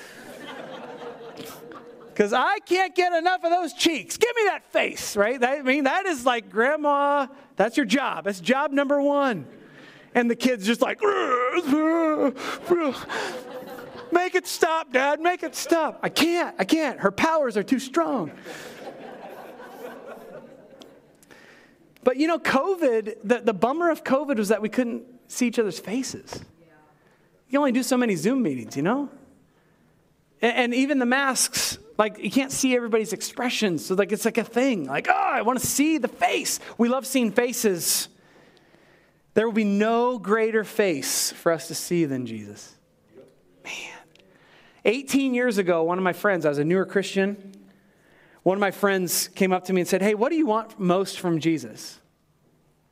because 2.23 2.33
I 2.33 2.61
can't 2.61 2.95
get 2.95 3.13
enough 3.13 3.43
of 3.43 3.51
those 3.51 3.73
cheeks. 3.73 4.17
Give 4.17 4.31
me 4.37 4.43
that 4.45 4.71
face, 4.71 5.17
right? 5.17 5.43
I 5.43 5.61
mean, 5.63 5.83
that 5.85 6.07
is 6.07 6.25
like 6.25 6.51
grandma, 6.51 7.27
that's 7.57 7.77
your 7.77 7.85
job. 7.85 8.27
That's 8.27 8.39
job 8.39 8.71
number 8.71 9.03
one. 9.03 9.45
And 10.15 10.31
the 10.31 10.37
kid's 10.37 10.65
just 10.65 10.81
like, 10.81 11.03
make 14.13 14.37
it 14.37 14.47
stop, 14.47 14.93
Dad, 14.93 15.19
make 15.19 15.43
it 15.43 15.57
stop. 15.57 15.99
I 16.01 16.11
can't, 16.11 16.55
I 16.61 16.65
can't. 16.65 17.01
Her 17.01 17.11
powers 17.11 17.57
are 17.57 17.65
too 17.65 17.81
strong. 17.81 18.31
But 22.05 22.19
you 22.19 22.29
know, 22.29 22.39
COVID, 22.39 23.17
the, 23.25 23.41
the 23.41 23.55
bummer 23.55 23.91
of 23.91 24.05
COVID 24.05 24.37
was 24.37 24.51
that 24.51 24.63
we 24.63 24.69
couldn't 24.69 25.03
see 25.27 25.49
each 25.49 25.59
other's 25.59 25.81
faces. 25.81 26.41
You 27.49 27.59
only 27.59 27.73
do 27.73 27.83
so 27.83 27.97
many 27.97 28.15
Zoom 28.15 28.45
meetings, 28.45 28.77
you 28.77 28.85
know? 28.85 29.11
And, 30.41 30.57
and 30.57 30.75
even 30.75 31.01
the 31.01 31.07
masks 31.07 31.79
like 31.99 32.19
you 32.19 32.31
can't 32.31 32.53
see 32.53 32.75
everybody's 32.75 33.13
expressions. 33.13 33.87
So 33.87 33.95
like 33.95 34.13
it's 34.13 34.25
like 34.25 34.39
a 34.39 34.45
thing. 34.45 34.87
Like 34.87 35.09
oh 35.09 35.13
i 35.13 35.43
want 35.43 35.61
to 35.61 35.67
see 35.67 35.99
the 35.99 36.09
face. 36.09 36.61
We 36.79 36.89
love 36.89 37.07
seeing 37.07 37.33
faces. 37.33 38.09
There 39.35 39.47
will 39.47 39.55
be 39.55 39.65
no 39.65 40.19
greater 40.19 40.65
face 40.65 41.33
for 41.33 41.53
us 41.53 41.69
to 41.69 41.75
see 41.75 42.05
than 42.05 42.27
jesus. 42.27 42.75
Man. 43.65 43.75
18 44.85 45.35
years 45.35 45.59
ago 45.59 45.85
one 45.85 45.97
of 45.99 46.05
my 46.05 46.13
friends 46.13 46.45
i 46.45 46.49
was 46.49 46.59
a 46.59 46.65
newer 46.65 46.85
christian 46.85 47.53
one 48.43 48.57
of 48.57 48.61
my 48.61 48.73
friends 48.73 49.29
came 49.29 49.53
up 49.53 49.67
to 49.67 49.73
me 49.73 49.83
and 49.83 49.89
said 49.89 50.03
hey 50.03 50.15
what 50.15 50.31
do 50.31 50.37
you 50.37 50.47
want 50.47 50.81
most 50.81 51.21
from 51.21 51.39
jesus? 51.39 51.99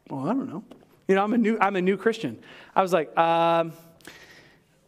Well 0.09 0.29
i 0.29 0.33
don't 0.33 0.49
know. 0.49 0.65
You 1.09 1.15
know 1.17 1.25
i'm 1.25 1.33
a 1.33 1.39
new 1.39 1.59
i'm 1.61 1.77
a 1.77 1.83
new 1.83 1.97
christian. 1.97 2.39
I 2.75 2.83
was 2.83 2.93
like 2.93 3.09
um, 3.19 3.73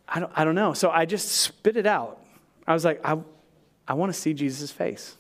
I, 0.09 0.21
don't, 0.21 0.33
I 0.37 0.45
don't 0.45 0.55
know. 0.55 0.75
So 0.75 0.91
i 0.91 1.05
just 1.05 1.29
spit 1.29 1.77
it 1.77 1.87
out. 1.87 2.21
I 2.67 2.75
was 2.75 2.85
like 2.85 3.01
I, 3.05 3.19
I 3.87 3.95
want 3.95 4.12
to 4.12 4.18
see 4.18 4.35
Jesus' 4.35 4.70
face. 4.70 5.16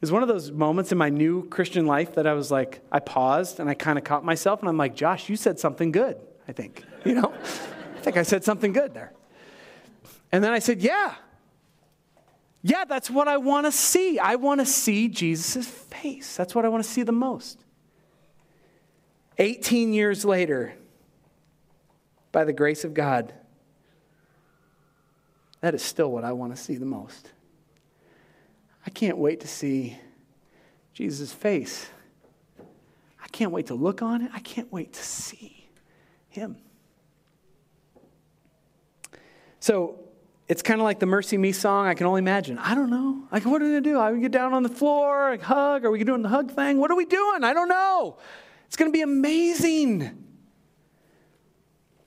was 0.00 0.12
one 0.12 0.22
of 0.22 0.28
those 0.28 0.50
moments 0.50 0.92
in 0.92 0.98
my 0.98 1.10
new 1.10 1.46
Christian 1.48 1.86
life 1.86 2.14
that 2.14 2.26
I 2.26 2.32
was 2.32 2.50
like, 2.50 2.80
I 2.90 3.00
paused 3.00 3.60
and 3.60 3.68
I 3.68 3.74
kind 3.74 3.98
of 3.98 4.04
caught 4.04 4.24
myself 4.24 4.60
and 4.60 4.68
I'm 4.68 4.78
like, 4.78 4.94
Josh, 4.94 5.28
you 5.28 5.36
said 5.36 5.58
something 5.58 5.92
good, 5.92 6.16
I 6.48 6.52
think. 6.52 6.84
You 7.04 7.14
know? 7.14 7.32
I 7.96 8.00
think 8.00 8.16
I 8.16 8.22
said 8.22 8.42
something 8.42 8.72
good 8.72 8.94
there. 8.94 9.12
And 10.32 10.42
then 10.42 10.52
I 10.52 10.58
said, 10.58 10.80
Yeah. 10.80 11.14
Yeah, 12.62 12.84
that's 12.84 13.10
what 13.10 13.26
I 13.26 13.38
want 13.38 13.66
to 13.66 13.72
see. 13.72 14.18
I 14.18 14.34
want 14.34 14.60
to 14.60 14.66
see 14.66 15.08
Jesus' 15.08 15.66
face. 15.66 16.36
That's 16.36 16.54
what 16.54 16.66
I 16.66 16.68
want 16.68 16.84
to 16.84 16.90
see 16.90 17.02
the 17.02 17.12
most. 17.12 17.64
18 19.38 19.94
years 19.94 20.26
later, 20.26 20.74
by 22.32 22.44
the 22.44 22.52
grace 22.52 22.84
of 22.84 22.92
God, 22.92 23.32
that 25.60 25.74
is 25.74 25.82
still 25.82 26.10
what 26.10 26.24
I 26.24 26.32
want 26.32 26.54
to 26.54 26.60
see 26.60 26.76
the 26.76 26.86
most. 26.86 27.30
I 28.86 28.90
can't 28.90 29.18
wait 29.18 29.40
to 29.40 29.48
see 29.48 29.98
Jesus' 30.94 31.32
face. 31.32 31.86
I 33.22 33.28
can't 33.28 33.52
wait 33.52 33.66
to 33.66 33.74
look 33.74 34.02
on 34.02 34.22
it. 34.22 34.30
I 34.34 34.40
can't 34.40 34.72
wait 34.72 34.94
to 34.94 35.02
see 35.02 35.68
him. 36.28 36.56
So 39.60 40.00
it's 40.48 40.62
kind 40.62 40.80
of 40.80 40.84
like 40.84 40.98
the 40.98 41.06
MercyMe 41.06 41.54
song. 41.54 41.86
I 41.86 41.94
can 41.94 42.06
only 42.06 42.20
imagine. 42.20 42.58
I 42.58 42.74
don't 42.74 42.90
know. 42.90 43.22
Like, 43.30 43.44
what 43.44 43.60
are 43.60 43.66
we 43.66 43.72
going 43.72 43.84
to 43.84 43.90
do? 43.90 43.98
Are 43.98 44.12
we 44.12 44.20
get 44.20 44.32
down 44.32 44.54
on 44.54 44.62
the 44.62 44.68
floor, 44.70 45.30
like 45.30 45.42
hug? 45.42 45.84
Are 45.84 45.90
we 45.90 46.02
doing 46.02 46.22
the 46.22 46.28
hug 46.28 46.50
thing? 46.52 46.78
What 46.78 46.90
are 46.90 46.96
we 46.96 47.04
doing? 47.04 47.44
I 47.44 47.52
don't 47.52 47.68
know. 47.68 48.16
It's 48.66 48.76
going 48.76 48.90
to 48.90 48.92
be 48.92 49.02
amazing. 49.02 50.24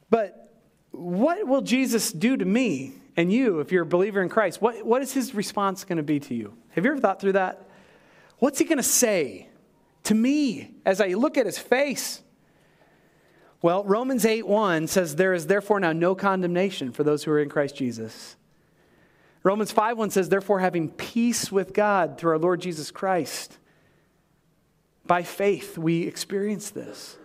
But 0.09 0.53
what 0.91 1.45
will 1.47 1.61
Jesus 1.61 2.11
do 2.11 2.35
to 2.35 2.45
me 2.45 2.93
and 3.15 3.31
you, 3.31 3.59
if 3.59 3.71
you're 3.71 3.83
a 3.83 3.85
believer 3.85 4.21
in 4.21 4.29
Christ, 4.29 4.61
what, 4.61 4.83
what 4.85 5.01
is 5.01 5.13
his 5.13 5.35
response 5.35 5.83
going 5.83 5.97
to 5.97 6.03
be 6.03 6.19
to 6.21 6.33
you? 6.33 6.53
Have 6.69 6.85
you 6.85 6.91
ever 6.91 6.99
thought 6.99 7.21
through 7.21 7.33
that? 7.33 7.67
What's 8.39 8.59
he 8.59 8.65
going 8.65 8.77
to 8.77 8.83
say 8.83 9.49
to 10.03 10.15
me 10.15 10.71
as 10.85 10.99
I 10.99 11.09
look 11.09 11.37
at 11.37 11.45
his 11.45 11.59
face? 11.59 12.21
Well, 13.61 13.83
Romans 13.85 14.25
8 14.25 14.45
1 14.45 14.87
says, 14.87 15.15
There 15.15 15.33
is 15.33 15.47
therefore 15.47 15.79
now 15.79 15.93
no 15.93 16.15
condemnation 16.15 16.91
for 16.91 17.03
those 17.03 17.23
who 17.23 17.31
are 17.31 17.39
in 17.39 17.49
Christ 17.49 17.75
Jesus. 17.75 18.35
Romans 19.43 19.71
5 19.71 19.97
1 19.97 20.09
says, 20.09 20.29
Therefore, 20.29 20.59
having 20.59 20.89
peace 20.89 21.51
with 21.51 21.73
God 21.73 22.17
through 22.17 22.31
our 22.31 22.37
Lord 22.37 22.61
Jesus 22.61 22.91
Christ. 22.91 23.57
By 25.05 25.23
faith, 25.23 25.77
we 25.77 26.03
experience 26.03 26.69
this. 26.69 27.17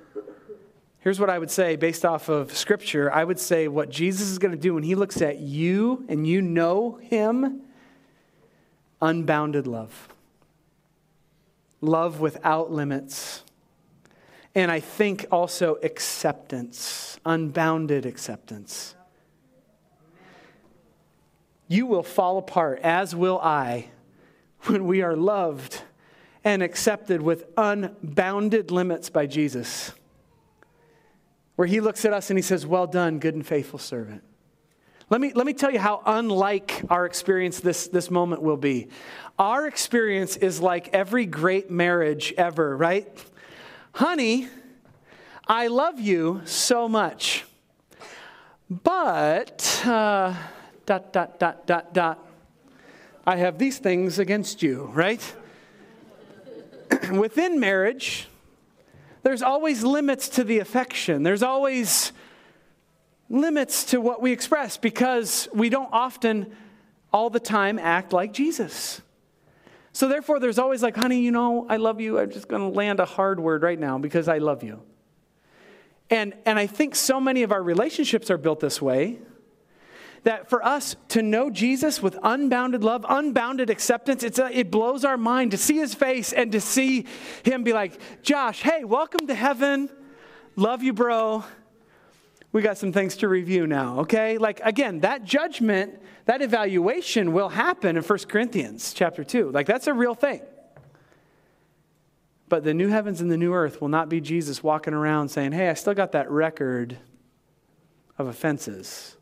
Here's 1.09 1.19
what 1.19 1.31
I 1.31 1.39
would 1.39 1.51
say 1.51 1.77
based 1.77 2.05
off 2.05 2.29
of 2.29 2.55
Scripture 2.55 3.11
I 3.11 3.25
would 3.25 3.39
say 3.39 3.67
what 3.67 3.89
Jesus 3.89 4.29
is 4.29 4.39
going 4.39 4.53
to 4.53 4.59
do 4.59 4.75
when 4.75 4.83
he 4.83 4.95
looks 4.95 5.23
at 5.23 5.39
you 5.39 6.05
and 6.07 6.27
you 6.27 6.43
know 6.43 6.97
him 6.97 7.63
unbounded 9.01 9.67
love. 9.67 10.11
love 11.81 12.21
without 12.21 12.71
limits, 12.71 13.43
and 14.55 14.71
I 14.71 14.81
think 14.81 15.25
also 15.33 15.77
acceptance, 15.83 17.19
unbounded 17.25 18.05
acceptance. 18.05 18.95
You 21.69 21.87
will 21.87 22.03
fall 22.03 22.37
apart, 22.37 22.81
as 22.83 23.17
will 23.17 23.41
I, 23.41 23.87
when 24.65 24.85
we 24.85 25.01
are 25.01 25.17
loved 25.17 25.81
and 26.45 26.63
accepted 26.63 27.23
with 27.23 27.47
unbounded 27.57 28.71
limits 28.71 29.09
by 29.09 29.25
Jesus. 29.25 29.93
Where 31.59 31.67
he 31.67 31.81
looks 31.81 32.05
at 32.05 32.13
us 32.13 32.31
and 32.31 32.39
he 32.39 32.43
says, 32.43 32.65
Well 32.65 32.87
done, 32.87 33.19
good 33.19 33.35
and 33.35 33.45
faithful 33.45 33.81
servant. 33.81 34.23
Let 35.11 35.21
me, 35.21 35.33
let 35.35 35.45
me 35.45 35.53
tell 35.53 35.73
you 35.73 35.81
how 35.81 36.03
unlike 36.07 36.85
our 36.89 37.05
experience 37.05 37.59
this, 37.59 37.89
this 37.89 38.13
moment 38.13 38.43
will 38.43 38.57
be. 38.57 38.91
Our 39.41 39.67
experience 39.67 40.37
is 40.37 40.61
like 40.61 40.89
every 40.93 41.27
great 41.27 41.69
marriage 41.69 42.33
ever, 42.39 42.77
right? 42.77 43.09
Honey, 43.91 44.47
I 45.49 45.67
love 45.67 45.99
you 45.99 46.43
so 46.45 46.89
much. 46.89 47.45
But, 48.71 49.83
uh, 49.85 50.35
dot, 50.87 51.13
dot, 51.13 51.41
dot, 51.41 51.67
dot, 51.67 51.93
dot, 51.93 52.29
I 53.27 53.35
have 53.35 53.59
these 53.59 53.79
things 53.79 54.21
against 54.21 54.63
you, 54.63 54.93
right? 54.95 55.35
Within 57.11 57.59
marriage, 57.59 58.29
there's 59.23 59.43
always 59.43 59.83
limits 59.83 60.29
to 60.31 60.45
the 60.45 60.59
affection. 60.59 61.23
There's 61.23 61.43
always 61.43 62.13
limits 63.29 63.85
to 63.87 64.01
what 64.01 64.23
we 64.23 64.33
express 64.33 64.77
because 64.77 65.49
we 65.53 65.69
don't 65.69 65.91
often, 65.93 66.55
all 67.13 67.31
the 67.31 67.41
time, 67.41 67.79
act 67.79 68.13
like 68.13 68.33
Jesus. 68.33 69.03
So, 69.93 70.09
therefore, 70.09 70.39
there's 70.39 70.59
always 70.59 70.83
like, 70.83 70.97
honey, 70.97 71.21
you 71.21 71.31
know, 71.31 71.67
I 71.69 71.77
love 71.77 72.01
you. 72.01 72.19
I'm 72.19 72.31
just 72.31 72.49
going 72.49 72.63
to 72.63 72.77
land 72.77 73.01
a 73.01 73.05
hard 73.05 73.41
word 73.41 73.63
right 73.63 73.79
now 73.79 73.99
because 73.99 74.29
I 74.29 74.39
love 74.39 74.63
you. 74.63 74.81
And, 76.11 76.35
and 76.47 76.59
I 76.59 76.67
think 76.67 76.95
so 76.95 77.21
many 77.21 77.43
of 77.43 77.53
our 77.53 77.63
relationships 77.63 78.31
are 78.31 78.39
built 78.39 78.61
this 78.61 78.81
way 78.81 79.19
that 80.25 80.49
for 80.51 80.65
us 80.65 80.97
to 81.09 81.23
know 81.23 81.51
Jesus 81.51 82.03
with 82.03 82.19
unbounded 82.23 82.85
love, 82.85 83.05
unbounded 83.09 83.71
acceptance, 83.71 84.23
it's 84.23 84.39
a, 84.39 84.57
it 84.57 84.71
blows 84.71 85.05
our 85.05 85.17
mind 85.17 85.51
to 85.53 85.57
see 85.57 85.77
his 85.77 85.95
face 85.95 86.33
and 86.33 86.53
to 86.53 86.61
see 86.61 87.07
him 87.45 87.65
be 87.65 87.73
like, 87.73 87.99
Josh, 88.23 88.63
hey, 88.63 88.85
welcome 88.85 89.27
to 89.27 89.35
heaven. 89.35 89.91
Love 90.57 90.83
you, 90.83 90.93
bro 90.93 91.45
we 92.53 92.63
got 92.63 92.79
some 92.79 92.93
things 92.93 93.17
to 93.19 93.29
review 93.29 93.67
now, 93.67 94.01
okay? 94.01 94.39
Like, 94.39 94.61
again, 94.65 95.01
that 95.01 95.25
judgment, 95.25 96.01
that 96.25 96.41
evaluation 96.41 97.33
will 97.33 97.51
happen 97.51 97.97
in 97.97 98.03
1 98.03 98.19
Corinthians 98.21 98.95
chapter 98.95 99.23
2. 99.23 99.51
Like, 99.51 99.67
that's 99.67 99.87
a 99.87 99.93
real 99.93 100.15
thing. 100.15 100.41
But 102.49 102.65
the 102.65 102.73
new 102.73 102.89
heavens 102.89 103.21
and 103.21 103.31
the 103.31 103.37
new 103.37 103.53
earth 103.53 103.83
will 103.83 103.91
not 103.91 104.09
be 104.09 104.23
Jesus 104.23 104.63
walking 104.63 104.95
around 104.95 105.29
saying, 105.29 105.53
hey, 105.53 105.69
I 105.69 105.75
still 105.75 105.93
got 105.93 106.13
that 106.13 106.31
record 106.31 106.97
of 108.17 108.27
offenses. 108.27 109.18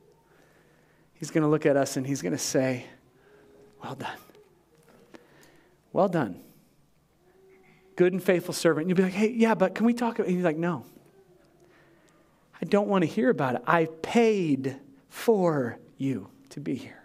He's 1.19 1.31
going 1.31 1.43
to 1.43 1.49
look 1.49 1.67
at 1.67 1.77
us 1.77 1.97
and 1.97 2.07
he's 2.07 2.23
going 2.23 2.33
to 2.33 2.39
say, 2.39 2.87
well 3.83 3.95
done. 3.95 4.19
Well 5.93 6.09
done. 6.09 6.41
Good 7.97 8.12
and 8.12 8.23
faithful 8.23 8.53
servant. 8.53 8.83
And 8.83 8.91
you'll 8.91 8.97
be 8.97 9.05
like, 9.05 9.14
hey, 9.14 9.31
yeah, 9.31 9.55
but 9.55 9.75
can 9.75 9.87
we 9.87 9.95
talk? 9.95 10.19
about 10.19 10.27
it? 10.27 10.29
And 10.29 10.37
he's 10.37 10.45
like, 10.45 10.59
no. 10.59 10.85
I 12.61 12.67
don't 12.67 12.89
want 12.89 13.03
to 13.03 13.07
hear 13.07 13.31
about 13.31 13.55
it. 13.55 13.62
I 13.67 13.87
paid 14.03 14.77
for 15.09 15.79
you 15.97 16.29
to 16.51 16.61
be 16.61 16.75
here. 16.75 17.03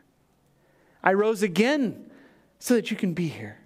I 1.03 1.13
rose 1.13 1.41
again 1.41 2.11
so 2.59 2.73
that 2.75 2.91
you 2.91 2.97
can 2.97 3.13
be 3.13 3.27
here. 3.27 3.60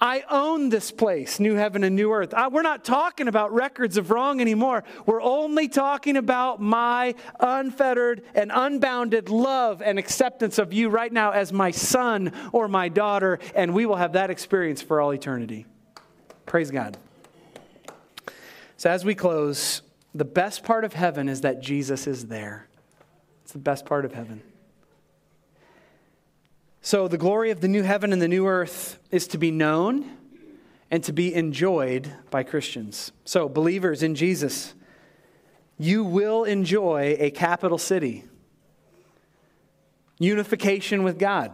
I 0.00 0.22
own 0.30 0.68
this 0.68 0.92
place, 0.92 1.40
new 1.40 1.54
heaven 1.54 1.82
and 1.82 1.96
new 1.96 2.12
earth. 2.12 2.32
I, 2.32 2.46
we're 2.46 2.62
not 2.62 2.84
talking 2.84 3.26
about 3.26 3.52
records 3.52 3.96
of 3.96 4.12
wrong 4.12 4.40
anymore. 4.40 4.84
We're 5.06 5.20
only 5.20 5.66
talking 5.66 6.16
about 6.16 6.60
my 6.60 7.16
unfettered 7.40 8.22
and 8.32 8.52
unbounded 8.54 9.28
love 9.28 9.82
and 9.82 9.98
acceptance 9.98 10.58
of 10.58 10.72
you 10.72 10.88
right 10.88 11.12
now 11.12 11.32
as 11.32 11.52
my 11.52 11.72
son 11.72 12.32
or 12.52 12.68
my 12.68 12.88
daughter, 12.88 13.40
and 13.56 13.74
we 13.74 13.86
will 13.86 13.96
have 13.96 14.12
that 14.12 14.30
experience 14.30 14.80
for 14.80 15.00
all 15.00 15.12
eternity. 15.12 15.66
Praise 16.46 16.70
God. 16.70 16.96
So, 18.76 18.90
as 18.90 19.04
we 19.04 19.16
close, 19.16 19.82
the 20.14 20.24
best 20.24 20.62
part 20.62 20.84
of 20.84 20.92
heaven 20.92 21.28
is 21.28 21.40
that 21.40 21.60
Jesus 21.60 22.06
is 22.06 22.26
there. 22.26 22.68
It's 23.42 23.52
the 23.52 23.58
best 23.58 23.84
part 23.84 24.04
of 24.04 24.12
heaven. 24.12 24.42
So, 26.88 27.06
the 27.06 27.18
glory 27.18 27.50
of 27.50 27.60
the 27.60 27.68
new 27.68 27.82
heaven 27.82 28.14
and 28.14 28.22
the 28.22 28.28
new 28.28 28.46
earth 28.46 28.98
is 29.10 29.26
to 29.26 29.36
be 29.36 29.50
known 29.50 30.10
and 30.90 31.04
to 31.04 31.12
be 31.12 31.34
enjoyed 31.34 32.10
by 32.30 32.44
Christians. 32.44 33.12
So, 33.26 33.46
believers 33.46 34.02
in 34.02 34.14
Jesus, 34.14 34.72
you 35.76 36.02
will 36.02 36.44
enjoy 36.44 37.14
a 37.18 37.30
capital 37.30 37.76
city, 37.76 38.24
unification 40.18 41.02
with 41.02 41.18
God, 41.18 41.52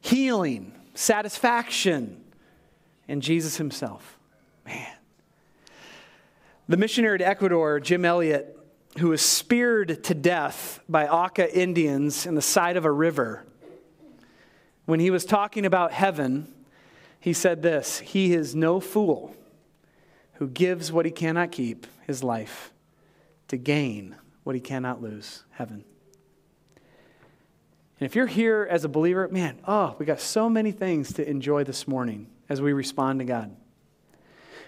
healing, 0.00 0.72
satisfaction, 0.94 2.24
and 3.08 3.20
Jesus 3.20 3.58
Himself. 3.58 4.16
Man. 4.64 4.90
The 6.66 6.78
missionary 6.78 7.18
to 7.18 7.26
Ecuador, 7.26 7.78
Jim 7.78 8.06
Elliot, 8.06 8.58
who 9.00 9.10
was 9.10 9.20
speared 9.20 10.02
to 10.04 10.14
death 10.14 10.80
by 10.88 11.06
Auca 11.06 11.54
Indians 11.54 12.24
in 12.24 12.36
the 12.36 12.40
side 12.40 12.78
of 12.78 12.86
a 12.86 12.90
river, 12.90 13.44
when 14.84 15.00
he 15.00 15.10
was 15.10 15.24
talking 15.24 15.64
about 15.64 15.92
heaven, 15.92 16.52
he 17.20 17.32
said 17.32 17.62
this 17.62 18.00
He 18.00 18.34
is 18.34 18.54
no 18.54 18.80
fool 18.80 19.36
who 20.34 20.48
gives 20.48 20.90
what 20.90 21.06
he 21.06 21.12
cannot 21.12 21.52
keep, 21.52 21.86
his 22.06 22.22
life, 22.22 22.72
to 23.48 23.56
gain 23.56 24.16
what 24.42 24.54
he 24.54 24.60
cannot 24.60 25.00
lose, 25.00 25.44
heaven. 25.50 25.84
And 28.00 28.06
if 28.06 28.16
you're 28.16 28.26
here 28.26 28.66
as 28.68 28.84
a 28.84 28.88
believer, 28.88 29.28
man, 29.28 29.60
oh, 29.68 29.94
we 29.98 30.06
got 30.06 30.18
so 30.18 30.48
many 30.48 30.72
things 30.72 31.12
to 31.12 31.28
enjoy 31.28 31.62
this 31.62 31.86
morning 31.86 32.26
as 32.48 32.60
we 32.60 32.72
respond 32.72 33.20
to 33.20 33.24
God. 33.24 33.54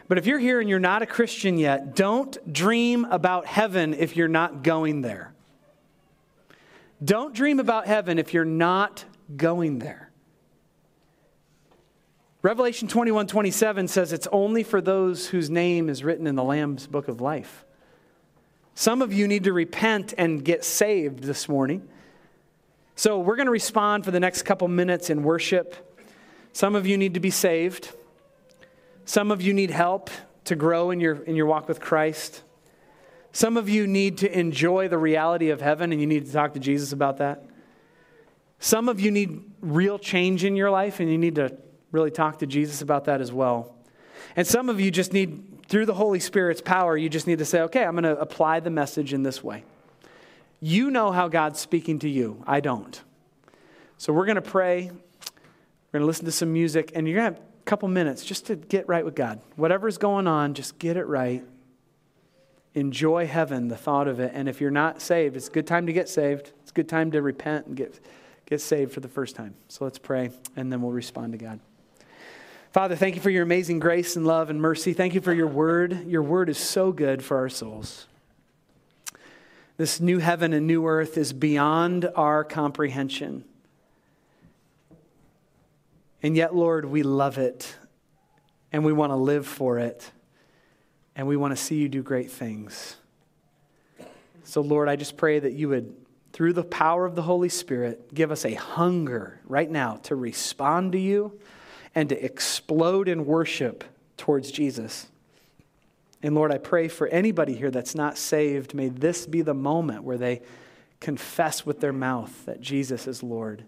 But 0.06 0.18
if 0.18 0.26
you're 0.26 0.38
here 0.38 0.60
and 0.60 0.68
you're 0.68 0.78
not 0.78 1.02
a 1.02 1.06
Christian 1.06 1.58
yet, 1.58 1.96
don't 1.96 2.52
dream 2.52 3.04
about 3.06 3.46
heaven 3.46 3.94
if 3.94 4.16
you're 4.16 4.28
not 4.28 4.62
going 4.62 5.00
there. 5.00 5.34
Don't 7.02 7.34
dream 7.34 7.58
about 7.58 7.86
heaven 7.86 8.18
if 8.18 8.32
you're 8.32 8.44
not 8.44 9.04
going 9.36 9.78
there. 9.78 10.10
Revelation 12.42 12.88
21 12.88 13.26
27 13.26 13.88
says 13.88 14.12
it's 14.12 14.28
only 14.30 14.62
for 14.62 14.80
those 14.80 15.28
whose 15.28 15.48
name 15.48 15.88
is 15.88 16.04
written 16.04 16.26
in 16.26 16.34
the 16.34 16.44
Lamb's 16.44 16.86
book 16.86 17.08
of 17.08 17.20
life. 17.20 17.64
Some 18.74 19.00
of 19.00 19.12
you 19.12 19.26
need 19.26 19.44
to 19.44 19.52
repent 19.52 20.12
and 20.18 20.44
get 20.44 20.64
saved 20.64 21.22
this 21.22 21.48
morning. 21.48 21.88
So 22.96 23.18
we're 23.18 23.36
going 23.36 23.46
to 23.46 23.52
respond 23.52 24.04
for 24.04 24.10
the 24.10 24.20
next 24.20 24.42
couple 24.42 24.68
minutes 24.68 25.10
in 25.10 25.22
worship. 25.22 25.96
Some 26.52 26.74
of 26.74 26.86
you 26.86 26.98
need 26.98 27.14
to 27.14 27.20
be 27.20 27.30
saved. 27.30 27.92
Some 29.04 29.30
of 29.30 29.42
you 29.42 29.54
need 29.54 29.70
help 29.70 30.10
to 30.44 30.54
grow 30.54 30.90
in 30.90 31.00
your, 31.00 31.22
in 31.24 31.36
your 31.36 31.46
walk 31.46 31.66
with 31.66 31.80
Christ. 31.80 32.42
Some 33.32 33.56
of 33.56 33.68
you 33.68 33.86
need 33.86 34.18
to 34.18 34.38
enjoy 34.38 34.88
the 34.88 34.98
reality 34.98 35.50
of 35.50 35.60
heaven 35.60 35.92
and 35.92 36.00
you 36.00 36.06
need 36.06 36.26
to 36.26 36.32
talk 36.32 36.54
to 36.54 36.60
Jesus 36.60 36.92
about 36.92 37.16
that. 37.18 37.44
Some 38.58 38.88
of 38.88 39.00
you 39.00 39.10
need 39.10 39.42
real 39.60 39.98
change 39.98 40.44
in 40.44 40.56
your 40.56 40.70
life 40.70 41.00
and 41.00 41.10
you 41.10 41.18
need 41.18 41.34
to 41.34 41.56
really 41.92 42.10
talk 42.10 42.38
to 42.38 42.46
Jesus 42.46 42.82
about 42.82 43.04
that 43.04 43.20
as 43.20 43.32
well. 43.32 43.74
And 44.36 44.46
some 44.46 44.68
of 44.68 44.80
you 44.80 44.90
just 44.90 45.12
need, 45.12 45.66
through 45.68 45.86
the 45.86 45.94
Holy 45.94 46.20
Spirit's 46.20 46.60
power, 46.60 46.96
you 46.96 47.08
just 47.08 47.26
need 47.26 47.38
to 47.38 47.44
say, 47.44 47.60
okay, 47.62 47.84
I'm 47.84 47.92
going 47.92 48.04
to 48.04 48.18
apply 48.18 48.60
the 48.60 48.70
message 48.70 49.12
in 49.12 49.22
this 49.22 49.44
way. 49.44 49.64
You 50.60 50.90
know 50.90 51.12
how 51.12 51.28
God's 51.28 51.60
speaking 51.60 51.98
to 52.00 52.08
you. 52.08 52.42
I 52.46 52.60
don't. 52.60 53.00
So 53.98 54.12
we're 54.12 54.26
going 54.26 54.36
to 54.36 54.42
pray. 54.42 54.90
We're 54.90 55.98
going 55.98 56.02
to 56.02 56.06
listen 56.06 56.24
to 56.24 56.32
some 56.32 56.52
music, 56.52 56.92
and 56.94 57.06
you're 57.06 57.20
going 57.20 57.34
to 57.34 57.38
have 57.38 57.46
a 57.46 57.64
couple 57.64 57.88
minutes 57.88 58.24
just 58.24 58.46
to 58.46 58.56
get 58.56 58.88
right 58.88 59.04
with 59.04 59.14
God. 59.14 59.40
Whatever's 59.56 59.98
going 59.98 60.26
on, 60.26 60.54
just 60.54 60.78
get 60.78 60.96
it 60.96 61.04
right. 61.04 61.44
Enjoy 62.74 63.26
heaven, 63.26 63.68
the 63.68 63.76
thought 63.76 64.08
of 64.08 64.18
it. 64.18 64.32
And 64.34 64.48
if 64.48 64.60
you're 64.60 64.72
not 64.72 65.00
saved, 65.00 65.36
it's 65.36 65.48
a 65.48 65.52
good 65.52 65.66
time 65.66 65.86
to 65.86 65.92
get 65.92 66.08
saved. 66.08 66.52
It's 66.62 66.72
a 66.72 66.74
good 66.74 66.88
time 66.88 67.12
to 67.12 67.22
repent 67.22 67.66
and 67.66 67.76
get, 67.76 68.00
get 68.46 68.60
saved 68.60 68.92
for 68.92 69.00
the 69.00 69.08
first 69.08 69.36
time. 69.36 69.54
So 69.68 69.84
let's 69.84 69.98
pray, 69.98 70.30
and 70.56 70.72
then 70.72 70.82
we'll 70.82 70.92
respond 70.92 71.32
to 71.32 71.38
God. 71.38 71.60
Father, 72.72 72.96
thank 72.96 73.14
you 73.14 73.20
for 73.20 73.30
your 73.30 73.44
amazing 73.44 73.78
grace 73.78 74.16
and 74.16 74.26
love 74.26 74.50
and 74.50 74.60
mercy. 74.60 74.92
Thank 74.92 75.14
you 75.14 75.20
for 75.20 75.32
your 75.32 75.46
word. 75.46 76.06
Your 76.08 76.22
word 76.22 76.48
is 76.48 76.58
so 76.58 76.90
good 76.90 77.22
for 77.22 77.36
our 77.36 77.48
souls. 77.48 78.06
This 79.76 80.00
new 80.00 80.18
heaven 80.18 80.52
and 80.52 80.66
new 80.66 80.86
earth 80.86 81.16
is 81.16 81.32
beyond 81.32 82.08
our 82.14 82.44
comprehension. 82.44 83.44
And 86.22 86.36
yet, 86.36 86.54
Lord, 86.54 86.84
we 86.84 87.02
love 87.02 87.38
it 87.38 87.76
and 88.72 88.84
we 88.84 88.92
want 88.92 89.10
to 89.10 89.16
live 89.16 89.46
for 89.46 89.78
it 89.78 90.10
and 91.16 91.28
we 91.28 91.36
want 91.36 91.56
to 91.56 91.62
see 91.62 91.76
you 91.76 91.88
do 91.88 92.02
great 92.02 92.30
things. 92.30 92.96
So, 94.44 94.60
Lord, 94.60 94.88
I 94.88 94.96
just 94.96 95.16
pray 95.16 95.38
that 95.38 95.52
you 95.52 95.68
would, 95.70 95.94
through 96.34 96.52
the 96.52 96.64
power 96.64 97.06
of 97.06 97.14
the 97.14 97.22
Holy 97.22 97.48
Spirit, 97.48 98.12
give 98.12 98.32
us 98.32 98.44
a 98.44 98.54
hunger 98.54 99.38
right 99.46 99.70
now 99.70 100.00
to 100.02 100.16
respond 100.16 100.90
to 100.90 100.98
you 100.98 101.38
and 101.94 102.08
to 102.08 102.24
explode 102.24 103.06
in 103.06 103.24
worship 103.24 103.84
towards 104.16 104.50
Jesus. 104.50 105.06
And 106.24 106.34
Lord, 106.34 106.50
I 106.50 106.58
pray 106.58 106.88
for 106.88 107.06
anybody 107.06 107.54
here 107.54 107.70
that's 107.70 107.94
not 107.94 108.18
saved, 108.18 108.74
may 108.74 108.88
this 108.88 109.26
be 109.26 109.42
the 109.42 109.54
moment 109.54 110.02
where 110.02 110.18
they 110.18 110.42
confess 110.98 111.64
with 111.64 111.78
their 111.78 111.92
mouth 111.92 112.46
that 112.46 112.60
Jesus 112.60 113.06
is 113.06 113.22
Lord 113.22 113.62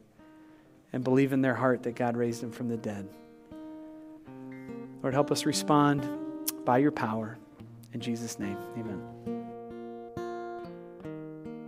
and 0.93 1.05
believe 1.05 1.33
in 1.33 1.43
their 1.43 1.55
heart 1.55 1.85
that 1.85 1.95
God 1.95 2.17
raised 2.17 2.43
him 2.43 2.51
from 2.51 2.69
the 2.69 2.77
dead. 2.77 3.09
Lord, 5.05 5.15
help 5.15 5.31
us 5.31 5.47
respond 5.47 6.05
by 6.65 6.79
your 6.79 6.91
power. 6.91 7.39
In 7.93 8.01
Jesus' 8.01 8.41
name, 8.41 8.59
amen. 8.77 9.36